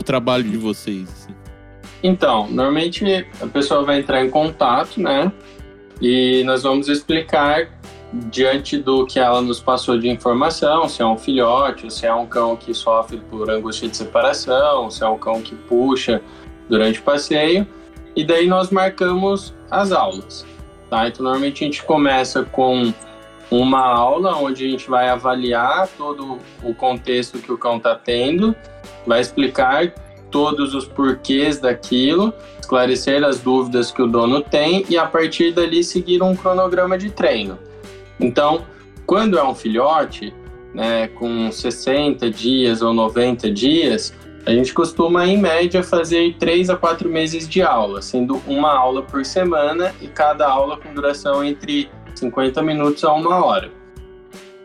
o 0.00 0.02
trabalho 0.02 0.50
de 0.50 0.56
vocês? 0.56 1.08
Assim? 1.08 1.39
Então, 2.02 2.46
normalmente 2.48 3.26
a 3.40 3.46
pessoa 3.46 3.84
vai 3.84 3.98
entrar 3.98 4.24
em 4.24 4.30
contato, 4.30 5.00
né? 5.00 5.30
E 6.00 6.42
nós 6.44 6.62
vamos 6.62 6.88
explicar 6.88 7.68
diante 8.12 8.78
do 8.78 9.06
que 9.06 9.18
ela 9.18 9.40
nos 9.40 9.60
passou 9.60 9.98
de 9.98 10.08
informação, 10.08 10.88
se 10.88 11.02
é 11.02 11.06
um 11.06 11.16
filhote, 11.16 11.92
se 11.92 12.06
é 12.06 12.14
um 12.14 12.26
cão 12.26 12.56
que 12.56 12.74
sofre 12.74 13.18
por 13.30 13.50
angústia 13.50 13.88
de 13.88 13.96
separação, 13.96 14.90
se 14.90 15.02
é 15.02 15.08
um 15.08 15.18
cão 15.18 15.40
que 15.42 15.54
puxa 15.54 16.20
durante 16.68 16.98
o 16.98 17.02
passeio. 17.02 17.66
E 18.16 18.24
daí 18.24 18.48
nós 18.48 18.70
marcamos 18.70 19.54
as 19.70 19.92
aulas. 19.92 20.44
Tá? 20.88 21.06
Então, 21.06 21.22
normalmente 21.22 21.62
a 21.62 21.66
gente 21.66 21.84
começa 21.84 22.42
com 22.42 22.92
uma 23.50 23.80
aula 23.80 24.36
onde 24.36 24.66
a 24.66 24.70
gente 24.70 24.88
vai 24.88 25.08
avaliar 25.08 25.88
todo 25.96 26.38
o 26.62 26.74
contexto 26.74 27.38
que 27.38 27.52
o 27.52 27.58
cão 27.58 27.76
está 27.76 27.94
tendo, 27.94 28.54
vai 29.06 29.20
explicar 29.20 29.92
todos 30.30 30.74
os 30.74 30.84
porquês 30.86 31.58
daquilo, 31.58 32.32
esclarecer 32.60 33.24
as 33.24 33.40
dúvidas 33.40 33.90
que 33.90 34.00
o 34.00 34.06
dono 34.06 34.40
tem 34.40 34.84
e 34.88 34.96
a 34.96 35.06
partir 35.06 35.52
dali 35.52 35.82
seguir 35.82 36.22
um 36.22 36.34
cronograma 36.34 36.96
de 36.96 37.10
treino. 37.10 37.58
Então, 38.18 38.64
quando 39.06 39.38
é 39.38 39.44
um 39.44 39.54
filhote, 39.54 40.32
né, 40.74 41.08
com 41.08 41.50
60 41.50 42.30
dias 42.30 42.80
ou 42.82 42.94
90 42.94 43.50
dias, 43.50 44.14
a 44.46 44.52
gente 44.52 44.72
costuma, 44.72 45.26
em 45.26 45.36
média, 45.36 45.82
fazer 45.82 46.34
3 46.38 46.70
a 46.70 46.76
4 46.76 47.08
meses 47.08 47.48
de 47.48 47.62
aula, 47.62 48.00
sendo 48.00 48.40
uma 48.46 48.72
aula 48.72 49.02
por 49.02 49.24
semana 49.24 49.94
e 50.00 50.08
cada 50.08 50.48
aula 50.48 50.76
com 50.78 50.94
duração 50.94 51.44
entre 51.44 51.90
50 52.14 52.62
minutos 52.62 53.04
a 53.04 53.12
uma 53.12 53.44
hora. 53.44 53.70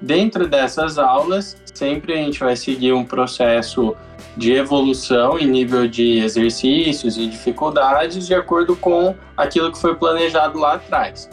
Dentro 0.01 0.47
dessas 0.47 0.97
aulas, 0.97 1.57
sempre 1.73 2.13
a 2.13 2.17
gente 2.17 2.39
vai 2.39 2.55
seguir 2.55 2.93
um 2.93 3.03
processo 3.03 3.95
de 4.35 4.53
evolução 4.53 5.39
em 5.39 5.47
nível 5.47 5.87
de 5.87 6.19
exercícios 6.19 7.17
e 7.17 7.27
dificuldades 7.27 8.27
de 8.27 8.33
acordo 8.33 8.75
com 8.75 9.15
aquilo 9.37 9.71
que 9.71 9.79
foi 9.79 9.95
planejado 9.95 10.59
lá 10.59 10.73
atrás, 10.73 11.29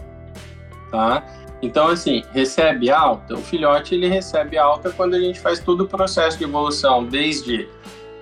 tá? 0.90 1.24
Então, 1.60 1.88
assim, 1.88 2.24
recebe 2.32 2.90
alta, 2.90 3.34
o 3.34 3.38
filhote 3.38 3.94
ele 3.94 4.08
recebe 4.08 4.58
alta 4.58 4.90
quando 4.90 5.14
a 5.14 5.20
gente 5.20 5.38
faz 5.38 5.60
todo 5.60 5.82
o 5.82 5.88
processo 5.88 6.36
de 6.38 6.44
evolução, 6.44 7.04
desde 7.04 7.68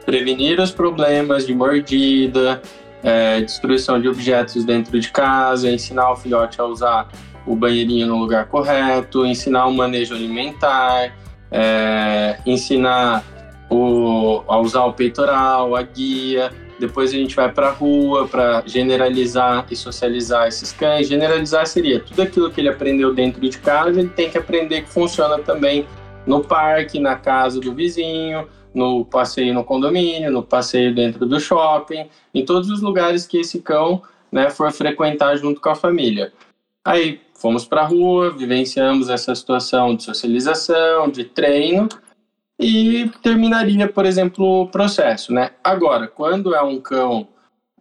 prevenir 0.05 0.61
os 0.61 0.71
problemas 0.71 1.47
de 1.47 1.55
mordida, 1.55 2.61
é, 3.03 3.41
destruição 3.41 4.01
de 4.01 4.09
objetos 4.09 4.65
dentro 4.65 4.99
de 4.99 5.11
casa, 5.11 5.71
ensinar 5.71 6.11
o 6.13 6.17
filhote 6.17 6.61
a 6.61 6.65
usar 6.65 7.09
o 7.47 7.57
banheirinho 7.57 8.07
no 8.07 8.17
lugar 8.17 8.47
correto, 8.47 9.25
ensinar 9.25 9.67
o 9.67 9.73
manejo 9.73 10.15
alimentar, 10.15 11.15
é, 11.51 12.39
ensinar 12.45 13.25
o, 13.71 14.43
a 14.49 14.59
usar 14.59 14.85
o 14.85 14.93
peitoral, 14.93 15.77
a 15.77 15.83
guia. 15.83 16.51
Depois 16.79 17.11
a 17.11 17.15
gente 17.15 17.37
vai 17.37 17.51
para 17.51 17.69
a 17.69 17.73
rua 17.73 18.27
para 18.27 18.63
generalizar 18.67 19.67
e 19.71 19.77
socializar 19.77 20.49
esses 20.49 20.73
cães. 20.73 21.07
Generalizar 21.07 21.67
seria 21.67 22.01
tudo 22.01 22.23
aquilo 22.23 22.51
que 22.51 22.61
ele 22.61 22.69
aprendeu 22.69 23.15
dentro 23.15 23.41
de 23.41 23.59
casa, 23.59 24.01
ele 24.01 24.09
tem 24.09 24.29
que 24.29 24.39
aprender 24.39 24.83
que 24.83 24.89
funciona 24.89 25.39
também 25.39 25.87
no 26.27 26.43
parque, 26.43 26.99
na 26.99 27.17
casa 27.17 27.61
do 27.61 27.73
vizinho, 27.73 28.49
no 28.75 29.05
passeio 29.05 29.55
no 29.55 29.65
condomínio, 29.65 30.31
no 30.31 30.43
passeio 30.43 30.95
dentro 30.95 31.27
do 31.27 31.39
shopping, 31.39 32.09
em 32.35 32.45
todos 32.45 32.71
os 32.71 32.81
lugares 32.81 33.27
que 33.27 33.39
esse 33.39 33.61
cão 33.61 34.03
né, 34.31 34.51
for 34.51 34.71
frequentar 34.73 35.37
junto 35.37 35.61
com 35.61 35.71
a 35.71 35.75
família. 35.75 36.33
Aí 36.85 37.21
fomos 37.35 37.65
para 37.65 37.83
a 37.83 37.87
rua, 37.87 38.31
vivenciamos 38.31 39.11
essa 39.11 39.35
situação 39.35 39.95
de 39.95 40.03
socialização, 40.03 41.11
de 41.11 41.25
treino 41.25 41.89
e 42.61 43.11
terminaria, 43.23 43.89
por 43.89 44.05
exemplo, 44.05 44.63
o 44.63 44.69
processo. 44.69 45.33
Né? 45.33 45.51
Agora, 45.65 46.07
quando 46.07 46.55
é 46.55 46.63
um 46.63 46.79
cão 46.79 47.27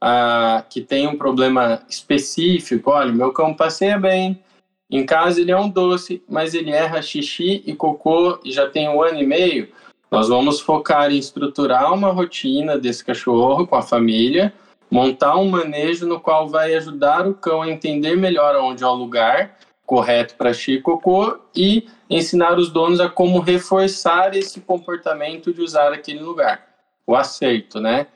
ah, 0.02 0.64
que 0.70 0.80
tem 0.80 1.06
um 1.06 1.18
problema 1.18 1.82
específico, 1.90 2.90
olha, 2.90 3.12
meu 3.12 3.34
cão 3.34 3.54
passeia 3.54 4.00
bem, 4.00 4.42
em 4.90 5.06
casa 5.06 5.42
ele 5.42 5.52
é 5.52 5.58
um 5.58 5.70
doce, 5.70 6.24
mas 6.28 6.54
ele 6.54 6.72
erra 6.72 7.02
xixi 7.02 7.62
e 7.66 7.76
cocô 7.76 8.40
e 8.44 8.52
já 8.52 8.68
tem 8.70 8.88
um 8.88 9.04
ano 9.04 9.22
e 9.22 9.28
meio, 9.28 9.68
nós 10.10 10.30
vamos 10.30 10.62
focar 10.62 11.12
em 11.12 11.18
estruturar 11.18 11.94
uma 11.94 12.10
rotina 12.10 12.78
desse 12.78 13.04
cachorro 13.04 13.68
com 13.68 13.76
a 13.76 13.82
família, 13.82 14.52
montar 14.90 15.36
um 15.36 15.48
manejo 15.48 16.08
no 16.08 16.20
qual 16.20 16.48
vai 16.48 16.74
ajudar 16.74 17.28
o 17.28 17.36
cão 17.36 17.62
a 17.62 17.70
entender 17.70 18.16
melhor 18.16 18.56
onde 18.56 18.84
é 18.84 18.88
o 18.88 18.94
lugar 18.94 19.58
correto 19.86 20.36
para 20.36 20.54
xixi 20.54 20.74
e 20.74 20.82
cocô 20.82 21.38
e 21.56 21.88
ensinar 22.10 22.58
os 22.58 22.70
donos 22.70 23.00
a 23.00 23.10
como 23.10 23.40
reforçar 23.40 24.36
esse 24.36 24.62
comportamento 24.62 25.54
de 25.54 25.62
usar 25.62 25.94
aquele 25.94 26.20
lugar, 26.20 26.68
o 27.06 27.16
acerto, 27.16 27.80
né? 27.80 28.08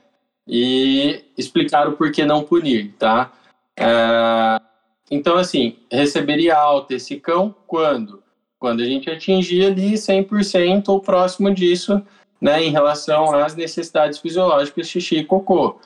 E 0.48 1.24
explicar 1.38 1.88
o 1.88 1.94
porquê 1.94 2.26
não 2.26 2.44
punir, 2.44 2.94
tá? 2.98 3.32
É... 3.78 4.60
Então, 5.12 5.38
assim, 5.38 5.78
receberia 5.92 6.58
alta 6.58 6.96
esse 6.96 7.18
cão 7.20 7.54
quando? 7.68 8.24
quando 8.64 8.80
a 8.80 8.86
gente 8.86 9.10
atingir 9.10 9.66
ali 9.66 9.96
100% 9.96 10.88
ou 10.88 11.02
próximo 11.02 11.54
disso, 11.54 12.02
né, 12.40 12.64
em 12.64 12.72
relação 12.72 13.36
às 13.36 13.58
necessidades 13.58 14.20
fisiológicas 14.20 14.88
xixi 14.88 15.18
e 15.18 15.26
cocô. 15.26 15.82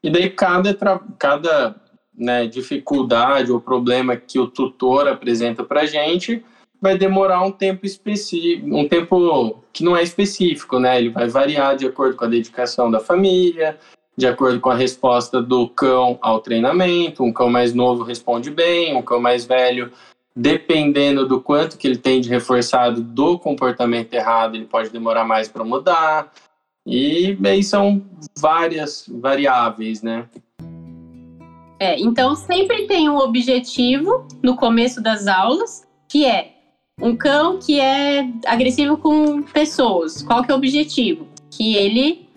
E 0.00 0.08
daí 0.08 0.30
cada, 0.30 0.72
cada 1.18 1.74
né, 2.16 2.46
dificuldade 2.46 3.50
ou 3.50 3.60
problema 3.60 4.16
que 4.16 4.38
o 4.38 4.46
tutor 4.46 5.08
apresenta 5.08 5.64
para 5.64 5.80
a 5.80 5.86
gente 5.86 6.44
vai 6.80 6.96
demorar 6.96 7.42
um 7.42 7.52
tempo 7.52 7.84
específico, 7.84 8.66
um 8.66 8.88
tempo 8.88 9.62
que 9.72 9.84
não 9.84 9.96
é 9.96 10.02
específico, 10.02 10.78
né? 10.78 10.98
Ele 10.98 11.10
vai 11.10 11.28
variar 11.28 11.76
de 11.76 11.86
acordo 11.86 12.16
com 12.16 12.24
a 12.24 12.28
dedicação 12.28 12.90
da 12.90 13.00
família, 13.00 13.78
de 14.16 14.26
acordo 14.26 14.60
com 14.60 14.70
a 14.70 14.74
resposta 14.74 15.42
do 15.42 15.68
cão 15.68 16.18
ao 16.22 16.40
treinamento. 16.40 17.22
Um 17.22 17.32
cão 17.32 17.50
mais 17.50 17.74
novo 17.74 18.02
responde 18.02 18.50
bem, 18.50 18.96
um 18.96 19.02
cão 19.02 19.20
mais 19.20 19.44
velho 19.44 19.92
dependendo 20.34 21.26
do 21.26 21.40
quanto 21.40 21.76
que 21.76 21.86
ele 21.86 21.98
tem 21.98 22.20
de 22.20 22.28
reforçado 22.28 23.02
do 23.02 23.38
comportamento 23.38 24.14
errado, 24.14 24.54
ele 24.54 24.64
pode 24.64 24.90
demorar 24.90 25.24
mais 25.24 25.48
para 25.48 25.64
mudar. 25.64 26.32
E 26.86 27.36
aí 27.44 27.62
são 27.62 28.02
várias 28.38 29.06
variáveis, 29.08 30.02
né? 30.02 30.26
É, 31.78 31.98
então 31.98 32.34
sempre 32.34 32.86
tem 32.86 33.08
um 33.08 33.16
objetivo 33.16 34.26
no 34.42 34.56
começo 34.56 35.02
das 35.02 35.26
aulas, 35.26 35.86
que 36.08 36.24
é 36.24 36.59
um 37.00 37.16
cão 37.16 37.58
que 37.58 37.80
é 37.80 38.28
agressivo 38.46 38.96
com 38.96 39.42
pessoas. 39.42 40.22
Qual 40.22 40.42
que 40.42 40.50
é 40.50 40.54
o 40.54 40.58
objetivo? 40.58 41.26
Que 41.50 41.76
ele 41.76 42.28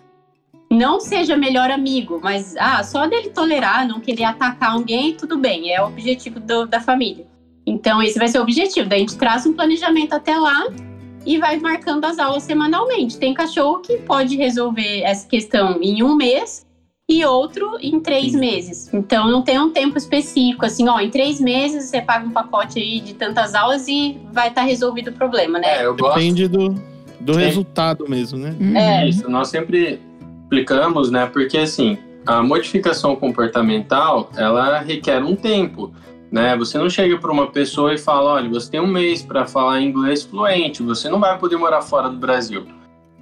não 0.70 1.00
seja 1.00 1.36
melhor 1.36 1.70
amigo, 1.70 2.20
mas 2.22 2.56
ah, 2.58 2.82
só 2.82 3.06
dele 3.06 3.30
tolerar, 3.30 3.86
não 3.86 4.00
querer 4.00 4.24
atacar 4.24 4.72
alguém, 4.72 5.14
tudo 5.14 5.38
bem, 5.38 5.72
é 5.72 5.82
o 5.82 5.86
objetivo 5.86 6.40
do, 6.40 6.66
da 6.66 6.80
família. 6.80 7.26
Então, 7.66 8.02
esse 8.02 8.18
vai 8.18 8.28
ser 8.28 8.38
o 8.38 8.42
objetivo. 8.42 8.88
Daí 8.88 8.98
a 8.98 9.00
gente 9.00 9.16
traz 9.16 9.46
um 9.46 9.52
planejamento 9.52 10.12
até 10.12 10.36
lá 10.36 10.66
e 11.24 11.38
vai 11.38 11.58
marcando 11.58 12.04
as 12.04 12.18
aulas 12.18 12.42
semanalmente. 12.42 13.18
Tem 13.18 13.32
cachorro 13.32 13.80
que 13.80 13.98
pode 13.98 14.36
resolver 14.36 15.02
essa 15.02 15.26
questão 15.26 15.80
em 15.80 16.02
um 16.02 16.14
mês 16.14 16.66
e 17.08 17.24
outro 17.24 17.76
em 17.80 18.00
três 18.00 18.32
Sim. 18.32 18.38
meses. 18.38 18.92
Então, 18.92 19.30
não 19.30 19.42
tem 19.42 19.58
um 19.58 19.70
tempo 19.70 19.98
específico, 19.98 20.64
assim, 20.64 20.88
ó, 20.88 20.98
em 21.00 21.10
três 21.10 21.40
meses 21.40 21.90
você 21.90 22.00
paga 22.00 22.26
um 22.26 22.30
pacote 22.30 22.78
aí 22.78 23.00
de 23.00 23.14
tantas 23.14 23.54
aulas 23.54 23.86
e 23.88 24.18
vai 24.32 24.48
estar 24.48 24.62
tá 24.62 24.66
resolvido 24.66 25.08
o 25.08 25.12
problema, 25.12 25.58
né? 25.58 25.82
É, 25.82 25.86
eu 25.86 25.94
gosto. 25.94 26.14
Depende 26.14 26.48
do, 26.48 26.74
do 27.20 27.34
resultado 27.34 28.08
mesmo, 28.08 28.38
né? 28.38 28.56
É. 28.74 29.08
Isso, 29.08 29.28
nós 29.28 29.48
sempre 29.48 30.00
explicamos, 30.42 31.10
né? 31.10 31.26
Porque, 31.26 31.58
assim, 31.58 31.98
a 32.26 32.42
modificação 32.42 33.14
comportamental, 33.16 34.30
ela 34.36 34.78
requer 34.80 35.22
um 35.22 35.36
tempo. 35.36 35.92
Né? 36.32 36.56
Você 36.56 36.78
não 36.78 36.90
chega 36.90 37.16
para 37.18 37.30
uma 37.30 37.46
pessoa 37.46 37.94
e 37.94 37.98
fala, 37.98 38.32
olha, 38.32 38.48
você 38.48 38.70
tem 38.70 38.80
um 38.80 38.88
mês 38.88 39.22
para 39.22 39.46
falar 39.46 39.80
inglês 39.80 40.24
fluente, 40.24 40.82
você 40.82 41.08
não 41.08 41.20
vai 41.20 41.38
poder 41.38 41.56
morar 41.56 41.80
fora 41.80 42.08
do 42.08 42.16
Brasil. 42.16 42.66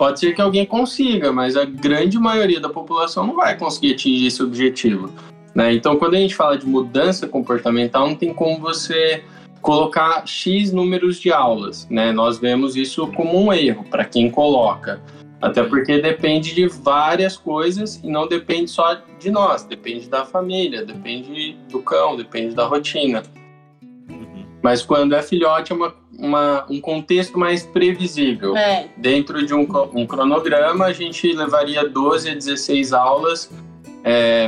Pode 0.03 0.19
ser 0.19 0.35
que 0.35 0.41
alguém 0.41 0.67
consiga, 0.67 1.33
mas 1.33 1.57
a 1.57 1.65
grande 1.65 2.19
maioria 2.19 2.59
da 2.59 2.69
população 2.69 3.25
não 3.25 3.37
vai 3.37 3.57
conseguir 3.57 3.93
atingir 3.93 4.27
esse 4.27 4.43
objetivo. 4.43 5.09
Né? 5.55 5.75
Então, 5.75 5.97
quando 5.97 6.15
a 6.15 6.17
gente 6.17 6.35
fala 6.35 6.59
de 6.59 6.67
mudança 6.67 7.29
comportamental, 7.29 8.09
não 8.09 8.17
tem 8.17 8.35
como 8.35 8.59
você 8.59 9.23
colocar 9.61 10.27
X 10.27 10.73
números 10.73 11.21
de 11.21 11.33
aulas, 11.33 11.87
né? 11.89 12.11
Nós 12.11 12.41
vemos 12.41 12.75
isso 12.75 13.07
como 13.13 13.41
um 13.41 13.53
erro 13.53 13.85
para 13.85 14.05
quem 14.05 14.29
coloca. 14.29 15.01
Até 15.41 15.63
porque 15.63 16.01
depende 16.01 16.53
de 16.53 16.67
várias 16.67 17.37
coisas 17.37 18.01
e 18.03 18.11
não 18.11 18.27
depende 18.27 18.73
só 18.73 19.01
de 19.21 19.31
nós, 19.31 19.63
depende 19.63 20.09
da 20.09 20.25
família, 20.25 20.85
depende 20.85 21.57
do 21.71 21.81
cão, 21.81 22.17
depende 22.17 22.57
da 22.57 22.67
rotina. 22.67 23.23
Uhum. 24.11 24.47
Mas 24.61 24.83
quando 24.83 25.15
é 25.15 25.23
filhote, 25.23 25.71
é 25.71 25.77
uma, 25.77 25.95
uma, 26.23 26.65
um 26.71 26.81
contexto 26.81 27.37
mais 27.39 27.65
previsível. 27.65 28.57
É, 28.57 28.89
Dentro 28.97 29.45
de 29.45 29.53
um, 29.53 29.67
um 29.93 30.07
cronograma, 30.07 30.87
a 30.87 30.93
gente 30.93 31.31
levaria 31.33 31.87
12 31.87 32.31
a 32.31 32.35
16 32.35 32.93
aulas 32.93 33.51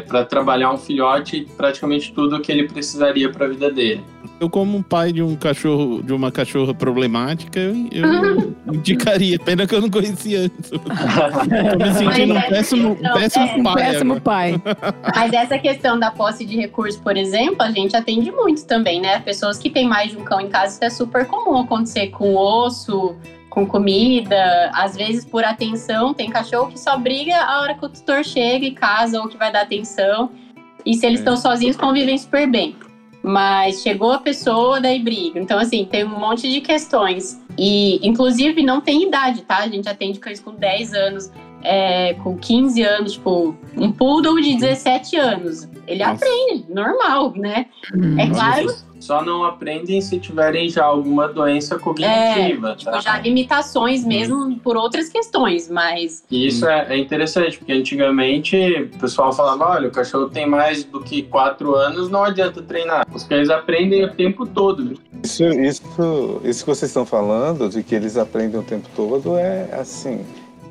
para 0.09 0.25
trabalhar 0.25 0.73
um 0.73 0.79
filhote 0.79 1.47
praticamente 1.57 2.13
tudo 2.13 2.41
que 2.41 2.51
ele 2.51 2.67
precisaria 2.67 3.31
para 3.31 3.47
a 3.47 3.49
vida 3.49 3.71
dele. 3.71 4.03
Eu, 4.41 4.51
como 4.51 4.83
pai 4.83 5.13
de 5.13 5.23
um 5.23 5.37
cachorro, 5.37 6.03
de 6.03 6.13
uma 6.13 6.31
cachorra 6.31 6.75
problemática, 6.75 7.59
eu, 7.61 7.75
eu 7.93 8.55
indicaria. 8.75 9.39
Pena 9.39 9.67
que 9.67 9.75
eu 9.75 9.81
não 9.81 9.89
conhecia 9.89 10.41
antes. 10.41 10.71
Tô 10.75 10.79
me 11.85 11.95
sentindo 11.95 12.33
um 12.33 12.35
Mas 12.35 12.45
é 12.45 12.49
péssimo, 12.49 12.97
questão- 12.97 13.15
péssimo 13.15 13.47
é, 13.47 13.63
pai. 13.63 13.75
Péssimo 13.93 14.21
pai. 14.21 14.63
Mas 15.15 15.33
essa 15.33 15.59
questão 15.59 15.99
da 15.99 16.11
posse 16.11 16.45
de 16.45 16.57
recursos, 16.57 17.01
por 17.01 17.17
exemplo, 17.17 17.63
a 17.63 17.71
gente 17.71 17.97
atende 17.97 18.31
muito 18.33 18.65
também, 18.67 19.01
né? 19.01 19.21
Pessoas 19.21 19.57
que 19.59 19.71
têm 19.71 19.87
mais 19.89 20.11
de 20.11 20.17
um 20.19 20.25
cão 20.25 20.41
em 20.41 20.49
casa, 20.49 20.75
isso 20.75 20.85
é 20.85 20.91
super 20.91 21.27
comum 21.27 21.57
acontecer 21.61 22.09
com 22.09 22.35
osso, 22.37 23.15
com 23.49 23.65
comida, 23.65 24.71
às 24.75 24.97
vezes 24.97 25.25
por 25.25 25.45
atenção. 25.45 26.13
Tem 26.13 26.29
cachorro 26.29 26.73
que 26.73 26.79
só 26.79 26.99
briga 26.99 27.37
a 27.37 27.61
hora 27.63 27.75
que 27.75 27.87
o 27.87 27.89
tutor 27.89 28.25
chega 28.25 28.67
em 28.67 28.75
casa 28.75 29.21
ou 29.21 29.29
que 29.29 29.37
vai 29.39 29.53
dar 29.53 29.63
atenção. 29.63 30.31
E 30.85 30.93
se 30.95 31.07
eles 31.07 31.21
É. 31.21 31.23
estão 31.23 31.37
sozinhos, 31.37 31.77
convivem 31.77 32.19
super 32.19 32.51
bem. 32.51 32.77
Mas 33.25 33.81
chegou 33.81 34.13
a 34.13 34.19
pessoa, 34.19 34.79
daí 34.79 35.03
briga. 35.03 35.41
Então, 35.41 35.59
assim, 35.59 35.87
tem 35.87 36.05
um 36.05 36.21
monte 36.21 36.47
de 36.51 36.61
questões. 36.61 37.41
E, 37.57 38.07
inclusive, 38.07 38.63
não 38.63 38.83
tem 38.83 39.05
idade, 39.05 39.41
tá? 39.43 39.61
A 39.61 39.69
gente 39.69 39.89
atende 39.89 40.19
cães 40.19 40.41
com 40.41 40.55
10 40.55 40.93
anos, 40.93 41.33
é, 41.65 42.15
com 42.15 42.37
15 42.37 42.83
anos, 42.83 43.13
tipo, 43.15 43.57
um 43.77 43.91
poodle 43.91 44.41
de 44.41 44.55
17 44.57 45.17
anos. 45.17 45.67
Ele 45.87 46.05
Nossa. 46.05 46.25
aprende, 46.25 46.67
normal, 46.69 47.33
né? 47.35 47.67
Hum. 47.95 48.19
É 48.19 48.29
claro, 48.29 48.75
Só 49.01 49.23
não 49.23 49.45
aprendem 49.45 50.01
se 50.01 50.19
tiverem 50.19 50.69
já 50.69 50.85
alguma 50.85 51.29
doença 51.29 51.79
cognitiva, 51.79 52.75
tipo, 52.75 52.91
tá? 52.91 53.01
já 53.01 53.19
limitações 53.19 54.05
mesmo 54.05 54.59
por 54.61 54.77
outras 54.77 55.11
questões, 55.11 55.69
mas 55.71 56.25
E 56.31 56.47
isso 56.47 56.67
é, 56.67 56.87
é 56.91 56.99
interessante, 56.99 57.59
porque 57.59 57.73
antigamente 57.73 58.57
o 58.95 58.99
pessoal 58.99 59.33
falava, 59.33 59.73
olha, 59.73 59.89
o 59.89 59.93
cachorro 59.93 60.31
tem 60.31 60.47
mais 60.47 60.85
do 60.85 61.01
que 61.01 61.23
quatro 61.23 61.75
anos, 61.75 62.09
não 62.09 62.25
adianta 62.25 62.63
treinar. 62.63 63.07
Os 63.13 63.25
cães 63.25 63.51
aprendem 63.51 64.05
o 64.05 64.13
tempo 64.13 64.47
todo. 64.47 64.99
Isso, 65.23 65.45
isso, 65.45 66.41
isso 66.45 66.65
que 66.65 66.71
vocês 66.71 66.91
estão 66.91 67.05
falando, 67.05 67.69
de 67.69 67.83
que 67.83 67.95
eles 67.95 68.17
aprendem 68.17 68.59
o 68.59 68.63
tempo 68.63 68.89
todo, 68.97 69.37
é 69.37 69.69
assim. 69.73 70.25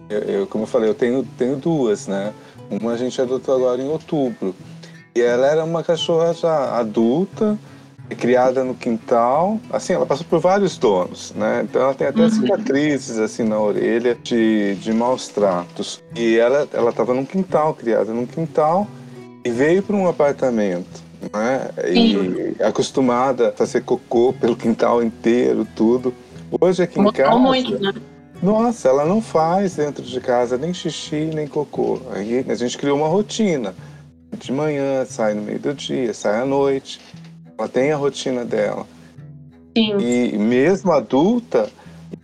Eu, 0.10 0.20
eu- 0.20 0.47
como 0.47 0.64
eu 0.64 0.68
falei, 0.68 0.89
eu 0.89 0.93
tenho, 0.93 1.28
tenho 1.38 1.56
duas, 1.58 2.08
né? 2.08 2.34
Uma 2.70 2.93
a 2.93 2.97
gente 2.97 3.20
adotou 3.22 3.56
agora 3.56 3.82
em 3.82 3.88
outubro. 3.88 4.56
E 5.16 5.22
ela 5.22 5.45
era 5.47 5.64
uma 5.64 5.84
cachorra 5.84 6.34
já 6.34 6.78
adulta, 6.78 7.58
criada 8.18 8.64
no 8.64 8.74
quintal. 8.76 9.60
Assim, 9.72 9.93
ela 9.93 10.06
passou 10.06 10.26
por 10.30 10.39
vários 10.39 10.78
donos, 10.78 11.34
né? 11.36 11.62
Então 11.64 11.82
ela 11.82 11.93
tem 11.93 12.08
até 12.08 12.24
Uhum. 12.24 12.30
cicatrizes 12.30 13.18
assim 13.18 13.43
na 13.43 13.60
orelha 13.60 14.16
de, 14.16 14.76
de 14.76 14.91
maus 14.93 15.28
tratos. 15.30 16.01
E 16.16 16.38
ela 16.38 16.68
ela 16.74 16.89
estava 16.89 17.14
num 17.14 17.26
quintal, 17.26 17.74
criada 17.74 18.12
num 18.14 18.26
quintal, 18.26 18.88
e 19.45 19.49
veio 19.49 19.82
para 19.84 19.95
um 19.95 20.08
apartamento. 20.08 21.01
Né? 21.34 21.70
E 21.89 22.62
acostumada 22.64 23.49
a 23.49 23.51
fazer 23.54 23.82
cocô 23.82 24.34
pelo 24.34 24.56
quintal 24.56 25.01
inteiro, 25.01 25.66
tudo. 25.76 26.14
Hoje 26.60 26.84
aqui 26.84 26.99
em 26.99 27.04
mudou 27.04 27.14
casa, 27.24 27.38
muito, 27.39 27.80
né? 27.80 27.93
Nossa, 28.43 28.89
ela 28.89 29.05
não 29.05 29.21
faz 29.21 29.75
dentro 29.75 30.03
de 30.03 30.19
casa 30.19 30.57
nem 30.57 30.73
xixi, 30.73 31.31
nem 31.33 31.47
cocô. 31.47 31.99
Aí 32.11 32.45
a 32.47 32.55
gente 32.55 32.77
criou 32.77 32.97
uma 32.97 33.07
rotina. 33.07 33.73
De 34.37 34.51
manhã, 34.51 35.05
sai 35.05 35.33
no 35.33 35.43
meio 35.43 35.59
do 35.59 35.73
dia, 35.73 36.13
sai 36.13 36.41
à 36.41 36.45
noite. 36.45 36.99
Ela 37.57 37.69
tem 37.69 37.91
a 37.91 37.95
rotina 37.95 38.43
dela. 38.43 38.85
Sim. 39.77 39.97
E 39.99 40.37
mesmo 40.37 40.91
adulta 40.91 41.69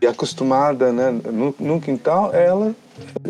e 0.01 0.05
acostumada 0.07 0.91
né, 0.91 1.11
no, 1.31 1.55
no 1.59 1.79
quintal, 1.79 2.33
ela 2.33 2.75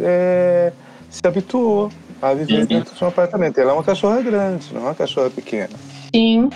é, 0.01 0.71
se 1.09 1.21
habituou 1.25 1.91
a 2.21 2.33
viver 2.33 2.59
Uhum. 2.61 2.65
dentro 2.65 2.95
de 2.95 3.03
um 3.03 3.07
apartamento. 3.07 3.57
Ela 3.59 3.71
é 3.71 3.73
uma 3.73 3.83
cachorra 3.83 4.21
grande, 4.21 4.73
não 4.73 4.81
é 4.81 4.83
uma 4.85 4.95
cachorra 4.95 5.29
pequena. 5.29 5.69
Sim. 6.13 6.49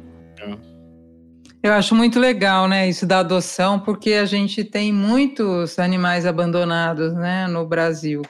Eu 1.63 1.71
acho 1.71 1.95
muito 1.95 2.19
legal, 2.19 2.67
né, 2.67 2.89
isso 2.89 3.05
da 3.05 3.19
adoção, 3.19 3.79
porque 3.79 4.13
a 4.13 4.25
gente 4.25 4.65
tem 4.65 4.91
muitos 4.91 5.79
animais 5.79 6.25
abandonados, 6.25 7.13
né, 7.13 7.47
no 7.47 7.65
Brasil. 7.65 8.21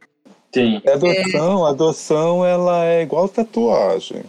Sim. 0.53 0.79
A 0.87 0.93
adoção, 0.93 1.65
a 1.65 1.69
adoção, 1.71 2.45
ela 2.45 2.85
é 2.85 3.01
igual 3.01 3.27
tatuagem. 3.27 4.21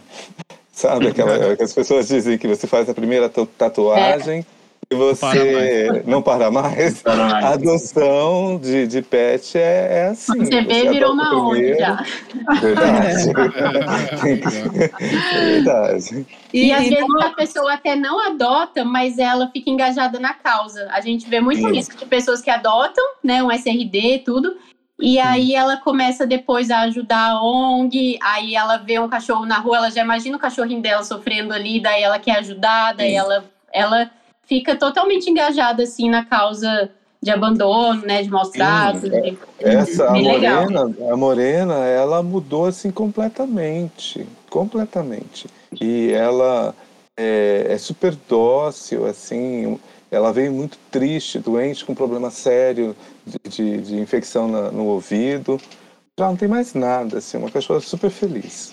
Sabe 0.73 1.07
aquela 1.07 1.55
que 1.55 1.61
as 1.61 1.71
pessoas 1.71 2.07
dizem 2.07 2.35
que 2.37 2.47
você 2.47 2.65
faz 2.65 2.89
a 2.89 2.95
primeira 2.95 3.29
ta- 3.29 3.47
tatuagem 3.57 4.43
e 4.89 4.95
você 4.95 6.03
não 6.05 6.21
para 6.21 6.51
mais? 6.51 7.03
A 7.05 7.53
adoção 7.53 8.59
de, 8.59 8.87
de 8.87 9.01
pet 9.01 9.57
é, 9.57 9.87
é 9.89 10.07
assim. 10.09 10.37
Você 10.37 10.61
vê, 10.61 10.89
virou 10.89 11.13
uma 11.13 11.49
onda 11.49 11.77
já. 11.77 12.05
Verdade. 12.61 13.31
é 15.31 15.45
verdade. 15.45 16.25
E, 16.53 16.71
às 16.71 16.85
e 16.85 16.89
vezes 16.89 17.05
a 17.21 17.29
pessoa 17.31 17.73
até 17.73 17.95
não 17.95 18.19
adota, 18.19 18.85
mas 18.85 19.17
ela 19.17 19.49
fica 19.49 19.69
engajada 19.69 20.19
na 20.19 20.33
causa. 20.33 20.87
A 20.91 21.01
gente 21.01 21.27
vê 21.27 21.41
muito 21.41 21.67
Sim. 21.67 21.77
isso 21.77 21.95
de 21.97 22.05
pessoas 22.05 22.41
que 22.41 22.49
adotam, 22.49 23.03
né, 23.23 23.43
um 23.43 23.51
SRD, 23.51 24.19
tudo. 24.23 24.55
E 24.99 25.19
aí 25.19 25.53
ela 25.53 25.75
começa 25.75 26.25
depois 26.25 26.71
a 26.71 26.81
ajudar 26.81 27.31
a 27.31 27.41
ONG, 27.43 28.17
aí 28.21 28.55
ela 28.55 28.77
vê 28.77 28.97
um 28.97 29.09
cachorro 29.09 29.45
na 29.45 29.57
rua, 29.57 29.77
ela 29.77 29.91
já 29.91 30.01
imagina 30.01 30.37
o 30.37 30.39
cachorrinho 30.39 30.81
dela 30.81 31.03
sofrendo 31.03 31.53
ali, 31.53 31.81
daí 31.81 32.01
ela 32.01 32.17
quer 32.17 32.37
ajudar, 32.37 32.93
daí 32.93 33.09
Sim. 33.09 33.17
ela, 33.17 33.45
ela 33.73 34.11
fica 34.47 34.75
totalmente 34.75 35.29
engajada 35.29 35.83
assim 35.83 36.09
na 36.09 36.25
causa 36.25 36.89
de 37.21 37.31
abandono, 37.31 38.01
né, 38.05 38.21
de 38.21 38.29
maus 38.29 38.49
Sim, 38.49 38.59
tratos. 38.59 39.03
é- 39.05 39.21
de- 39.21 39.37
Essa, 39.59 40.09
a 40.09 40.11
Bem 40.11 40.31
legal. 40.31 40.69
morena, 40.69 41.11
a 41.11 41.17
morena, 41.17 41.73
ela 41.85 42.21
mudou 42.21 42.65
assim 42.67 42.91
completamente, 42.91 44.27
completamente. 44.49 45.47
E 45.81 46.11
ela 46.11 46.75
é, 47.17 47.67
é 47.69 47.77
super 47.77 48.15
dócil, 48.29 49.05
assim, 49.07 49.79
ela 50.11 50.31
veio 50.31 50.51
muito 50.51 50.77
triste, 50.91 51.39
doente, 51.39 51.83
com 51.83 51.95
problema 51.95 52.29
sério 52.29 52.95
de, 53.25 53.39
de, 53.49 53.77
de 53.81 53.95
infecção 53.99 54.47
na- 54.47 54.69
no 54.71 54.85
ouvido. 54.85 55.59
Já 56.19 56.27
não 56.27 56.35
tem 56.35 56.47
mais 56.47 56.73
nada, 56.75 57.17
assim, 57.17 57.37
uma 57.37 57.49
cachorra 57.49 57.79
super 57.79 58.11
feliz. 58.11 58.71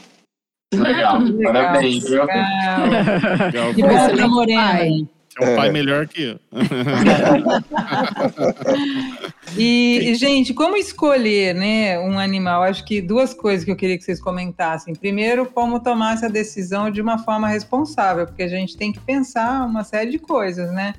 Legal. 0.74 1.18
Legal. 1.20 1.52
Parabéns? 1.52 2.04
Legal. 2.04 2.26
Legal. 2.28 3.74
Que 3.74 3.82
Você 3.82 4.16
tem 4.16 4.28
Morena. 4.28 5.06
É 5.40 5.50
um 5.50 5.56
pai 5.56 5.68
É. 5.68 5.72
melhor 5.72 6.06
que 6.06 6.22
eu. 6.22 6.40
E, 9.56 10.10
e, 10.10 10.14
gente, 10.14 10.54
como 10.54 10.76
escolher 10.76 11.54
né, 11.54 11.98
um 11.98 12.18
animal? 12.18 12.62
Acho 12.62 12.84
que 12.84 13.02
duas 13.02 13.34
coisas 13.34 13.64
que 13.64 13.70
eu 13.70 13.76
queria 13.76 13.98
que 13.98 14.04
vocês 14.04 14.20
comentassem. 14.20 14.94
Primeiro, 14.94 15.44
como 15.44 15.80
tomar 15.80 16.14
essa 16.14 16.28
decisão 16.28 16.90
de 16.90 17.02
uma 17.02 17.18
forma 17.18 17.48
responsável, 17.48 18.26
porque 18.26 18.42
a 18.42 18.48
gente 18.48 18.76
tem 18.76 18.92
que 18.92 19.00
pensar 19.00 19.66
uma 19.66 19.84
série 19.84 20.10
de 20.10 20.18
coisas, 20.18 20.72
né? 20.72 20.94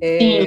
É, 0.00 0.46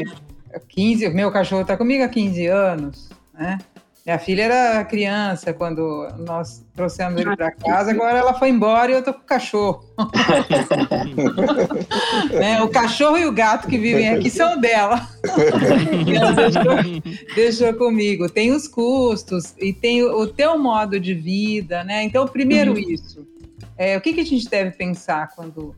15, 0.69 1.09
meu 1.09 1.29
cachorro 1.29 1.63
está 1.63 1.75
comigo 1.75 2.03
há 2.03 2.07
15 2.07 2.45
anos, 2.45 3.09
né? 3.33 3.57
Minha 4.03 4.17
filha 4.17 4.43
era 4.43 4.83
criança 4.83 5.53
quando 5.53 6.07
nós 6.17 6.65
trouxemos 6.75 7.21
ele 7.21 7.35
para 7.35 7.51
casa, 7.51 7.91
agora 7.91 8.17
ela 8.17 8.33
foi 8.33 8.49
embora 8.49 8.91
e 8.91 8.95
eu 8.95 9.03
tô 9.03 9.13
com 9.13 9.19
o 9.19 9.25
cachorro. 9.25 9.85
Né, 12.31 12.61
O 12.61 12.69
cachorro 12.69 13.17
e 13.17 13.25
o 13.25 13.31
gato 13.31 13.67
que 13.67 13.77
vivem 13.77 14.09
aqui 14.09 14.29
são 14.29 14.59
dela. 14.59 15.07
Ela 16.15 16.31
deixou, 16.31 17.35
deixou 17.35 17.73
comigo. 17.73 18.29
Tem 18.29 18.51
os 18.51 18.67
custos 18.67 19.53
e 19.57 19.71
tem 19.73 20.03
o, 20.03 20.21
o 20.21 20.27
teu 20.27 20.57
modo 20.57 20.99
de 20.99 21.13
vida, 21.13 21.83
né? 21.83 22.03
Então, 22.03 22.27
primeiro 22.27 22.77
isso. 22.77 23.27
É, 23.77 23.97
o 23.97 24.01
que, 24.01 24.13
que 24.13 24.21
a 24.21 24.25
gente 24.25 24.49
deve 24.49 24.71
pensar 24.71 25.29
quando 25.35 25.75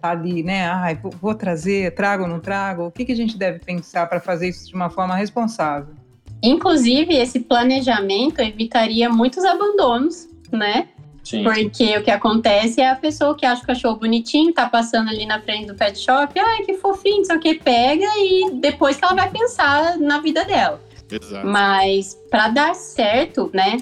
tá 0.00 0.10
ali, 0.10 0.42
né? 0.42 0.66
Ai, 0.66 0.94
vou, 0.94 1.12
vou 1.20 1.34
trazer, 1.34 1.94
trago 1.94 2.24
ou 2.24 2.28
não 2.28 2.40
trago? 2.40 2.86
O 2.86 2.90
que, 2.90 3.04
que 3.04 3.12
a 3.12 3.16
gente 3.16 3.36
deve 3.36 3.58
pensar 3.58 4.06
para 4.08 4.20
fazer 4.20 4.48
isso 4.48 4.68
de 4.68 4.74
uma 4.74 4.90
forma 4.90 5.14
responsável? 5.16 5.94
Inclusive, 6.42 7.14
esse 7.14 7.40
planejamento 7.40 8.40
evitaria 8.40 9.08
muitos 9.08 9.44
abandonos, 9.44 10.28
né? 10.50 10.88
Sim. 11.22 11.44
Porque 11.44 11.96
o 11.96 12.02
que 12.02 12.10
acontece 12.10 12.80
é 12.80 12.90
a 12.90 12.96
pessoa 12.96 13.36
que 13.36 13.46
acha 13.46 13.62
o 13.62 13.66
cachorro 13.66 13.96
bonitinho, 13.96 14.52
tá 14.52 14.68
passando 14.68 15.08
ali 15.08 15.24
na 15.24 15.40
frente 15.40 15.66
do 15.66 15.74
pet 15.74 15.96
shop, 15.98 16.38
ai, 16.38 16.62
que 16.64 16.74
fofinho, 16.74 17.18
não 17.18 17.24
sei 17.24 17.36
o 17.36 17.40
que, 17.40 17.54
pega 17.54 18.06
e 18.16 18.50
depois 18.54 18.96
que 18.96 19.04
ela 19.04 19.14
vai 19.14 19.30
pensar 19.30 19.96
na 19.98 20.20
vida 20.20 20.44
dela. 20.44 20.80
Exato. 21.10 21.46
Mas 21.46 22.18
para 22.28 22.48
dar 22.48 22.74
certo, 22.74 23.50
né, 23.54 23.76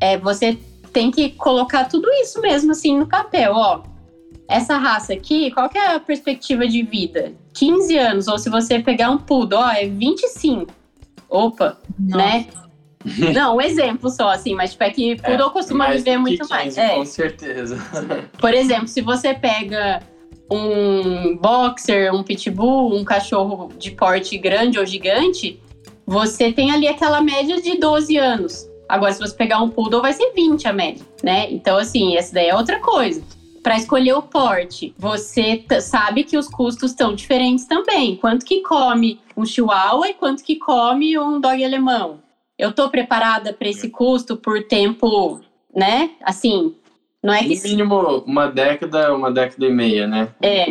é, 0.00 0.16
você 0.16 0.56
tem 0.92 1.10
que 1.10 1.30
colocar 1.30 1.86
tudo 1.86 2.08
isso 2.22 2.40
mesmo 2.40 2.72
assim 2.72 2.96
no 2.96 3.06
papel, 3.06 3.52
ó. 3.54 3.82
essa 4.48 4.76
raça 4.76 5.12
aqui, 5.14 5.50
qual 5.50 5.68
que 5.68 5.78
é 5.78 5.94
a 5.94 6.00
perspectiva 6.00 6.66
de 6.68 6.82
vida? 6.82 7.32
15 7.54 7.98
anos, 7.98 8.28
ou 8.28 8.38
se 8.38 8.48
você 8.50 8.78
pegar 8.78 9.10
um 9.10 9.18
poodle, 9.18 9.58
ó, 9.58 9.70
é 9.70 9.86
25. 9.86 10.81
Opa, 11.32 11.78
Nossa. 11.98 12.16
né? 12.16 12.46
Não, 13.34 13.56
um 13.56 13.60
exemplo 13.60 14.10
só, 14.10 14.28
assim, 14.28 14.54
mas 14.54 14.72
tipo, 14.72 14.84
é 14.84 14.90
que 14.90 15.16
poodle 15.16 15.48
é, 15.48 15.50
costuma 15.50 15.90
viver 15.90 16.18
muito 16.18 16.40
15, 16.40 16.50
mais. 16.50 16.78
É. 16.78 16.94
Com 16.94 17.04
certeza. 17.04 17.76
Por 18.38 18.54
exemplo, 18.54 18.86
se 18.86 19.00
você 19.00 19.34
pega 19.34 20.02
um 20.50 21.36
boxer, 21.36 22.14
um 22.14 22.22
pitbull, 22.22 22.94
um 22.94 23.02
cachorro 23.02 23.72
de 23.78 23.90
porte 23.92 24.36
grande 24.36 24.78
ou 24.78 24.84
gigante, 24.84 25.58
você 26.06 26.52
tem 26.52 26.70
ali 26.70 26.86
aquela 26.86 27.20
média 27.22 27.60
de 27.60 27.78
12 27.78 28.16
anos. 28.18 28.68
Agora, 28.88 29.12
se 29.12 29.18
você 29.18 29.34
pegar 29.34 29.60
um 29.62 29.70
poodle, 29.70 30.02
vai 30.02 30.12
ser 30.12 30.30
20 30.34 30.68
a 30.68 30.72
média, 30.72 31.02
né? 31.22 31.50
Então, 31.50 31.78
assim, 31.78 32.16
essa 32.16 32.34
daí 32.34 32.48
é 32.48 32.54
outra 32.54 32.78
coisa. 32.78 33.22
Para 33.62 33.78
escolher 33.78 34.12
o 34.12 34.22
porte, 34.22 34.94
você 34.98 35.64
sabe 35.80 36.24
que 36.24 36.36
os 36.36 36.46
custos 36.46 36.90
estão 36.90 37.14
diferentes 37.14 37.64
também. 37.64 38.16
Quanto 38.16 38.44
que 38.44 38.60
come 38.60 39.18
um 39.36 39.44
chihuahua 39.44 40.08
e 40.08 40.14
quanto 40.14 40.44
que 40.44 40.56
come 40.56 41.18
um 41.18 41.40
dog 41.40 41.64
alemão? 41.64 42.20
Eu 42.58 42.72
tô 42.72 42.88
preparada 42.88 43.52
para 43.52 43.68
esse 43.68 43.88
custo 43.88 44.36
por 44.36 44.62
tempo, 44.64 45.40
né? 45.74 46.10
Assim, 46.22 46.74
não 47.22 47.32
é 47.32 47.42
que. 47.44 47.56
No 47.56 47.62
mínimo 47.62 48.24
uma 48.26 48.48
década, 48.48 49.14
uma 49.14 49.30
década 49.30 49.66
e 49.66 49.72
meia, 49.72 50.06
né? 50.06 50.28
É. 50.40 50.66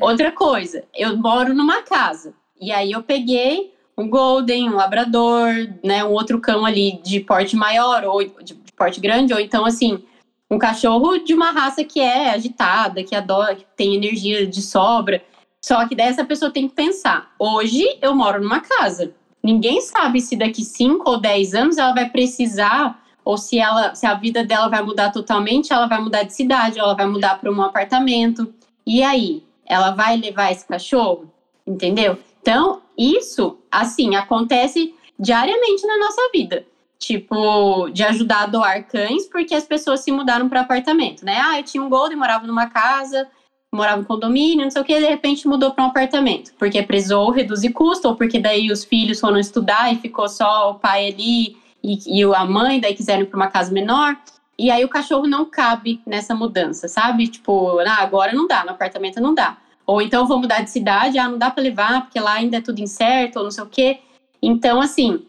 Outra 0.00 0.30
coisa, 0.30 0.84
eu 0.94 1.16
moro 1.16 1.54
numa 1.54 1.82
casa. 1.82 2.34
E 2.60 2.72
aí 2.72 2.92
eu 2.92 3.02
peguei 3.02 3.74
um 3.98 4.08
Golden, 4.08 4.70
um 4.70 4.76
Labrador, 4.76 5.52
né? 5.84 6.04
Um 6.04 6.12
outro 6.12 6.40
cão 6.40 6.64
ali 6.64 7.00
de 7.02 7.20
porte 7.20 7.56
maior, 7.56 8.04
ou 8.04 8.22
de 8.24 8.54
porte 8.76 9.00
grande, 9.00 9.32
ou 9.32 9.40
então 9.40 9.64
assim, 9.64 10.02
um 10.50 10.58
cachorro 10.58 11.18
de 11.18 11.34
uma 11.34 11.50
raça 11.50 11.82
que 11.82 11.98
é 11.98 12.30
agitada, 12.30 13.02
que 13.02 13.14
adora, 13.14 13.56
que 13.56 13.64
tem 13.76 13.94
energia 13.94 14.46
de 14.46 14.62
sobra. 14.62 15.22
Só 15.66 15.84
que 15.88 15.96
dessa 15.96 16.24
pessoa 16.24 16.48
tem 16.48 16.68
que 16.68 16.76
pensar. 16.76 17.34
Hoje 17.36 17.98
eu 18.00 18.14
moro 18.14 18.40
numa 18.40 18.60
casa. 18.60 19.12
Ninguém 19.42 19.80
sabe 19.80 20.20
se 20.20 20.36
daqui 20.36 20.64
5 20.64 21.02
ou 21.10 21.18
10 21.18 21.54
anos 21.54 21.76
ela 21.76 21.92
vai 21.92 22.08
precisar 22.08 23.04
ou 23.24 23.36
se 23.36 23.58
ela, 23.58 23.92
se 23.92 24.06
a 24.06 24.14
vida 24.14 24.44
dela 24.44 24.68
vai 24.68 24.80
mudar 24.80 25.10
totalmente, 25.10 25.72
ela 25.72 25.88
vai 25.88 26.00
mudar 26.00 26.22
de 26.22 26.32
cidade, 26.32 26.78
ela 26.78 26.94
vai 26.94 27.06
mudar 27.06 27.40
para 27.40 27.50
um 27.50 27.60
apartamento. 27.60 28.54
E 28.86 29.02
aí, 29.02 29.42
ela 29.64 29.90
vai 29.90 30.16
levar 30.16 30.52
esse 30.52 30.64
cachorro? 30.64 31.32
Entendeu? 31.66 32.16
Então, 32.40 32.82
isso, 32.96 33.58
assim, 33.68 34.14
acontece 34.14 34.94
diariamente 35.18 35.84
na 35.84 35.98
nossa 35.98 36.30
vida. 36.32 36.64
Tipo, 36.96 37.90
de 37.90 38.04
ajudar 38.04 38.44
a 38.44 38.46
doar 38.46 38.86
cães, 38.86 39.26
porque 39.26 39.52
as 39.52 39.64
pessoas 39.64 39.98
se 39.98 40.12
mudaram 40.12 40.48
para 40.48 40.60
apartamento, 40.60 41.24
né? 41.24 41.40
Ah, 41.42 41.58
eu 41.58 41.64
tinha 41.64 41.82
um 41.82 41.88
Golden, 41.90 42.16
morava 42.16 42.46
numa 42.46 42.68
casa, 42.68 43.28
morava 43.76 44.00
em 44.00 44.04
condomínio, 44.04 44.64
não 44.64 44.70
sei 44.70 44.82
o 44.82 44.84
que, 44.84 44.98
de 44.98 45.06
repente 45.06 45.46
mudou 45.46 45.70
para 45.70 45.84
um 45.84 45.88
apartamento, 45.88 46.52
porque 46.58 46.82
precisou 46.82 47.30
reduzir 47.30 47.70
custo, 47.70 48.08
ou 48.08 48.16
porque 48.16 48.40
daí 48.40 48.70
os 48.72 48.84
filhos 48.84 49.20
foram 49.20 49.38
estudar 49.38 49.92
e 49.92 49.96
ficou 49.96 50.28
só 50.28 50.70
o 50.70 50.74
pai 50.74 51.08
ali 51.08 51.56
e, 51.82 52.20
e 52.20 52.24
a 52.24 52.44
mãe 52.44 52.80
daí 52.80 52.94
quiseram 52.94 53.22
ir 53.22 53.26
para 53.26 53.36
uma 53.36 53.48
casa 53.48 53.72
menor. 53.72 54.16
E 54.58 54.70
aí 54.70 54.84
o 54.84 54.88
cachorro 54.88 55.26
não 55.26 55.44
cabe 55.44 56.00
nessa 56.06 56.34
mudança, 56.34 56.88
sabe? 56.88 57.28
Tipo, 57.28 57.78
ah, 57.80 57.98
agora 58.00 58.32
não 58.32 58.48
dá, 58.48 58.64
no 58.64 58.70
apartamento 58.70 59.20
não 59.20 59.34
dá. 59.34 59.58
Ou 59.86 60.00
então 60.00 60.26
vou 60.26 60.40
mudar 60.40 60.62
de 60.62 60.70
cidade, 60.70 61.18
ah, 61.18 61.28
não 61.28 61.38
dá 61.38 61.50
para 61.50 61.62
levar, 61.62 62.02
porque 62.02 62.18
lá 62.18 62.32
ainda 62.32 62.56
é 62.56 62.60
tudo 62.60 62.80
incerto, 62.80 63.36
ou 63.38 63.44
não 63.44 63.50
sei 63.50 63.62
o 63.62 63.68
quê. 63.68 64.00
Então, 64.42 64.80
assim, 64.80 65.22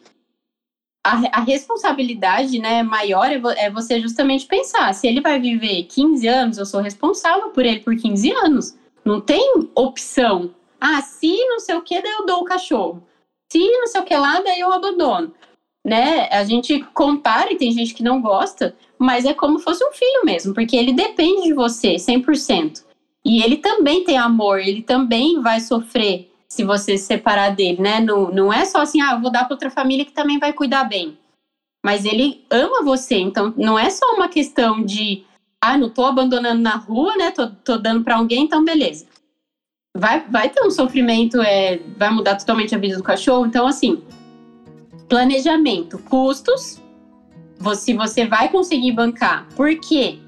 a, 1.11 1.39
a 1.39 1.41
responsabilidade 1.41 2.59
né, 2.59 2.83
maior 2.83 3.31
é, 3.31 3.39
vo, 3.39 3.49
é, 3.51 3.69
você 3.69 3.99
justamente 3.99 4.45
pensar: 4.45 4.93
se 4.93 5.07
ele 5.07 5.21
vai 5.21 5.39
viver 5.39 5.83
15 5.83 6.27
anos, 6.27 6.57
eu 6.57 6.65
sou 6.65 6.81
responsável 6.81 7.49
por 7.49 7.65
ele 7.65 7.79
por 7.79 7.95
15 7.95 8.31
anos. 8.31 8.77
Não 9.05 9.21
tem 9.21 9.69
opção. 9.73 10.53
Ah, 10.79 11.01
se 11.01 11.35
não 11.47 11.59
sei 11.59 11.75
o 11.75 11.81
que, 11.81 12.01
daí 12.01 12.11
eu 12.11 12.25
dou 12.25 12.41
o 12.41 12.45
cachorro. 12.45 13.03
Se 13.51 13.57
não 13.57 13.87
sei 13.87 14.01
o 14.01 14.03
que 14.03 14.15
lá, 14.15 14.41
daí 14.41 14.59
eu 14.59 14.71
abandono 14.71 15.33
né? 15.87 16.27
A 16.29 16.43
gente 16.43 16.81
compara 16.93 17.53
e 17.53 17.55
tem 17.55 17.71
gente 17.71 17.93
que 17.93 18.03
não 18.03 18.21
gosta, 18.21 18.75
mas 18.99 19.23
é 19.23 19.33
como 19.33 19.57
se 19.57 19.63
fosse 19.63 19.85
um 19.85 19.93
filho 19.93 20.25
mesmo, 20.25 20.53
porque 20.53 20.75
ele 20.75 20.91
depende 20.91 21.43
de 21.43 21.53
você 21.53 21.95
100%. 21.95 22.83
E 23.23 23.41
ele 23.41 23.55
também 23.55 24.03
tem 24.03 24.17
amor, 24.17 24.59
ele 24.59 24.81
também 24.81 25.41
vai 25.41 25.61
sofrer 25.61 26.26
se 26.49 26.63
você 26.63 26.97
se 26.97 27.05
separar 27.05 27.55
dele, 27.55 27.81
né? 27.81 27.99
Não, 27.99 28.31
não 28.31 28.51
é 28.51 28.65
só 28.65 28.81
assim, 28.81 29.01
ah, 29.01 29.17
vou 29.17 29.31
dar 29.31 29.45
para 29.45 29.53
outra 29.53 29.69
família 29.69 30.05
que 30.05 30.11
também 30.11 30.39
vai 30.39 30.53
cuidar 30.53 30.85
bem. 30.85 31.17
Mas 31.85 32.05
ele 32.05 32.45
ama 32.49 32.83
você, 32.83 33.15
então 33.15 33.53
não 33.55 33.77
é 33.77 33.89
só 33.89 34.05
uma 34.13 34.27
questão 34.27 34.83
de, 34.83 35.23
ah, 35.61 35.77
não 35.77 35.89
tô 35.89 36.05
abandonando 36.05 36.61
na 36.61 36.75
rua, 36.75 37.15
né? 37.15 37.31
Tô, 37.31 37.47
tô 37.47 37.77
dando 37.77 38.03
para 38.03 38.15
alguém, 38.15 38.43
então 38.43 38.63
beleza. 38.63 39.05
Vai, 39.95 40.19
vai 40.29 40.49
ter 40.49 40.63
um 40.63 40.71
sofrimento, 40.71 41.41
é, 41.41 41.77
vai 41.97 42.09
mudar 42.09 42.35
totalmente 42.35 42.75
a 42.75 42.77
vida 42.77 42.97
do 42.97 43.03
cachorro. 43.03 43.45
Então, 43.45 43.65
assim, 43.65 44.03
Planejamento, 45.07 45.97
custos, 45.99 46.81
se 47.75 47.93
você 47.93 48.25
vai 48.25 48.49
conseguir 48.49 48.91
bancar. 48.91 49.47
Por 49.55 49.73
quê? 49.79 50.19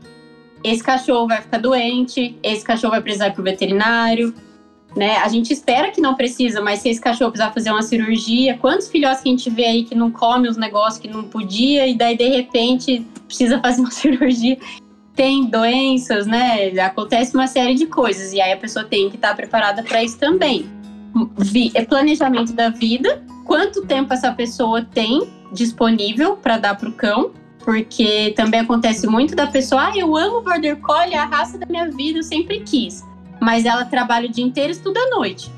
Esse 0.63 0.82
cachorro 0.82 1.28
vai 1.28 1.41
ficar 1.41 1.57
doente, 1.57 2.38
esse 2.41 2.63
cachorro 2.63 2.91
vai 2.91 3.01
precisar 3.01 3.28
ir 3.28 3.34
pro 3.34 3.43
veterinário, 3.43 4.34
né? 4.96 5.18
A 5.18 5.28
gente 5.28 5.54
espera 5.54 5.92
que 5.92 6.02
não 6.02 6.16
precisa, 6.16 6.62
mas 6.62 6.80
se 6.80 6.90
esse 6.90 7.00
cachorro 7.00 7.32
precisar 7.32 7.54
fazer 7.54 7.72
uma 7.72 7.82
cirurgia, 7.82 8.58
quantos 8.58 8.88
filhotes 8.88 9.22
que 9.22 9.30
a 9.30 9.32
gente 9.32 9.50
vê 9.50 9.66
aí 9.66 9.84
que 9.84 9.96
não 9.96 10.12
come 10.12 10.48
os 10.48 10.58
negócios 10.58 11.00
que 11.00 11.08
não 11.08 11.24
podia 11.24 11.88
e 11.88 11.96
daí 11.96 12.18
de 12.18 12.28
repente 12.28 13.06
precisa 13.28 13.60
fazer 13.60 13.82
uma 13.82 13.92
cirurgia? 13.92 14.58
Tem 15.16 15.46
doenças, 15.46 16.26
né? 16.26 16.70
Acontece 16.80 17.36
uma 17.36 17.48
série 17.48 17.76
de 17.76 17.86
coisas 17.86 18.34
e 18.34 18.42
aí 18.42 18.52
a 18.52 18.58
pessoa 18.58 18.86
tem 18.86 19.10
que 19.10 19.16
estar 19.16 19.36
preparada 19.36 19.84
para 19.84 20.04
isso 20.04 20.18
também. 20.18 20.70
É 21.74 21.84
planejamento 21.84 22.54
da 22.54 22.70
vida, 22.70 23.22
quanto 23.46 23.86
tempo 23.86 24.14
essa 24.14 24.32
pessoa 24.32 24.82
tem 24.82 25.28
disponível 25.52 26.38
para 26.38 26.58
dar 26.58 26.78
para 26.78 26.88
o 26.88 26.94
cão, 26.94 27.32
porque 27.60 28.34
também 28.36 28.62
acontece 28.62 29.06
muito 29.08 29.36
da 29.36 29.48
pessoa, 29.48 29.88
ah, 29.88 29.98
eu 29.98 30.16
amo 30.16 30.42
Border 30.42 30.78
Collie, 30.78 31.14
é 31.14 31.18
a 31.18 31.26
raça 31.26 31.58
da 31.58 31.66
minha 31.66 31.90
vida, 31.90 32.20
eu 32.20 32.24
sempre 32.24 32.62
quis, 32.62 33.04
mas 33.40 33.66
ela 33.66 33.86
trabalha 33.86 34.28
o 34.28 34.32
dia 34.32 34.44
inteiro 34.44 34.70
e 34.70 34.76
estuda 34.76 35.00
à 35.00 35.10
noite. 35.10 35.52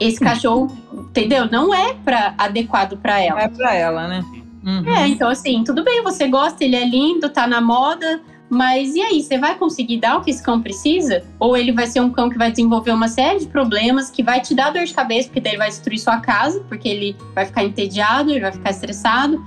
Esse 0.00 0.18
cachorro, 0.18 0.76
entendeu? 0.92 1.48
Não 1.50 1.72
é 1.72 1.94
para 1.94 2.34
adequado 2.36 2.96
para 2.96 3.20
ela. 3.20 3.36
Não 3.36 3.44
é 3.44 3.48
para 3.48 3.74
ela, 3.74 4.08
né? 4.08 4.24
Uhum. 4.64 4.88
É, 4.88 5.08
então 5.08 5.28
assim, 5.28 5.62
tudo 5.64 5.84
bem, 5.84 6.02
você 6.02 6.28
gosta, 6.28 6.64
ele 6.64 6.76
é 6.76 6.86
lindo, 6.86 7.28
tá 7.28 7.46
na 7.46 7.60
moda, 7.60 8.20
mas 8.54 8.94
e 8.94 9.00
aí, 9.00 9.22
você 9.22 9.38
vai 9.38 9.54
conseguir 9.54 9.96
dar 9.96 10.18
o 10.18 10.20
que 10.20 10.30
esse 10.30 10.42
cão 10.42 10.60
precisa? 10.60 11.24
Ou 11.38 11.56
ele 11.56 11.72
vai 11.72 11.86
ser 11.86 12.00
um 12.00 12.10
cão 12.10 12.28
que 12.28 12.36
vai 12.36 12.50
desenvolver 12.50 12.90
uma 12.90 13.08
série 13.08 13.38
de 13.38 13.46
problemas, 13.46 14.10
que 14.10 14.22
vai 14.22 14.42
te 14.42 14.54
dar 14.54 14.70
dor 14.70 14.84
de 14.84 14.92
cabeça, 14.92 15.28
porque 15.28 15.40
daí 15.40 15.52
ele 15.52 15.58
vai 15.58 15.70
destruir 15.70 15.98
sua 15.98 16.20
casa, 16.20 16.60
porque 16.68 16.86
ele 16.86 17.16
vai 17.34 17.46
ficar 17.46 17.64
entediado, 17.64 18.30
ele 18.30 18.40
vai 18.40 18.52
ficar 18.52 18.68
estressado. 18.68 19.42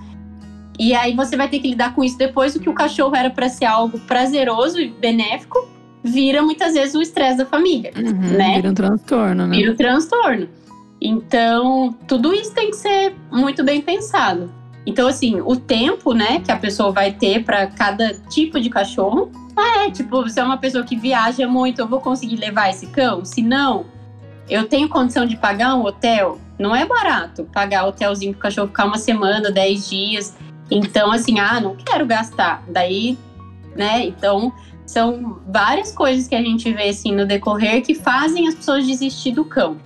E 0.80 0.96
aí 0.96 1.16
você 1.16 1.38
vai 1.38 1.48
ter 1.48 1.60
que 1.60 1.68
lidar 1.68 1.94
com 1.94 2.04
isso 2.04 2.18
depois, 2.18 2.56
o 2.56 2.60
que 2.60 2.68
o 2.68 2.74
cachorro 2.74 3.16
era 3.16 3.30
para 3.30 3.48
ser 3.48 3.66
algo 3.66 4.00
prazeroso 4.00 4.82
e 4.82 4.90
benéfico, 4.90 5.70
vira 6.06 6.42
muitas 6.42 6.74
vezes 6.74 6.94
o 6.94 7.02
estresse 7.02 7.40
da 7.40 7.46
família, 7.46 7.92
uhum, 7.98 8.38
né? 8.38 8.56
Vira 8.56 8.70
um 8.70 8.74
transtorno, 8.74 9.48
né? 9.48 9.58
Vira 9.58 9.72
um 9.72 9.76
transtorno. 9.76 10.48
Então, 11.02 11.96
tudo 12.08 12.34
isso 12.34 12.54
tem 12.54 12.70
que 12.70 12.78
ser 12.78 13.16
muito 13.32 13.64
bem 13.64 13.82
pensado. 13.82 14.52
Então, 14.86 15.08
assim, 15.08 15.42
o 15.42 15.56
tempo, 15.56 16.14
né, 16.14 16.40
que 16.40 16.52
a 16.52 16.58
pessoa 16.58 16.92
vai 16.92 17.12
ter 17.12 17.44
para 17.44 17.68
cada 17.68 18.14
tipo 18.30 18.60
de 18.60 18.70
cachorro. 18.70 19.32
Ah, 19.58 19.86
é, 19.86 19.92
tipo, 19.92 20.30
se 20.30 20.40
é 20.40 20.44
uma 20.44 20.58
pessoa 20.58 20.84
que 20.84 20.96
viaja 20.96 21.48
muito, 21.48 21.80
eu 21.80 21.88
vou 21.88 22.00
conseguir 22.00 22.36
levar 22.36 22.70
esse 22.70 22.88
cão? 22.88 23.26
Se 23.26 23.42
não, 23.42 23.86
eu 24.48 24.68
tenho 24.68 24.88
condição 24.88 25.26
de 25.26 25.36
pagar 25.36 25.76
um 25.76 25.84
hotel? 25.84 26.40
Não 26.60 26.76
é 26.76 26.86
barato 26.86 27.46
pagar 27.52 27.86
hotelzinho 27.86 28.34
pro 28.34 28.42
cachorro 28.42 28.68
ficar 28.68 28.86
uma 28.86 28.98
semana, 28.98 29.52
dez 29.52 29.90
dias. 29.90 30.38
Então, 30.70 31.12
assim, 31.12 31.40
ah, 31.40 31.60
não 31.60 31.76
quero 31.76 32.06
gastar. 32.06 32.64
Daí, 32.68 33.18
né, 33.76 34.06
então 34.06 34.54
são 34.86 35.40
várias 35.48 35.92
coisas 35.92 36.28
que 36.28 36.36
a 36.36 36.42
gente 36.42 36.72
vê 36.72 36.90
assim 36.90 37.14
no 37.14 37.26
decorrer 37.26 37.82
que 37.82 37.96
fazem 37.96 38.48
as 38.48 38.56
pessoas 38.56 38.86
desistir 38.86 39.32
do 39.32 39.46
cão. 39.46 39.78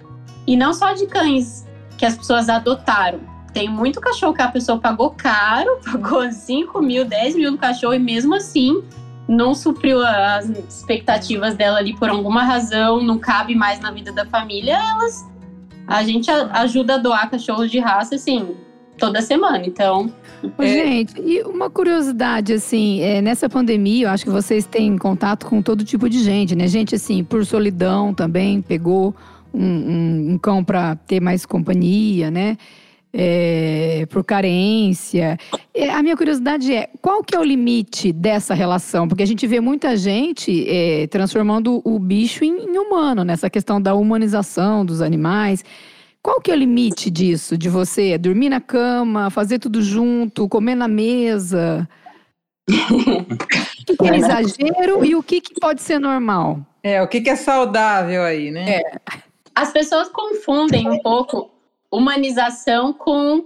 E 0.45 0.57
não 0.57 0.73
só 0.73 0.93
de 0.93 1.05
cães 1.07 1.65
que 1.97 2.05
as 2.05 2.17
pessoas 2.17 2.49
adotaram, 2.49 3.19
tem 3.53 3.69
muito 3.69 3.99
cachorro 3.99 4.33
que 4.33 4.41
a 4.41 4.47
pessoa 4.47 4.79
pagou 4.79 5.11
caro, 5.11 5.79
pagou 5.85 6.29
5 6.31 6.81
mil, 6.81 7.05
10 7.05 7.35
mil 7.35 7.51
no 7.51 7.57
cachorro 7.57 7.93
e 7.93 7.99
mesmo 7.99 8.35
assim 8.35 8.83
não 9.27 9.53
supriu 9.53 10.03
as 10.03 10.49
expectativas 10.49 11.55
dela 11.55 11.77
ali 11.77 11.95
por 11.95 12.09
alguma 12.09 12.43
razão, 12.43 13.01
não 13.03 13.19
cabe 13.19 13.53
mais 13.53 13.79
na 13.79 13.91
vida 13.91 14.11
da 14.11 14.25
família, 14.25 14.75
elas. 14.75 15.29
A 15.87 16.03
gente 16.03 16.29
ajuda 16.31 16.95
a 16.95 16.97
doar 16.97 17.29
cachorros 17.29 17.69
de 17.69 17.79
raça, 17.79 18.15
assim, 18.15 18.55
toda 18.99 19.21
semana. 19.21 19.63
Então. 19.65 20.11
É... 20.57 20.67
Gente, 20.67 21.19
e 21.19 21.41
uma 21.43 21.69
curiosidade, 21.69 22.53
assim, 22.53 23.01
é, 23.01 23.21
nessa 23.21 23.49
pandemia, 23.49 24.07
eu 24.07 24.09
acho 24.11 24.23
que 24.23 24.29
vocês 24.29 24.65
têm 24.65 24.97
contato 24.97 25.45
com 25.45 25.61
todo 25.61 25.83
tipo 25.83 26.09
de 26.09 26.23
gente, 26.23 26.55
né? 26.55 26.67
Gente, 26.67 26.95
assim, 26.95 27.23
por 27.23 27.45
solidão 27.45 28.13
também, 28.13 28.61
pegou 28.61 29.15
um, 29.53 29.65
um, 29.65 30.31
um 30.33 30.37
cão 30.37 30.63
para 30.63 30.95
ter 30.95 31.19
mais 31.19 31.45
companhia, 31.45 32.29
né? 32.29 32.57
é, 33.13 34.05
por 34.09 34.23
carência. 34.23 35.37
É, 35.73 35.89
a 35.89 36.01
minha 36.01 36.15
curiosidade 36.15 36.73
é, 36.73 36.89
qual 37.01 37.23
que 37.23 37.35
é 37.35 37.39
o 37.39 37.43
limite 37.43 38.11
dessa 38.11 38.53
relação? 38.53 39.07
Porque 39.07 39.23
a 39.23 39.27
gente 39.27 39.45
vê 39.47 39.59
muita 39.59 39.95
gente 39.97 40.65
é, 40.67 41.07
transformando 41.07 41.81
o 41.83 41.99
bicho 41.99 42.43
em, 42.43 42.65
em 42.65 42.77
humano, 42.77 43.23
nessa 43.23 43.49
questão 43.49 43.81
da 43.81 43.93
humanização 43.93 44.85
dos 44.85 45.01
animais. 45.01 45.63
Qual 46.21 46.41
que 46.41 46.51
é 46.51 46.53
o 46.53 46.57
limite 46.57 47.09
disso, 47.09 47.57
de 47.57 47.69
você 47.69 48.17
dormir 48.17 48.49
na 48.49 48.59
cama, 48.59 49.29
fazer 49.29 49.59
tudo 49.59 49.81
junto, 49.81 50.49
comer 50.49 50.75
na 50.75 50.87
mesa? 50.87 51.87
o 52.69 53.97
que 53.97 54.07
é 54.07 54.15
exagero 54.17 55.03
e 55.03 55.15
o 55.15 55.23
que, 55.23 55.41
que 55.41 55.53
pode 55.59 55.81
ser 55.81 55.99
normal? 55.99 56.59
É, 56.83 57.01
o 57.01 57.07
que, 57.07 57.21
que 57.21 57.29
é 57.29 57.35
saudável 57.35 58.23
aí, 58.23 58.51
né? 58.51 58.79
É. 58.79 58.99
As 59.55 59.71
pessoas 59.71 60.09
confundem 60.09 60.89
um 60.89 60.99
pouco 60.99 61.49
humanização 61.91 62.93
com 62.93 63.45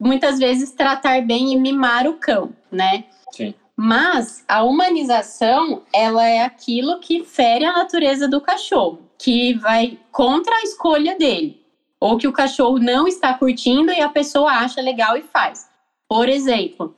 muitas 0.00 0.38
vezes 0.38 0.72
tratar 0.72 1.22
bem 1.22 1.52
e 1.52 1.56
mimar 1.56 2.06
o 2.06 2.14
cão, 2.14 2.52
né? 2.70 3.04
Sim. 3.30 3.54
Mas 3.76 4.44
a 4.46 4.62
humanização, 4.62 5.82
ela 5.94 6.26
é 6.26 6.42
aquilo 6.42 7.00
que 7.00 7.24
fere 7.24 7.64
a 7.64 7.72
natureza 7.72 8.28
do 8.28 8.40
cachorro, 8.40 8.98
que 9.16 9.54
vai 9.54 9.98
contra 10.10 10.54
a 10.54 10.62
escolha 10.62 11.16
dele, 11.16 11.61
ou 12.02 12.18
que 12.18 12.26
o 12.26 12.32
cachorro 12.32 12.80
não 12.80 13.06
está 13.06 13.32
curtindo 13.32 13.92
e 13.92 14.00
a 14.00 14.08
pessoa 14.08 14.50
acha 14.50 14.80
legal 14.80 15.16
e 15.16 15.22
faz. 15.22 15.70
Por 16.08 16.28
exemplo, 16.28 16.96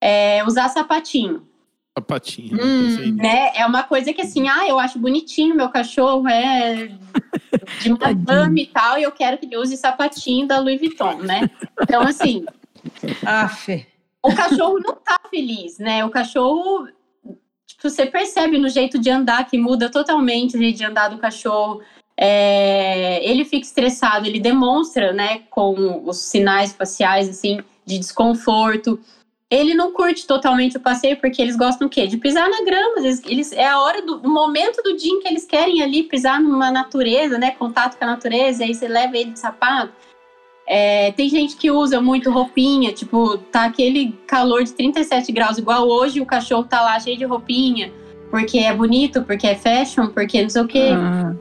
é, 0.00 0.44
usar 0.44 0.68
sapatinho. 0.68 1.44
Sapatinho. 1.98 2.56
Hum, 2.64 3.16
né? 3.16 3.50
É 3.52 3.66
uma 3.66 3.82
coisa 3.82 4.12
que 4.12 4.20
assim, 4.20 4.48
ah, 4.48 4.64
eu 4.68 4.78
acho 4.78 4.96
bonitinho 4.96 5.56
meu 5.56 5.68
cachorro, 5.70 6.28
é 6.28 6.92
de 7.80 7.90
madame 7.98 8.62
e 8.62 8.66
tal, 8.68 8.96
e 8.96 9.02
eu 9.02 9.10
quero 9.10 9.36
que 9.38 9.46
ele 9.46 9.56
use 9.56 9.76
sapatinho 9.76 10.46
da 10.46 10.60
Louis 10.60 10.78
Vuitton, 10.78 11.22
né? 11.22 11.50
Então, 11.82 12.02
assim, 12.02 12.44
Aff. 13.26 13.84
o 14.22 14.32
cachorro 14.32 14.78
não 14.78 14.94
tá 14.94 15.18
feliz, 15.28 15.80
né? 15.80 16.04
O 16.04 16.10
cachorro, 16.10 16.86
tipo, 17.66 17.90
você 17.90 18.06
percebe 18.06 18.56
no 18.56 18.68
jeito 18.68 19.00
de 19.00 19.10
andar 19.10 19.48
que 19.50 19.58
muda 19.58 19.90
totalmente 19.90 20.56
o 20.56 20.60
jeito 20.60 20.76
de 20.76 20.84
andar 20.84 21.08
do 21.08 21.18
cachorro. 21.18 21.82
É, 22.22 23.26
ele 23.26 23.46
fica 23.46 23.64
estressado, 23.64 24.26
ele 24.26 24.38
demonstra, 24.38 25.10
né, 25.10 25.40
com 25.48 26.02
os 26.06 26.18
sinais 26.18 26.70
faciais, 26.70 27.26
assim, 27.30 27.60
de 27.86 27.98
desconforto. 27.98 29.00
Ele 29.50 29.72
não 29.72 29.90
curte 29.92 30.26
totalmente 30.26 30.76
o 30.76 30.80
passeio 30.80 31.16
porque 31.16 31.40
eles 31.40 31.56
gostam 31.56 31.86
o 31.88 31.90
quê? 31.90 32.06
De 32.06 32.18
pisar 32.18 32.48
na 32.48 32.62
grama. 32.62 32.98
Eles, 32.98 33.22
eles- 33.24 33.52
é 33.52 33.66
a 33.66 33.80
hora 33.80 34.02
do, 34.02 34.28
momento 34.28 34.82
do 34.82 34.94
dia 34.96 35.10
em 35.10 35.20
que 35.20 35.28
eles 35.28 35.46
querem 35.46 35.82
ali 35.82 36.02
pisar 36.02 36.40
numa 36.40 36.70
natureza, 36.70 37.38
né? 37.38 37.52
Contato 37.52 37.96
com 37.98 38.04
a 38.04 38.08
natureza, 38.08 38.64
aí 38.64 38.74
você 38.74 38.86
leva 38.86 39.16
ele 39.16 39.30
de 39.30 39.38
sapato. 39.40 39.92
É, 40.68 41.10
tem 41.12 41.28
gente 41.28 41.56
que 41.56 41.68
usa 41.70 42.00
muito 42.00 42.30
roupinha, 42.30 42.92
tipo, 42.92 43.38
tá 43.38 43.64
aquele 43.64 44.12
calor 44.26 44.62
de 44.62 44.72
37 44.72 45.32
graus, 45.32 45.58
igual 45.58 45.88
hoje 45.88 46.20
o 46.20 46.26
cachorro 46.26 46.62
tá 46.62 46.80
lá 46.82 47.00
cheio 47.00 47.16
de 47.16 47.24
roupinha, 47.24 47.90
porque 48.30 48.58
é 48.58 48.72
bonito, 48.72 49.22
porque 49.24 49.48
é 49.48 49.56
fashion, 49.56 50.08
porque 50.08 50.42
não 50.42 50.50
sei 50.50 50.62
o 50.62 50.68
quê. 50.68 50.90
Ah, 50.94 51.34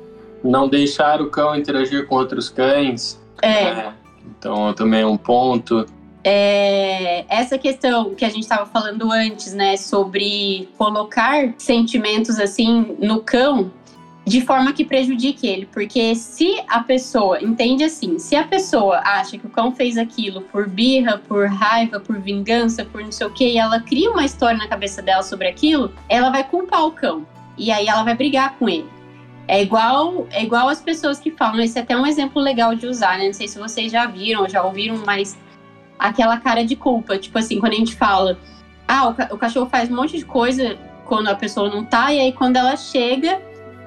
Não 0.44 0.68
deixar 0.68 1.22
o 1.22 1.30
cão 1.30 1.56
interagir 1.56 2.08
com 2.08 2.16
outros 2.16 2.50
cães. 2.50 3.20
É, 3.42 3.74
né? 3.74 3.94
Então 4.38 4.74
também 4.74 5.02
é 5.02 5.06
um 5.06 5.18
ponto. 5.18 5.86
É, 6.24 7.26
essa 7.30 7.58
questão 7.58 8.14
que 8.14 8.26
a 8.26 8.30
gente 8.30 8.44
estava 8.44 8.66
falando 8.66 9.12
antes, 9.12 9.54
né, 9.54 9.78
sobre 9.78 10.68
colocar 10.78 11.54
sentimentos 11.58 12.40
assim 12.40 12.98
no 13.00 13.22
cão 13.22 13.72
de 14.26 14.42
forma 14.42 14.72
que 14.74 14.86
prejudique 14.86 15.48
ele, 15.48 15.66
porque 15.66 16.14
se 16.14 16.62
a 16.68 16.82
pessoa 16.82 17.42
entende 17.42 17.84
assim, 17.84 18.20
se 18.20 18.36
a 18.36 18.44
pessoa 18.44 19.00
acha 19.00 19.40
que 19.40 19.48
o 19.48 19.50
cão 19.50 19.72
fez 19.72 19.98
aquilo 19.98 20.42
por 20.42 20.70
birra, 20.70 21.18
por 21.18 21.48
raiva, 21.48 22.00
por 22.00 22.20
vingança, 22.20 22.86
por 22.86 23.02
não 23.02 23.12
sei 23.12 23.26
o 23.26 23.32
que, 23.32 23.54
e 23.54 23.58
ela 23.58 23.80
cria 23.80 24.12
uma 24.12 24.24
história 24.24 24.58
na 24.58 24.68
cabeça 24.68 25.02
dela 25.02 25.24
sobre 25.24 25.48
aquilo, 25.48 25.92
ela 26.08 26.30
vai 26.30 26.44
culpar 26.44 26.86
o 26.86 26.92
cão 26.92 27.26
e 27.58 27.72
aí 27.72 27.88
ela 27.88 28.04
vai 28.04 28.16
brigar 28.16 28.56
com 28.60 28.70
ele. 28.70 28.88
É 29.52 29.64
igual, 29.64 30.28
é 30.30 30.44
igual 30.44 30.70
as 30.70 30.80
pessoas 30.80 31.20
que 31.20 31.32
falam, 31.32 31.60
esse 31.60 31.80
é 31.80 31.82
até 31.82 31.98
um 31.98 32.06
exemplo 32.06 32.40
legal 32.40 32.76
de 32.76 32.86
usar, 32.86 33.18
né? 33.18 33.26
Não 33.26 33.34
sei 33.34 33.48
se 33.48 33.58
vocês 33.58 33.92
já 33.92 34.06
viram, 34.06 34.48
já 34.48 34.62
ouviram, 34.62 35.02
mas 35.08 35.36
aquela 35.98 36.38
cara 36.38 36.64
de 36.64 36.76
culpa. 36.76 37.18
Tipo 37.18 37.40
assim, 37.40 37.60
quando 37.60 37.74
a 37.74 37.78
gente 37.78 37.96
fala, 37.96 38.38
ah, 38.88 39.08
o, 39.08 39.14
ca- 39.16 39.30
o 39.32 39.38
cachorro 39.40 39.68
faz 39.68 39.90
um 39.90 39.96
monte 39.96 40.18
de 40.20 40.24
coisa 40.26 40.78
quando 41.06 41.30
a 41.30 41.36
pessoa 41.36 41.68
não 41.68 41.84
tá, 41.84 42.14
e 42.14 42.20
aí 42.20 42.32
quando 42.32 42.58
ela 42.58 42.78
chega, 42.78 43.42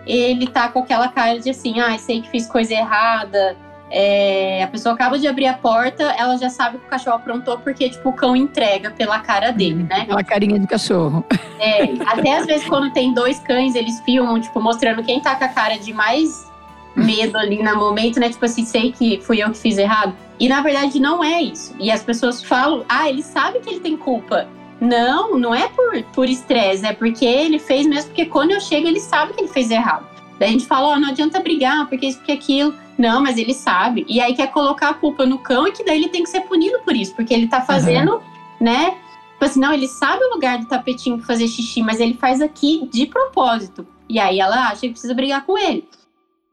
ele 0.04 0.48
tá 0.48 0.68
com 0.68 0.80
aquela 0.80 1.06
cara 1.06 1.38
de 1.38 1.50
assim, 1.50 1.78
ah, 1.78 1.96
sei 1.96 2.20
que 2.22 2.28
fiz 2.28 2.46
coisa 2.48 2.74
errada. 2.74 3.56
É, 3.94 4.62
a 4.62 4.68
pessoa 4.68 4.94
acaba 4.94 5.18
de 5.18 5.28
abrir 5.28 5.46
a 5.46 5.52
porta, 5.52 6.02
ela 6.18 6.38
já 6.38 6.48
sabe 6.48 6.78
que 6.78 6.86
o 6.86 6.88
cachorro 6.88 7.16
aprontou 7.16 7.58
porque, 7.58 7.90
tipo, 7.90 8.08
o 8.08 8.12
cão 8.14 8.34
entrega 8.34 8.90
pela 8.90 9.18
cara 9.18 9.52
dele, 9.52 9.82
né? 9.82 10.00
aquela 10.00 10.24
carinha 10.24 10.58
de 10.58 10.66
cachorro. 10.66 11.22
É, 11.60 11.92
até 12.06 12.38
às 12.38 12.46
vezes 12.46 12.66
quando 12.66 12.90
tem 12.92 13.12
dois 13.12 13.38
cães, 13.40 13.74
eles 13.74 14.00
filmam, 14.00 14.40
tipo, 14.40 14.60
mostrando 14.62 15.02
quem 15.02 15.20
tá 15.20 15.36
com 15.36 15.44
a 15.44 15.48
cara 15.48 15.78
de 15.78 15.92
mais 15.92 16.50
medo 16.96 17.36
ali 17.36 17.62
no 17.62 17.76
momento, 17.76 18.18
né? 18.18 18.30
Tipo 18.30 18.46
assim, 18.46 18.64
sei 18.64 18.92
que 18.92 19.20
fui 19.20 19.42
eu 19.42 19.50
que 19.50 19.58
fiz 19.58 19.76
errado. 19.76 20.14
E 20.40 20.48
na 20.48 20.62
verdade 20.62 20.98
não 20.98 21.22
é 21.22 21.42
isso. 21.42 21.74
E 21.78 21.90
as 21.90 22.02
pessoas 22.02 22.42
falam, 22.42 22.84
ah, 22.88 23.08
ele 23.10 23.22
sabe 23.22 23.60
que 23.60 23.68
ele 23.68 23.80
tem 23.80 23.96
culpa. 23.96 24.48
Não, 24.80 25.38
não 25.38 25.54
é 25.54 25.68
por 25.68 26.02
por 26.14 26.28
estresse, 26.28 26.84
é 26.84 26.92
porque 26.92 27.24
ele 27.24 27.58
fez 27.58 27.86
mesmo, 27.86 28.08
porque 28.08 28.26
quando 28.26 28.50
eu 28.52 28.60
chego, 28.60 28.88
ele 28.88 29.00
sabe 29.00 29.34
que 29.34 29.40
ele 29.40 29.48
fez 29.48 29.70
errado. 29.70 30.11
Daí 30.42 30.48
a 30.48 30.52
gente 30.54 30.66
fala, 30.66 30.88
ó, 30.88 30.98
não 30.98 31.10
adianta 31.10 31.38
brigar, 31.38 31.88
porque 31.88 32.04
isso, 32.04 32.18
porque 32.18 32.32
aquilo. 32.32 32.74
Não, 32.98 33.22
mas 33.22 33.38
ele 33.38 33.54
sabe. 33.54 34.04
E 34.08 34.20
aí 34.20 34.34
quer 34.34 34.48
colocar 34.48 34.88
a 34.88 34.94
culpa 34.94 35.24
no 35.24 35.38
cão 35.38 35.68
e 35.68 35.70
que 35.70 35.84
daí 35.84 35.98
ele 35.98 36.08
tem 36.08 36.24
que 36.24 36.30
ser 36.30 36.40
punido 36.40 36.80
por 36.80 36.96
isso, 36.96 37.14
porque 37.14 37.32
ele 37.32 37.46
tá 37.46 37.60
fazendo, 37.60 38.20
né? 38.60 38.96
Tipo 39.34 39.44
assim, 39.44 39.60
não, 39.60 39.72
ele 39.72 39.86
sabe 39.86 40.24
o 40.24 40.34
lugar 40.34 40.58
do 40.58 40.66
tapetinho 40.66 41.18
pra 41.18 41.28
fazer 41.28 41.46
xixi, 41.46 41.80
mas 41.80 42.00
ele 42.00 42.14
faz 42.14 42.42
aqui 42.42 42.88
de 42.92 43.06
propósito. 43.06 43.86
E 44.08 44.18
aí 44.18 44.40
ela 44.40 44.66
acha 44.66 44.80
que 44.80 44.90
precisa 44.90 45.14
brigar 45.14 45.46
com 45.46 45.56
ele. 45.56 45.88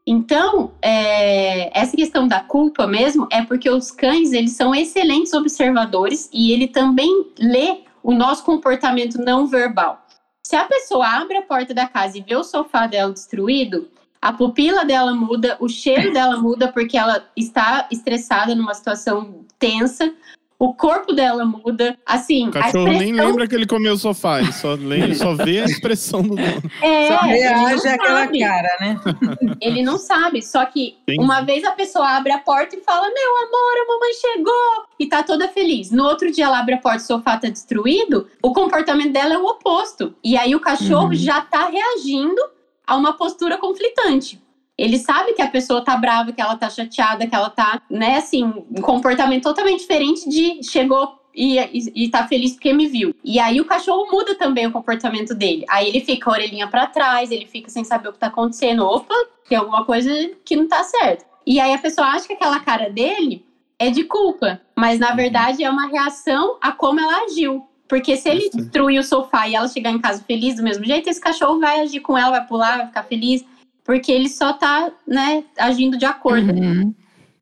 Então, 0.06 0.70
é, 0.80 1.76
essa 1.76 1.96
questão 1.96 2.28
da 2.28 2.38
culpa 2.38 2.86
mesmo 2.86 3.26
é 3.28 3.42
porque 3.42 3.68
os 3.68 3.90
cães, 3.90 4.32
eles 4.32 4.52
são 4.52 4.72
excelentes 4.72 5.32
observadores 5.32 6.30
e 6.32 6.52
ele 6.52 6.68
também 6.68 7.26
lê 7.40 7.78
o 8.04 8.14
nosso 8.14 8.44
comportamento 8.44 9.18
não 9.18 9.48
verbal. 9.48 10.06
Se 10.50 10.56
a 10.56 10.64
pessoa 10.64 11.06
abre 11.06 11.36
a 11.36 11.42
porta 11.42 11.72
da 11.72 11.86
casa 11.86 12.18
e 12.18 12.22
vê 12.22 12.34
o 12.34 12.42
sofá 12.42 12.88
dela 12.88 13.12
destruído, 13.12 13.88
a 14.20 14.32
pupila 14.32 14.84
dela 14.84 15.14
muda, 15.14 15.56
o 15.60 15.68
cheiro 15.68 16.12
dela 16.12 16.38
muda 16.38 16.72
porque 16.72 16.98
ela 16.98 17.24
está 17.36 17.86
estressada 17.88 18.52
numa 18.52 18.74
situação 18.74 19.44
tensa, 19.60 20.12
o 20.60 20.74
corpo 20.74 21.12
dela 21.14 21.44
muda, 21.44 21.98
assim, 22.06 22.48
O 22.48 22.50
cachorro 22.52 22.86
a 22.86 22.90
nem 22.90 23.00
expressão 23.04 23.26
lembra 23.26 23.48
que 23.48 23.54
ele 23.54 23.66
comeu 23.66 23.94
o 23.94 23.96
sofá, 23.98 24.40
ele 24.40 24.52
só, 24.52 24.74
lê, 24.74 25.14
só 25.16 25.34
vê 25.34 25.60
a 25.60 25.64
expressão 25.64 26.22
do 26.22 26.36
dono. 26.36 26.62
é, 26.82 27.08
Só 27.08 27.24
ele 27.26 27.44
não 27.44 27.56
reage 27.66 27.88
àquela 27.88 28.20
sabe. 28.26 28.38
cara, 28.40 28.76
né? 28.80 29.00
Ele 29.60 29.82
não 29.82 29.96
sabe, 29.98 30.42
só 30.42 30.64
que 30.66 30.96
Entendi. 31.02 31.18
uma 31.24 31.40
vez 31.40 31.64
a 31.64 31.72
pessoa 31.72 32.06
abre 32.16 32.30
a 32.32 32.38
porta 32.38 32.76
e 32.76 32.80
fala: 32.82 33.08
Meu 33.08 33.36
amor, 33.38 33.72
a 33.82 33.86
mamãe 33.92 34.12
chegou! 34.14 34.84
E 34.98 35.06
tá 35.06 35.22
toda 35.22 35.48
feliz. 35.48 35.90
No 35.90 36.04
outro 36.04 36.30
dia 36.30 36.44
ela 36.44 36.58
abre 36.60 36.74
a 36.74 36.78
porta 36.78 36.98
e 36.98 37.04
o 37.04 37.06
sofá 37.06 37.36
tá 37.38 37.48
destruído, 37.48 38.28
o 38.42 38.52
comportamento 38.52 39.12
dela 39.12 39.34
é 39.34 39.38
o 39.38 39.46
oposto. 39.46 40.14
E 40.22 40.36
aí 40.36 40.54
o 40.54 40.60
cachorro 40.60 41.06
Uhum. 41.08 41.14
já 41.14 41.40
tá 41.40 41.68
reagindo 41.68 42.40
a 42.86 42.96
uma 42.96 43.12
postura 43.14 43.56
conflitante. 43.58 44.40
Ele 44.80 44.98
sabe 44.98 45.34
que 45.34 45.42
a 45.42 45.46
pessoa 45.46 45.84
tá 45.84 45.94
brava, 45.94 46.32
que 46.32 46.40
ela 46.40 46.56
tá 46.56 46.70
chateada, 46.70 47.26
que 47.26 47.34
ela 47.34 47.50
tá, 47.50 47.82
né, 47.90 48.16
assim, 48.16 48.44
um 48.44 48.80
comportamento 48.80 49.42
totalmente 49.42 49.80
diferente 49.80 50.26
de 50.26 50.62
chegou 50.62 51.20
e, 51.34 51.58
e, 51.58 52.04
e 52.04 52.08
tá 52.08 52.26
feliz 52.26 52.52
porque 52.52 52.72
me 52.72 52.86
viu. 52.86 53.14
E 53.22 53.38
aí 53.38 53.60
o 53.60 53.66
cachorro 53.66 54.10
muda 54.10 54.34
também 54.34 54.66
o 54.66 54.72
comportamento 54.72 55.34
dele. 55.34 55.66
Aí 55.68 55.86
ele 55.86 56.00
fica 56.00 56.30
a 56.30 56.32
orelhinha 56.32 56.66
pra 56.66 56.86
trás, 56.86 57.30
ele 57.30 57.44
fica 57.44 57.68
sem 57.68 57.84
saber 57.84 58.08
o 58.08 58.12
que 58.14 58.18
tá 58.18 58.28
acontecendo. 58.28 58.86
Opa, 58.86 59.14
tem 59.46 59.58
alguma 59.58 59.84
coisa 59.84 60.10
que 60.42 60.56
não 60.56 60.66
tá 60.66 60.82
certo. 60.82 61.26
E 61.46 61.60
aí 61.60 61.74
a 61.74 61.78
pessoa 61.78 62.06
acha 62.06 62.26
que 62.26 62.32
aquela 62.32 62.60
cara 62.60 62.88
dele 62.88 63.44
é 63.78 63.90
de 63.90 64.04
culpa, 64.04 64.62
mas 64.74 64.98
na 64.98 65.14
verdade 65.14 65.62
é 65.62 65.68
uma 65.68 65.88
reação 65.88 66.56
a 66.58 66.72
como 66.72 67.00
ela 67.00 67.24
agiu. 67.24 67.66
Porque 67.86 68.16
se 68.16 68.30
ele 68.30 68.48
destruir 68.48 68.98
o 68.98 69.04
sofá 69.04 69.46
e 69.46 69.54
ela 69.54 69.68
chegar 69.68 69.90
em 69.90 69.98
casa 69.98 70.24
feliz 70.26 70.56
do 70.56 70.62
mesmo 70.62 70.86
jeito, 70.86 71.10
esse 71.10 71.20
cachorro 71.20 71.60
vai 71.60 71.80
agir 71.80 72.00
com 72.00 72.16
ela, 72.16 72.30
vai 72.30 72.46
pular, 72.46 72.78
vai 72.78 72.86
ficar 72.86 73.02
feliz, 73.02 73.44
porque 73.90 74.12
ele 74.12 74.28
só 74.28 74.52
tá, 74.52 74.92
né, 75.04 75.42
agindo 75.58 75.98
de 75.98 76.04
acordo. 76.04 76.52
Uhum. 76.52 76.94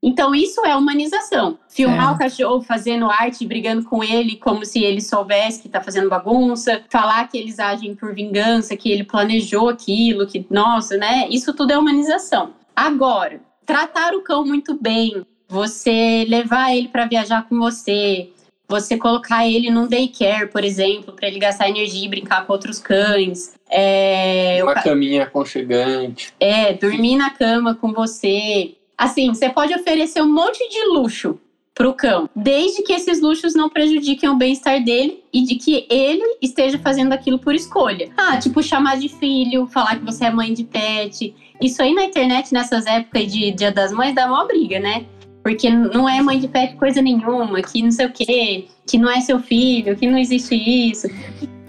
Então, 0.03 0.35
isso 0.35 0.65
é 0.65 0.75
humanização. 0.75 1.59
Filmar 1.69 2.13
É. 2.13 2.15
o 2.15 2.19
cachorro 2.19 2.63
fazendo 2.63 3.05
arte, 3.05 3.47
brigando 3.47 3.85
com 3.85 4.03
ele, 4.03 4.37
como 4.37 4.65
se 4.65 4.83
ele 4.83 5.03
soubesse 5.03 5.61
que 5.61 5.69
tá 5.69 5.83
fazendo 5.83 6.09
bagunça. 6.09 6.81
Falar 6.89 7.29
que 7.29 7.37
eles 7.37 7.59
agem 7.59 7.95
por 7.95 8.15
vingança, 8.15 8.75
que 8.79 8.91
ele 8.91 9.05
planejou 9.05 9.69
aquilo, 9.69 10.27
que, 10.27 10.47
nossa, 10.49 10.97
né? 10.97 11.29
Isso 11.29 11.53
tudo 11.53 11.71
é 11.71 11.77
humanização. 11.77 12.55
Agora, 12.75 13.43
tratar 13.67 14.15
o 14.15 14.23
cão 14.23 14.43
muito 14.43 14.75
bem, 14.81 15.27
você 15.47 16.25
levar 16.27 16.75
ele 16.75 16.89
para 16.89 17.05
viajar 17.05 17.47
com 17.47 17.59
você, 17.59 18.31
você 18.69 18.97
colocar 18.99 19.47
ele 19.49 19.71
num 19.71 19.87
daycare, 19.89 20.49
por 20.49 20.63
exemplo, 20.63 21.13
para 21.15 21.27
ele 21.27 21.39
gastar 21.39 21.69
energia 21.71 22.05
e 22.05 22.09
brincar 22.09 22.47
com 22.47 22.53
outros 22.53 22.79
cães. 22.79 23.55
É, 23.71 24.59
o 24.61 24.67
Uma 24.67 24.75
ca- 24.75 24.83
caminha 24.83 25.23
aconchegante. 25.25 26.33
é, 26.39 26.75
dormir 26.75 27.17
na 27.17 27.31
cama 27.31 27.75
com 27.75 27.93
você. 27.93 28.75
assim, 28.97 29.29
você 29.29 29.49
pode 29.49 29.73
oferecer 29.75 30.21
um 30.23 30.33
monte 30.33 30.59
de 30.69 30.85
luxo 30.93 31.39
pro 31.75 31.95
cão, 31.95 32.29
desde 32.35 32.83
que 32.83 32.93
esses 32.93 33.21
luxos 33.21 33.55
não 33.55 33.69
prejudiquem 33.71 34.29
o 34.29 34.35
bem-estar 34.35 34.83
dele 34.83 35.23
e 35.33 35.43
de 35.45 35.55
que 35.55 35.87
ele 35.89 36.37
esteja 36.43 36.77
fazendo 36.81 37.13
aquilo 37.13 37.39
por 37.39 37.55
escolha. 37.55 38.11
Ah, 38.17 38.37
tipo 38.37 38.61
chamar 38.61 38.99
de 38.99 39.09
filho, 39.09 39.69
falar 39.69 39.97
que 39.97 40.05
você 40.05 40.25
é 40.25 40.31
mãe 40.33 40.53
de 40.53 40.65
pet. 40.65 41.33
Isso 41.63 41.81
aí 41.81 41.95
na 41.95 42.05
internet 42.05 42.53
nessas 42.53 42.85
épocas 42.87 43.33
de 43.33 43.53
Dia 43.53 43.71
das 43.71 43.93
Mães 43.93 44.13
dá 44.15 44.27
uma 44.27 44.45
briga, 44.45 44.81
né? 44.81 45.07
Porque 45.49 45.71
não 45.71 46.07
é 46.07 46.21
mãe 46.21 46.39
de 46.39 46.47
pet 46.47 46.77
coisa 46.77 47.01
nenhuma, 47.01 47.63
que 47.63 47.83
não 47.83 47.91
sei 47.91 48.05
o 48.05 48.13
quê, 48.13 48.67
que 48.87 48.99
não 48.99 49.11
é 49.11 49.19
seu 49.23 49.39
filho, 49.41 49.97
que 49.97 50.07
não 50.07 50.19
existe 50.19 50.55
isso. 50.55 51.07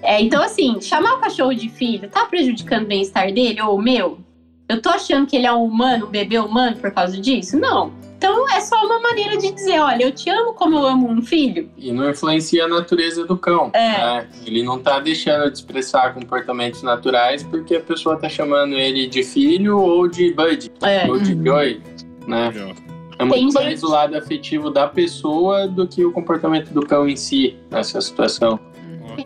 É, 0.01 0.21
então, 0.21 0.43
assim, 0.43 0.81
chamar 0.81 1.13
o 1.13 1.19
cachorro 1.19 1.53
de 1.53 1.69
filho 1.69 2.09
tá 2.09 2.25
prejudicando 2.25 2.83
o 2.83 2.87
bem-estar 2.87 3.33
dele 3.33 3.61
ou 3.61 3.77
o 3.77 3.81
meu? 3.81 4.19
Eu 4.67 4.81
tô 4.81 4.89
achando 4.89 5.25
que 5.25 5.37
ele 5.37 5.47
é 5.47 5.53
um 5.53 5.63
humano, 5.63 6.07
um 6.07 6.09
bebê 6.09 6.37
humano 6.39 6.75
por 6.75 6.91
causa 6.91 7.17
disso? 7.21 7.57
Não. 7.57 7.93
Então 8.17 8.49
é 8.49 8.59
só 8.59 8.85
uma 8.85 8.99
maneira 8.99 9.37
de 9.37 9.49
dizer, 9.53 9.79
olha, 9.79 10.03
eu 10.03 10.11
te 10.11 10.29
amo 10.29 10.51
como 10.55 10.75
eu 10.77 10.85
amo 10.85 11.09
um 11.09 11.21
filho. 11.21 11.71
E 11.77 11.89
não 11.93 12.09
influencia 12.09 12.65
a 12.65 12.67
natureza 12.67 13.25
do 13.25 13.37
cão. 13.37 13.71
É. 13.73 13.91
né? 13.97 14.27
Ele 14.45 14.61
não 14.61 14.77
tá 14.77 14.99
deixando 14.99 15.49
de 15.49 15.57
expressar 15.57 16.13
comportamentos 16.13 16.83
naturais 16.83 17.43
porque 17.43 17.77
a 17.77 17.79
pessoa 17.79 18.17
tá 18.17 18.27
chamando 18.27 18.73
ele 18.73 19.07
de 19.07 19.23
filho 19.23 19.79
ou 19.79 20.05
de 20.05 20.33
bud, 20.33 20.69
É. 20.81 21.09
ou 21.09 21.17
de 21.17 21.31
Uhum. 21.33 21.45
joy, 21.45 21.81
né? 22.27 22.49
Legal. 22.49 22.88
É 23.19 23.23
muito 23.25 23.53
Tem 23.53 23.53
mais 23.53 23.67
gente- 23.79 23.85
o 23.85 23.89
lado 23.89 24.15
afetivo 24.17 24.69
da 24.69 24.87
pessoa 24.87 25.67
do 25.67 25.85
que 25.85 26.03
o 26.05 26.11
comportamento 26.11 26.71
do 26.73 26.81
cão 26.85 27.07
em 27.07 27.15
si 27.17 27.57
nessa 27.69 27.99
situação. 27.99 28.59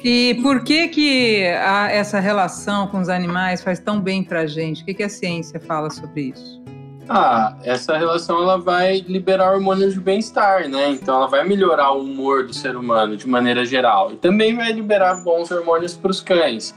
E 0.04 0.40
por 0.42 0.64
que 0.64 0.88
que 0.88 1.46
a- 1.46 1.92
essa 1.92 2.20
relação 2.20 2.88
com 2.88 3.00
os 3.00 3.08
animais 3.10 3.62
faz 3.64 3.80
tão 3.80 4.02
bem 4.02 4.24
pra 4.24 4.48
gente? 4.48 4.82
O 4.82 4.86
que, 4.86 4.96
que 4.96 5.04
a 5.04 5.10
ciência 5.10 5.60
fala 5.60 5.92
sobre 5.92 6.34
isso? 6.36 6.64
Ah, 7.08 7.56
essa 7.64 7.96
relação 7.98 8.42
ela 8.42 8.58
vai 8.58 9.02
liberar 9.08 9.52
hormônios 9.54 9.94
de 9.94 10.00
bem-estar, 10.00 10.68
né? 10.70 10.90
Então 10.90 11.16
ela 11.18 11.28
vai 11.28 11.44
melhorar 11.48 11.92
o 11.92 12.02
humor 12.02 12.48
do 12.48 12.54
ser 12.54 12.76
humano 12.78 13.16
de 13.18 13.28
maneira 13.28 13.66
geral 13.66 14.12
e 14.14 14.16
também 14.16 14.56
vai 14.56 14.72
liberar 14.72 15.16
bons 15.24 15.52
hormônios 15.52 15.96
para 15.96 16.10
os 16.10 16.22
cães. 16.22 16.74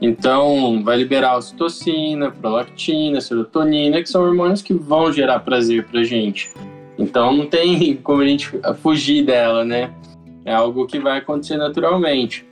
Então 0.00 0.82
vai 0.84 0.96
liberar 0.96 1.36
ocitocina, 1.36 2.30
prolactina, 2.30 3.20
serotonina, 3.20 4.00
que 4.00 4.08
são 4.08 4.22
hormônios 4.22 4.62
que 4.62 4.72
vão 4.72 5.12
gerar 5.12 5.40
prazer 5.40 5.84
pra 5.86 6.02
gente. 6.04 6.52
Então 6.98 7.32
não 7.36 7.46
tem 7.46 7.96
como 8.02 8.22
a 8.22 8.26
gente 8.26 8.50
fugir 8.80 9.24
dela, 9.24 9.64
né? 9.64 9.92
É 10.44 10.54
algo 10.54 10.86
que 10.86 10.98
vai 10.98 11.18
acontecer 11.18 11.56
naturalmente. 11.56 12.46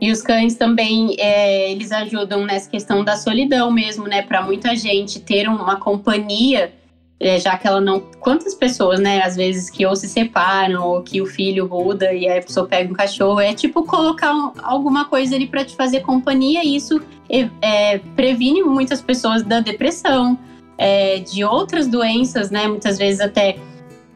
E 0.00 0.10
os 0.10 0.22
cães 0.22 0.54
também, 0.54 1.14
é, 1.18 1.70
eles 1.70 1.92
ajudam 1.92 2.46
nessa 2.46 2.70
questão 2.70 3.04
da 3.04 3.16
solidão 3.16 3.70
mesmo, 3.70 4.06
né? 4.06 4.22
Para 4.22 4.40
muita 4.40 4.74
gente 4.74 5.20
ter 5.20 5.46
uma 5.46 5.76
companhia, 5.76 6.72
é, 7.20 7.38
já 7.38 7.56
que 7.58 7.66
ela 7.68 7.80
não. 7.82 8.00
Quantas 8.18 8.54
pessoas, 8.54 8.98
né? 8.98 9.22
Às 9.22 9.36
vezes 9.36 9.68
que 9.68 9.84
ou 9.84 9.94
se 9.94 10.08
separam 10.08 10.82
ou 10.88 11.02
que 11.02 11.20
o 11.20 11.26
filho 11.26 11.68
muda 11.68 12.12
e 12.14 12.26
aí 12.26 12.38
a 12.38 12.42
pessoa 12.42 12.66
pega 12.66 12.90
um 12.90 12.94
cachorro. 12.94 13.38
É 13.38 13.52
tipo 13.52 13.84
colocar 13.84 14.32
um- 14.34 14.52
alguma 14.62 15.04
coisa 15.04 15.36
ali 15.36 15.46
para 15.46 15.62
te 15.62 15.76
fazer 15.76 16.00
companhia. 16.00 16.64
E 16.64 16.74
isso 16.74 16.98
é, 17.28 17.48
é, 17.60 17.98
previne 18.16 18.62
muitas 18.62 19.02
pessoas 19.02 19.42
da 19.42 19.60
depressão, 19.60 20.38
é, 20.78 21.18
de 21.18 21.44
outras 21.44 21.86
doenças, 21.86 22.50
né? 22.50 22.66
Muitas 22.66 22.96
vezes 22.96 23.20
até 23.20 23.56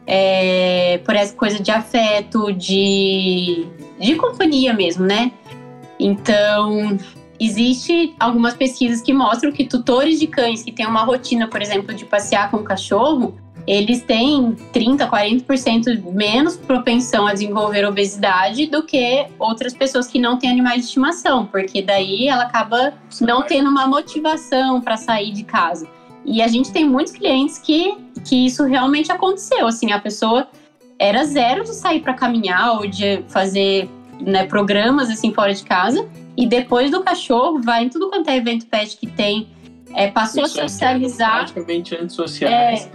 é, 0.07 0.99
por 1.05 1.15
essa 1.15 1.33
coisa 1.35 1.59
de 1.59 1.69
afeto, 1.71 2.51
de, 2.53 3.65
de 3.99 4.15
companhia 4.15 4.73
mesmo, 4.73 5.05
né? 5.05 5.31
Então, 5.99 6.97
existe 7.39 8.15
algumas 8.19 8.53
pesquisas 8.53 9.01
que 9.01 9.13
mostram 9.13 9.51
que 9.51 9.65
tutores 9.65 10.19
de 10.19 10.27
cães 10.27 10.63
que 10.63 10.71
têm 10.71 10.85
uma 10.85 11.03
rotina, 11.03 11.47
por 11.47 11.61
exemplo, 11.61 11.93
de 11.93 12.05
passear 12.05 12.49
com 12.49 12.57
o 12.57 12.63
cachorro, 12.63 13.35
eles 13.67 14.03
têm 14.03 14.55
30, 14.71 15.07
40% 15.07 16.13
menos 16.13 16.55
propensão 16.55 17.25
a 17.25 17.33
desenvolver 17.33 17.83
obesidade 17.85 18.67
do 18.67 18.83
que 18.83 19.25
outras 19.39 19.73
pessoas 19.73 20.07
que 20.07 20.19
não 20.19 20.37
têm 20.37 20.51
animais 20.51 20.81
de 20.81 20.85
estimação, 20.85 21.45
porque 21.47 21.81
daí 21.81 22.27
ela 22.27 22.43
acaba 22.43 22.93
não 23.19 23.41
tendo 23.41 23.69
uma 23.69 23.87
motivação 23.87 24.81
para 24.81 24.97
sair 24.97 25.31
de 25.31 25.43
casa. 25.43 25.87
E 26.23 26.41
a 26.41 26.47
gente 26.47 26.71
tem 26.71 26.87
muitos 26.87 27.13
clientes 27.13 27.57
que, 27.57 27.97
que 28.23 28.45
isso 28.45 28.63
realmente 28.65 29.11
aconteceu, 29.11 29.67
assim, 29.67 29.91
a 29.91 29.99
pessoa 29.99 30.47
era 30.97 31.23
zero 31.25 31.63
de 31.63 31.73
sair 31.73 32.01
para 32.01 32.13
caminhar 32.13 32.77
ou 32.77 32.87
de 32.87 33.23
fazer 33.27 33.89
né, 34.21 34.45
programas 34.45 35.09
assim 35.09 35.33
fora 35.33 35.53
de 35.53 35.63
casa. 35.63 36.07
E 36.37 36.45
depois 36.47 36.91
do 36.91 37.01
cachorro, 37.03 37.61
vai 37.61 37.85
em 37.85 37.89
tudo 37.89 38.09
quanto 38.09 38.29
é 38.29 38.37
evento 38.37 38.65
pet 38.67 38.97
que 38.97 39.07
tem. 39.07 39.47
É, 39.93 40.11
passou 40.11 40.43
a 40.43 40.45
Isso 40.47 40.59
é 40.59 40.67
socializar, 40.67 41.37
Praticamente 41.37 41.95
antissociais. 41.95 42.89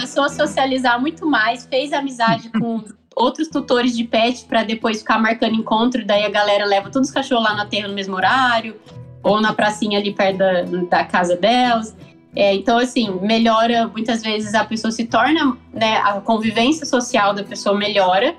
passou 0.00 0.24
a 0.24 0.28
socializar 0.30 0.98
muito 0.98 1.26
mais, 1.26 1.66
fez 1.66 1.92
amizade 1.92 2.50
com 2.50 2.82
outros 3.14 3.48
tutores 3.48 3.94
de 3.94 4.04
pet 4.04 4.44
para 4.46 4.62
depois 4.62 5.00
ficar 5.00 5.18
marcando 5.18 5.54
encontro. 5.54 6.06
Daí 6.06 6.24
a 6.24 6.30
galera 6.30 6.64
leva 6.64 6.88
todos 6.90 7.08
os 7.08 7.14
cachorros 7.14 7.44
lá 7.44 7.54
na 7.54 7.66
terra 7.66 7.88
no 7.88 7.94
mesmo 7.94 8.16
horário, 8.16 8.76
ou 9.22 9.40
na 9.40 9.52
pracinha 9.52 9.98
ali 9.98 10.14
perto 10.14 10.38
da, 10.38 10.62
da 10.62 11.04
casa 11.04 11.36
delas. 11.36 11.94
É, 12.34 12.54
então, 12.54 12.78
assim, 12.78 13.10
melhora, 13.20 13.88
muitas 13.88 14.22
vezes 14.22 14.54
a 14.54 14.64
pessoa 14.64 14.92
se 14.92 15.04
torna, 15.06 15.56
né, 15.72 15.96
a 15.98 16.20
convivência 16.20 16.86
social 16.86 17.34
da 17.34 17.42
pessoa 17.42 17.76
melhora. 17.76 18.34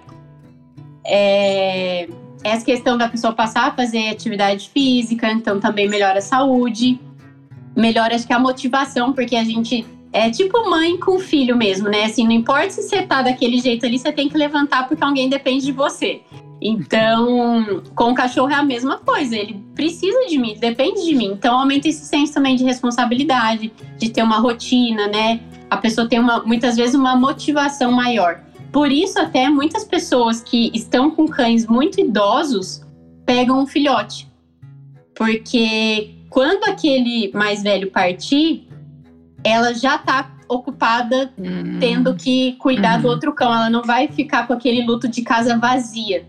É, 1.06 2.08
essa 2.44 2.66
questão 2.66 2.98
da 2.98 3.10
pessoa 3.10 3.34
passar 3.34 3.68
a 3.68 3.72
fazer 3.72 4.10
atividade 4.10 4.70
física, 4.70 5.32
então 5.32 5.60
também 5.60 5.90
melhora 5.90 6.20
a 6.20 6.22
saúde, 6.22 7.00
melhora, 7.76 8.16
acho 8.16 8.26
que 8.26 8.34
a 8.34 8.40
motivação, 8.40 9.14
porque 9.14 9.36
a 9.36 9.44
gente 9.44 9.86
é 10.12 10.30
tipo 10.30 10.70
mãe 10.70 10.98
com 10.98 11.20
filho 11.20 11.56
mesmo, 11.56 11.88
né? 11.88 12.06
Assim, 12.06 12.24
não 12.24 12.32
importa 12.32 12.70
se 12.72 12.84
você 12.84 13.04
tá 13.04 13.22
daquele 13.22 13.60
jeito 13.60 13.86
ali, 13.86 14.00
você 14.00 14.12
tem 14.12 14.28
que 14.28 14.38
levantar 14.38 14.88
porque 14.88 15.04
alguém 15.04 15.30
depende 15.30 15.66
de 15.66 15.72
você. 15.72 16.22
Então, 16.62 17.82
com 17.96 18.12
o 18.12 18.16
cachorro 18.16 18.50
é 18.50 18.56
a 18.56 18.64
mesma 18.64 18.98
coisa, 18.98 19.36
ele 19.36 19.64
precisa 19.74 20.26
de 20.28 20.38
mim, 20.38 20.58
depende 20.60 21.06
de 21.06 21.16
mim. 21.16 21.32
Então, 21.32 21.58
aumenta 21.58 21.88
esse 21.88 22.06
senso 22.06 22.34
também 22.34 22.56
de 22.56 22.64
responsabilidade, 22.66 23.72
de 23.98 24.10
ter 24.10 24.24
uma 24.24 24.40
rotina, 24.40 25.08
né? 25.08 25.40
A 25.70 25.78
pessoa 25.78 26.08
tem 26.08 26.20
uma, 26.20 26.44
muitas 26.44 26.76
vezes 26.76 26.96
uma 26.96 27.16
motivação 27.16 27.92
maior. 27.92 28.42
Por 28.72 28.92
isso, 28.92 29.20
até 29.20 29.50
muitas 29.50 29.84
pessoas 29.84 30.42
que 30.42 30.72
estão 30.74 31.12
com 31.12 31.28
cães 31.28 31.66
muito 31.66 32.00
idosos 32.00 32.82
pegam 33.26 33.60
um 33.62 33.66
filhote. 33.68 34.28
Porque 35.16 36.12
quando 36.30 36.64
aquele 36.66 37.32
mais 37.34 37.64
velho 37.64 37.92
partir, 37.92 38.68
ela 39.44 39.74
já 39.74 39.98
tá 39.98 40.32
ocupada 40.48 41.32
Hum. 41.38 41.78
tendo 41.80 42.16
que 42.16 42.54
cuidar 42.54 42.98
do 43.00 43.06
Uhum. 43.08 43.14
outro 43.14 43.34
cão. 43.34 43.54
Ela 43.54 43.70
não 43.70 43.84
vai 43.84 44.08
ficar 44.08 44.48
com 44.48 44.54
aquele 44.54 44.84
luto 44.86 45.08
de 45.08 45.22
casa 45.22 45.58
vazia. 45.58 46.26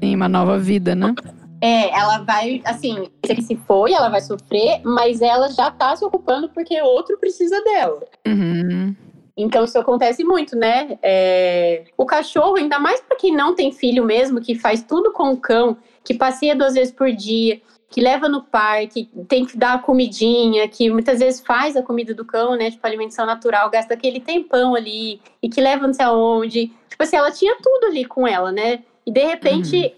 Tem 0.00 0.14
uma 0.14 0.28
nova 0.28 0.58
vida, 0.58 0.94
né? 0.94 1.14
É, 1.60 1.90
ela 1.98 2.18
vai, 2.18 2.60
assim, 2.66 3.06
se 3.24 3.32
ele 3.32 3.42
se 3.42 3.56
foi, 3.56 3.92
ela 3.92 4.08
vai 4.10 4.20
sofrer, 4.20 4.80
mas 4.84 5.22
ela 5.22 5.48
já 5.50 5.70
tá 5.70 5.96
se 5.96 6.04
ocupando 6.04 6.50
porque 6.50 6.80
outro 6.82 7.16
precisa 7.18 7.60
dela. 7.64 8.02
Uhum. 8.26 8.94
Então 9.36 9.64
isso 9.64 9.78
acontece 9.78 10.24
muito, 10.24 10.56
né? 10.56 10.98
É, 11.02 11.84
O 11.96 12.06
cachorro, 12.06 12.56
ainda 12.56 12.78
mais 12.78 13.00
para 13.00 13.16
quem 13.18 13.34
não 13.34 13.54
tem 13.54 13.70
filho 13.70 14.04
mesmo, 14.04 14.40
que 14.40 14.54
faz 14.54 14.82
tudo 14.82 15.12
com 15.12 15.30
o 15.32 15.36
cão, 15.36 15.76
que 16.02 16.14
passeia 16.14 16.56
duas 16.56 16.74
vezes 16.74 16.92
por 16.92 17.12
dia, 17.12 17.60
que 17.90 18.00
leva 18.00 18.28
no 18.28 18.42
parque, 18.42 19.10
tem 19.28 19.44
que 19.44 19.56
dar 19.56 19.74
a 19.74 19.78
comidinha, 19.78 20.66
que 20.68 20.88
muitas 20.90 21.18
vezes 21.18 21.40
faz 21.40 21.76
a 21.76 21.82
comida 21.82 22.14
do 22.14 22.24
cão, 22.24 22.56
né? 22.56 22.70
Tipo, 22.70 22.86
alimentação 22.86 23.26
natural, 23.26 23.68
gasta 23.70 23.92
aquele 23.94 24.20
tempão 24.20 24.74
ali, 24.74 25.20
e 25.42 25.48
que 25.48 25.60
leva 25.60 25.86
não 25.86 25.94
sei 25.94 26.06
aonde. 26.06 26.72
Tipo 26.88 27.02
assim, 27.02 27.16
ela 27.16 27.30
tinha 27.30 27.56
tudo 27.62 27.86
ali 27.86 28.04
com 28.04 28.26
ela, 28.26 28.50
né? 28.50 28.84
E 29.04 29.10
de 29.12 29.24
repente. 29.24 29.94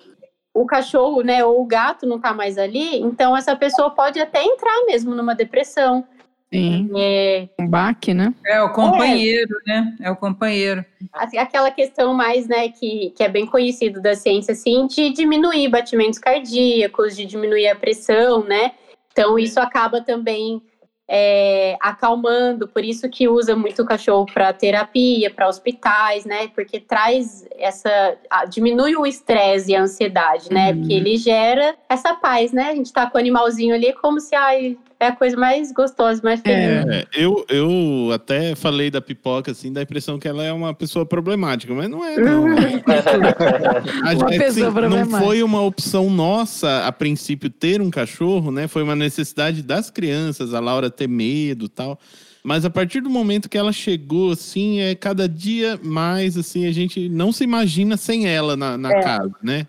O 0.54 0.66
cachorro, 0.66 1.22
né, 1.22 1.44
ou 1.44 1.60
o 1.60 1.64
gato 1.64 2.04
não 2.04 2.18
tá 2.18 2.34
mais 2.34 2.58
ali, 2.58 2.98
então 2.98 3.36
essa 3.36 3.54
pessoa 3.54 3.90
pode 3.90 4.18
até 4.18 4.42
entrar 4.42 4.86
mesmo 4.86 5.14
numa 5.14 5.32
depressão. 5.32 6.04
Sim. 6.52 6.90
É, 6.96 7.48
Um 7.58 7.68
baque, 7.68 8.14
né? 8.14 8.32
É 8.44 8.62
o 8.62 8.72
companheiro, 8.72 9.54
né? 9.66 9.94
É 10.00 10.10
o 10.10 10.16
companheiro. 10.16 10.84
Assim, 11.12 11.36
aquela 11.36 11.70
questão 11.70 12.14
mais, 12.14 12.48
né, 12.48 12.70
que, 12.70 13.12
que 13.16 13.22
é 13.22 13.28
bem 13.28 13.46
conhecido 13.46 14.00
da 14.00 14.14
ciência, 14.14 14.52
assim, 14.52 14.86
de 14.86 15.10
diminuir 15.10 15.68
batimentos 15.68 16.18
cardíacos, 16.18 17.16
de 17.16 17.26
diminuir 17.26 17.68
a 17.68 17.76
pressão, 17.76 18.42
né? 18.44 18.72
Então, 19.12 19.38
isso 19.38 19.60
acaba 19.60 20.00
também 20.00 20.62
é, 21.08 21.76
acalmando, 21.80 22.68
por 22.68 22.84
isso 22.84 23.08
que 23.08 23.26
usa 23.26 23.56
muito 23.56 23.82
o 23.82 23.86
cachorro 23.86 24.26
para 24.26 24.52
terapia, 24.52 25.30
para 25.30 25.48
hospitais, 25.48 26.26
né? 26.26 26.48
Porque 26.54 26.78
traz 26.78 27.46
essa. 27.58 28.16
diminui 28.50 28.94
o 28.94 29.06
estresse 29.06 29.72
e 29.72 29.76
a 29.76 29.82
ansiedade, 29.82 30.52
né? 30.52 30.70
Uhum. 30.70 30.80
Porque 30.80 30.92
ele 30.92 31.16
gera 31.16 31.74
essa 31.88 32.14
paz, 32.14 32.52
né? 32.52 32.70
A 32.70 32.74
gente 32.74 32.92
tá 32.92 33.10
com 33.10 33.16
o 33.16 33.20
animalzinho 33.20 33.74
ali 33.74 33.92
como 33.94 34.20
se 34.20 34.34
ai, 34.34 34.76
é 35.00 35.06
a 35.06 35.12
coisa 35.16 35.36
mais 35.36 35.72
gostosa, 35.72 36.20
mais 36.24 36.40
feliz. 36.40 36.86
É, 36.88 37.06
eu, 37.14 37.44
eu 37.48 38.10
até 38.12 38.54
falei 38.54 38.90
da 38.90 39.00
pipoca, 39.00 39.52
assim, 39.52 39.72
da 39.72 39.82
impressão 39.82 40.18
que 40.18 40.26
ela 40.26 40.42
é 40.44 40.52
uma 40.52 40.74
pessoa 40.74 41.06
problemática, 41.06 41.72
mas 41.74 41.88
não 41.88 42.04
é, 42.04 42.16
não. 42.16 42.46
A 44.04 44.12
Uma 44.14 44.30
gente- 44.30 44.38
pessoa 44.38 44.66
não 44.66 44.72
problemática. 44.74 45.18
foi 45.20 45.42
uma 45.42 45.62
opção 45.62 46.10
nossa, 46.10 46.86
a 46.86 46.92
princípio, 46.92 47.50
ter 47.50 47.80
um 47.80 47.90
cachorro, 47.90 48.50
né? 48.50 48.66
Foi 48.68 48.82
uma 48.82 48.96
necessidade 48.96 49.62
das 49.62 49.90
crianças, 49.90 50.54
a 50.54 50.60
Laura 50.60 50.90
ter 50.90 51.08
medo 51.08 51.66
e 51.66 51.68
tal. 51.68 51.98
Mas 52.42 52.64
a 52.64 52.70
partir 52.70 53.00
do 53.00 53.10
momento 53.10 53.48
que 53.48 53.58
ela 53.58 53.72
chegou, 53.72 54.32
assim, 54.32 54.80
é 54.80 54.94
cada 54.94 55.28
dia 55.28 55.78
mais, 55.82 56.36
assim, 56.38 56.66
a 56.66 56.72
gente 56.72 57.08
não 57.08 57.30
se 57.32 57.44
imagina 57.44 57.96
sem 57.96 58.26
ela 58.26 58.56
na, 58.56 58.78
na 58.78 58.92
É. 58.92 59.02
casa, 59.02 59.32
né? 59.42 59.66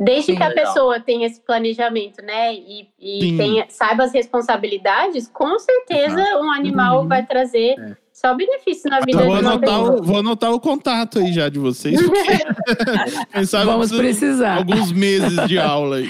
Desde 0.00 0.26
Sim, 0.32 0.36
que 0.36 0.42
a 0.44 0.48
legal. 0.48 0.64
pessoa 0.66 1.00
tenha 1.00 1.26
esse 1.26 1.40
planejamento, 1.40 2.22
né? 2.22 2.54
E, 2.54 2.88
e 3.00 3.36
tenha, 3.36 3.66
saiba 3.68 4.04
as 4.04 4.12
responsabilidades, 4.12 5.26
com 5.26 5.58
certeza 5.58 6.22
um 6.40 6.52
animal 6.52 7.06
vai 7.08 7.26
trazer 7.26 7.74
só 8.12 8.32
benefício 8.34 8.88
na 8.90 9.00
vida 9.00 9.22
Eu 9.22 9.26
vou 9.26 9.38
de 9.40 9.46
anotar, 9.46 9.80
o, 9.82 10.02
vou 10.02 10.18
anotar 10.18 10.52
o 10.52 10.60
contato 10.60 11.18
aí 11.18 11.32
já 11.32 11.48
de 11.48 11.58
vocês, 11.58 11.98
quem 13.32 13.44
sabe 13.44 13.66
Vamos 13.66 13.90
precisa- 13.90 14.02
precisar. 14.46 14.54
alguns 14.58 14.92
meses 14.92 15.48
de 15.48 15.58
aula 15.58 15.96
aí. 15.96 16.08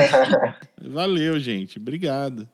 Valeu, 0.80 1.38
gente. 1.38 1.78
Obrigado. 1.78 2.48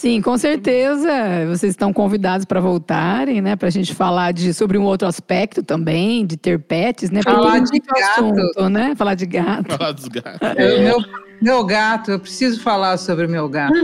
Sim, 0.00 0.22
com 0.22 0.38
certeza. 0.38 1.10
Vocês 1.46 1.72
estão 1.74 1.92
convidados 1.92 2.46
para 2.46 2.58
voltarem, 2.58 3.42
né? 3.42 3.54
Para 3.54 3.68
a 3.68 3.70
gente 3.70 3.94
falar 3.94 4.32
de, 4.32 4.54
sobre 4.54 4.78
um 4.78 4.82
outro 4.84 5.06
aspecto 5.06 5.62
também, 5.62 6.24
de 6.24 6.38
ter 6.38 6.58
pets, 6.58 7.10
né? 7.10 7.20
Porque 7.22 7.36
Falar 7.36 7.58
de 7.58 7.78
gato. 7.80 8.00
assunto, 8.00 8.68
né? 8.70 8.94
Falar 8.96 9.14
de 9.14 9.26
gato. 9.26 9.68
Falar 9.76 9.92
dos 9.92 10.08
gatos. 10.08 10.40
Eu- 10.56 10.80
meu, 10.80 10.96
meu 11.42 11.64
gato, 11.66 12.12
eu 12.12 12.18
preciso 12.18 12.62
falar 12.62 12.96
sobre 12.96 13.26
o 13.26 13.28
meu 13.28 13.46
gato. 13.46 13.74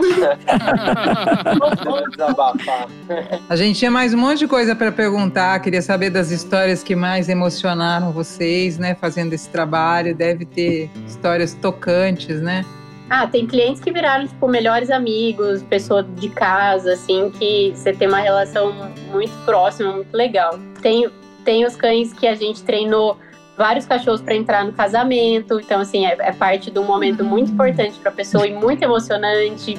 A 3.51 3.55
gente 3.55 3.79
tinha 3.79 3.91
mais 3.91 4.15
um 4.15 4.17
monte 4.17 4.39
de 4.39 4.49
coisa 4.49 4.75
para 4.75 4.91
perguntar. 4.91 5.61
Queria 5.61 5.83
saber 5.83 6.09
das 6.09 6.31
histórias 6.31 6.83
que 6.83 6.97
mais 6.97 7.29
emocionaram 7.29 8.11
vocês, 8.11 8.79
né? 8.79 8.95
Fazendo 8.99 9.35
esse 9.35 9.51
trabalho. 9.51 10.15
Deve 10.15 10.47
ter 10.47 10.91
histórias 11.07 11.53
tocantes, 11.53 12.41
né? 12.41 12.65
Ah, 13.09 13.27
tem 13.27 13.47
clientes 13.47 13.81
que 13.81 13.93
viraram, 13.93 14.27
tipo, 14.27 14.49
melhores 14.49 14.91
amigos, 14.91 15.63
pessoa 15.63 16.03
de 16.03 16.29
casa, 16.29 16.95
assim, 16.95 17.31
que 17.31 17.73
você 17.75 17.93
tem 17.93 18.09
uma 18.09 18.19
relação 18.19 18.73
muito 19.13 19.33
próxima, 19.45 19.93
muito 19.93 20.13
legal. 20.13 20.59
Tem, 20.83 21.09
tem 21.45 21.65
os 21.65 21.77
cães 21.77 22.13
que 22.13 22.27
a 22.27 22.35
gente 22.35 22.65
treinou 22.65 23.17
vários 23.57 23.87
cachorros 23.87 24.21
para 24.21 24.35
entrar 24.35 24.65
no 24.65 24.73
casamento, 24.73 25.61
então, 25.61 25.81
assim, 25.81 26.05
é, 26.05 26.17
é 26.19 26.33
parte 26.33 26.71
de 26.71 26.79
um 26.79 26.85
momento 26.85 27.25
muito 27.25 27.53
importante 27.53 27.99
para 28.01 28.11
a 28.11 28.15
pessoa 28.15 28.47
e 28.47 28.53
muito 28.53 28.83
emocionante. 28.83 29.79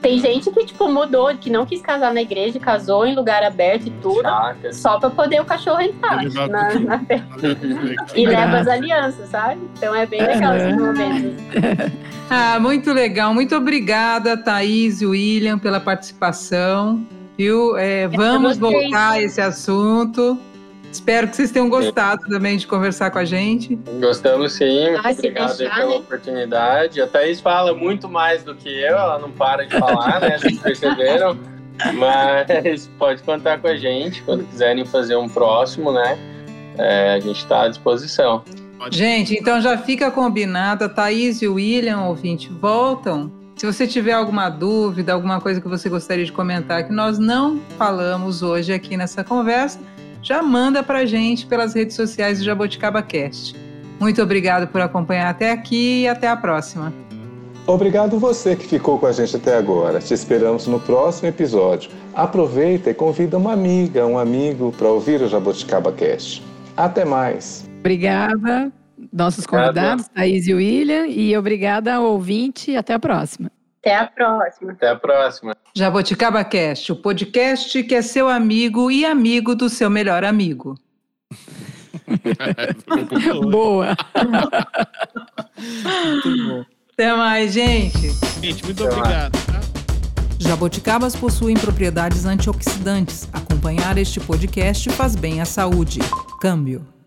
Tem 0.00 0.18
gente 0.18 0.50
que, 0.50 0.64
tipo, 0.64 0.88
mudou, 0.88 1.34
que 1.36 1.50
não 1.50 1.66
quis 1.66 1.82
casar 1.82 2.14
na 2.14 2.22
igreja, 2.22 2.58
casou 2.60 3.04
em 3.04 3.14
lugar 3.14 3.42
aberto 3.42 3.88
e 3.88 3.90
tudo, 3.90 4.22
Chaca. 4.22 4.72
só 4.72 4.98
para 4.98 5.10
poder 5.10 5.40
o 5.40 5.44
cachorro 5.44 5.80
entrar 5.80 6.24
na, 6.24 6.78
na 6.78 6.98
Que 6.98 7.16
e 8.22 8.26
leva 8.26 8.58
as 8.58 8.68
alianças, 8.68 9.28
sabe? 9.28 9.60
Então 9.76 9.94
é 9.94 10.06
bem 10.06 10.22
legal 10.22 10.56
esses 10.56 10.76
momentos. 10.76 11.32
Ah, 12.30 12.60
muito 12.60 12.92
legal. 12.92 13.32
Muito 13.32 13.56
obrigada, 13.56 14.36
Thaís 14.36 15.00
e 15.00 15.06
William, 15.06 15.58
pela 15.58 15.80
participação. 15.80 17.06
Viu? 17.38 17.74
É, 17.76 18.06
vamos 18.06 18.58
voltar 18.58 19.12
a 19.12 19.22
esse 19.22 19.40
assunto. 19.40 20.38
Espero 20.90 21.28
que 21.28 21.36
vocês 21.36 21.50
tenham 21.50 21.68
gostado 21.68 22.22
também 22.28 22.56
de 22.56 22.66
conversar 22.66 23.10
com 23.10 23.18
a 23.18 23.24
gente. 23.24 23.76
Gostamos 24.00 24.52
sim, 24.54 24.90
muito 24.90 25.06
Ah, 25.06 25.10
obrigado 25.10 25.50
aí 25.50 25.56
deixar, 25.58 25.74
pela 25.76 25.90
né? 25.90 25.96
oportunidade. 25.96 27.00
A 27.00 27.06
Thaís 27.06 27.40
fala 27.40 27.74
muito 27.74 28.08
mais 28.08 28.42
do 28.42 28.54
que 28.54 28.68
eu, 28.68 28.96
ela 28.96 29.18
não 29.18 29.30
para 29.30 29.66
de 29.66 29.78
falar, 29.78 30.20
né? 30.20 30.38
Vocês 30.38 30.58
perceberam? 30.62 31.38
Mas 31.94 32.88
pode 32.98 33.22
contar 33.22 33.58
com 33.58 33.68
a 33.68 33.76
gente 33.76 34.22
quando 34.22 34.44
quiserem 34.44 34.84
fazer 34.84 35.16
um 35.16 35.28
próximo, 35.28 35.92
né? 35.92 36.18
É, 36.76 37.14
a 37.14 37.20
gente 37.20 37.38
está 37.38 37.62
à 37.62 37.68
disposição. 37.68 38.42
Gente, 38.90 39.34
então 39.34 39.60
já 39.60 39.76
fica 39.76 40.10
combinado. 40.10 40.84
A 40.84 40.88
Thaís 40.88 41.42
e 41.42 41.48
o 41.48 41.54
William, 41.54 42.02
ouvinte, 42.02 42.48
voltam. 42.48 43.30
Se 43.56 43.66
você 43.66 43.86
tiver 43.88 44.12
alguma 44.12 44.48
dúvida, 44.48 45.12
alguma 45.12 45.40
coisa 45.40 45.60
que 45.60 45.66
você 45.66 45.88
gostaria 45.88 46.24
de 46.24 46.30
comentar 46.30 46.84
que 46.86 46.92
nós 46.92 47.18
não 47.18 47.60
falamos 47.76 48.40
hoje 48.40 48.72
aqui 48.72 48.96
nessa 48.96 49.24
conversa, 49.24 49.80
já 50.22 50.42
manda 50.42 50.82
pra 50.82 51.04
gente 51.04 51.46
pelas 51.46 51.74
redes 51.74 51.96
sociais 51.96 52.38
do 52.38 52.44
Jaboticaba 52.44 53.02
Cast. 53.02 53.54
Muito 54.00 54.22
obrigado 54.22 54.68
por 54.68 54.80
acompanhar 54.80 55.28
até 55.28 55.50
aqui 55.50 56.02
e 56.02 56.08
até 56.08 56.28
a 56.28 56.36
próxima. 56.36 56.92
Obrigado 57.66 58.18
você 58.18 58.56
que 58.56 58.66
ficou 58.66 58.98
com 58.98 59.06
a 59.06 59.12
gente 59.12 59.36
até 59.36 59.56
agora. 59.56 60.00
Te 60.00 60.14
esperamos 60.14 60.66
no 60.66 60.80
próximo 60.80 61.28
episódio. 61.28 61.90
Aproveita 62.14 62.90
e 62.90 62.94
convida 62.94 63.36
uma 63.36 63.52
amiga, 63.52 64.06
um 64.06 64.18
amigo 64.18 64.72
para 64.72 64.88
ouvir 64.88 65.20
o 65.20 65.28
Jaboticaba 65.28 65.92
Cast. 65.92 66.42
Até 66.74 67.04
mais. 67.04 67.68
Obrigada, 67.80 68.72
nossos 69.12 69.44
convidados, 69.44 70.08
Thaís 70.08 70.46
e 70.46 70.54
William, 70.54 71.06
e 71.06 71.36
obrigada 71.36 71.94
ao 71.94 72.04
ouvinte. 72.04 72.74
Até 72.74 72.94
a 72.94 72.98
próxima. 72.98 73.50
Até 73.88 73.96
a 73.96 74.06
próxima. 74.06 74.72
Até 74.72 74.88
a 74.90 74.96
próxima. 74.96 75.56
Jaboticaba 75.74 76.44
Cast, 76.44 76.92
o 76.92 76.96
podcast 76.96 77.82
que 77.82 77.94
é 77.94 78.02
seu 78.02 78.28
amigo 78.28 78.90
e 78.90 79.04
amigo 79.04 79.54
do 79.54 79.68
seu 79.68 79.88
melhor 79.88 80.24
amigo. 80.24 80.74
Boa. 83.50 83.96
Muito 86.04 86.48
bom. 86.48 86.64
Até 86.92 87.14
mais, 87.14 87.52
gente. 87.52 88.10
Gente, 88.42 88.64
muito 88.64 88.84
Até 88.84 88.96
obrigado. 88.96 89.32
tá? 89.46 89.60
Jaboticabas 90.38 91.16
possuem 91.16 91.56
propriedades 91.56 92.24
antioxidantes. 92.24 93.28
Acompanhar 93.32 93.98
este 93.98 94.20
podcast 94.20 94.90
faz 94.90 95.14
bem 95.14 95.40
à 95.40 95.44
saúde. 95.44 96.00
Câmbio. 96.40 96.97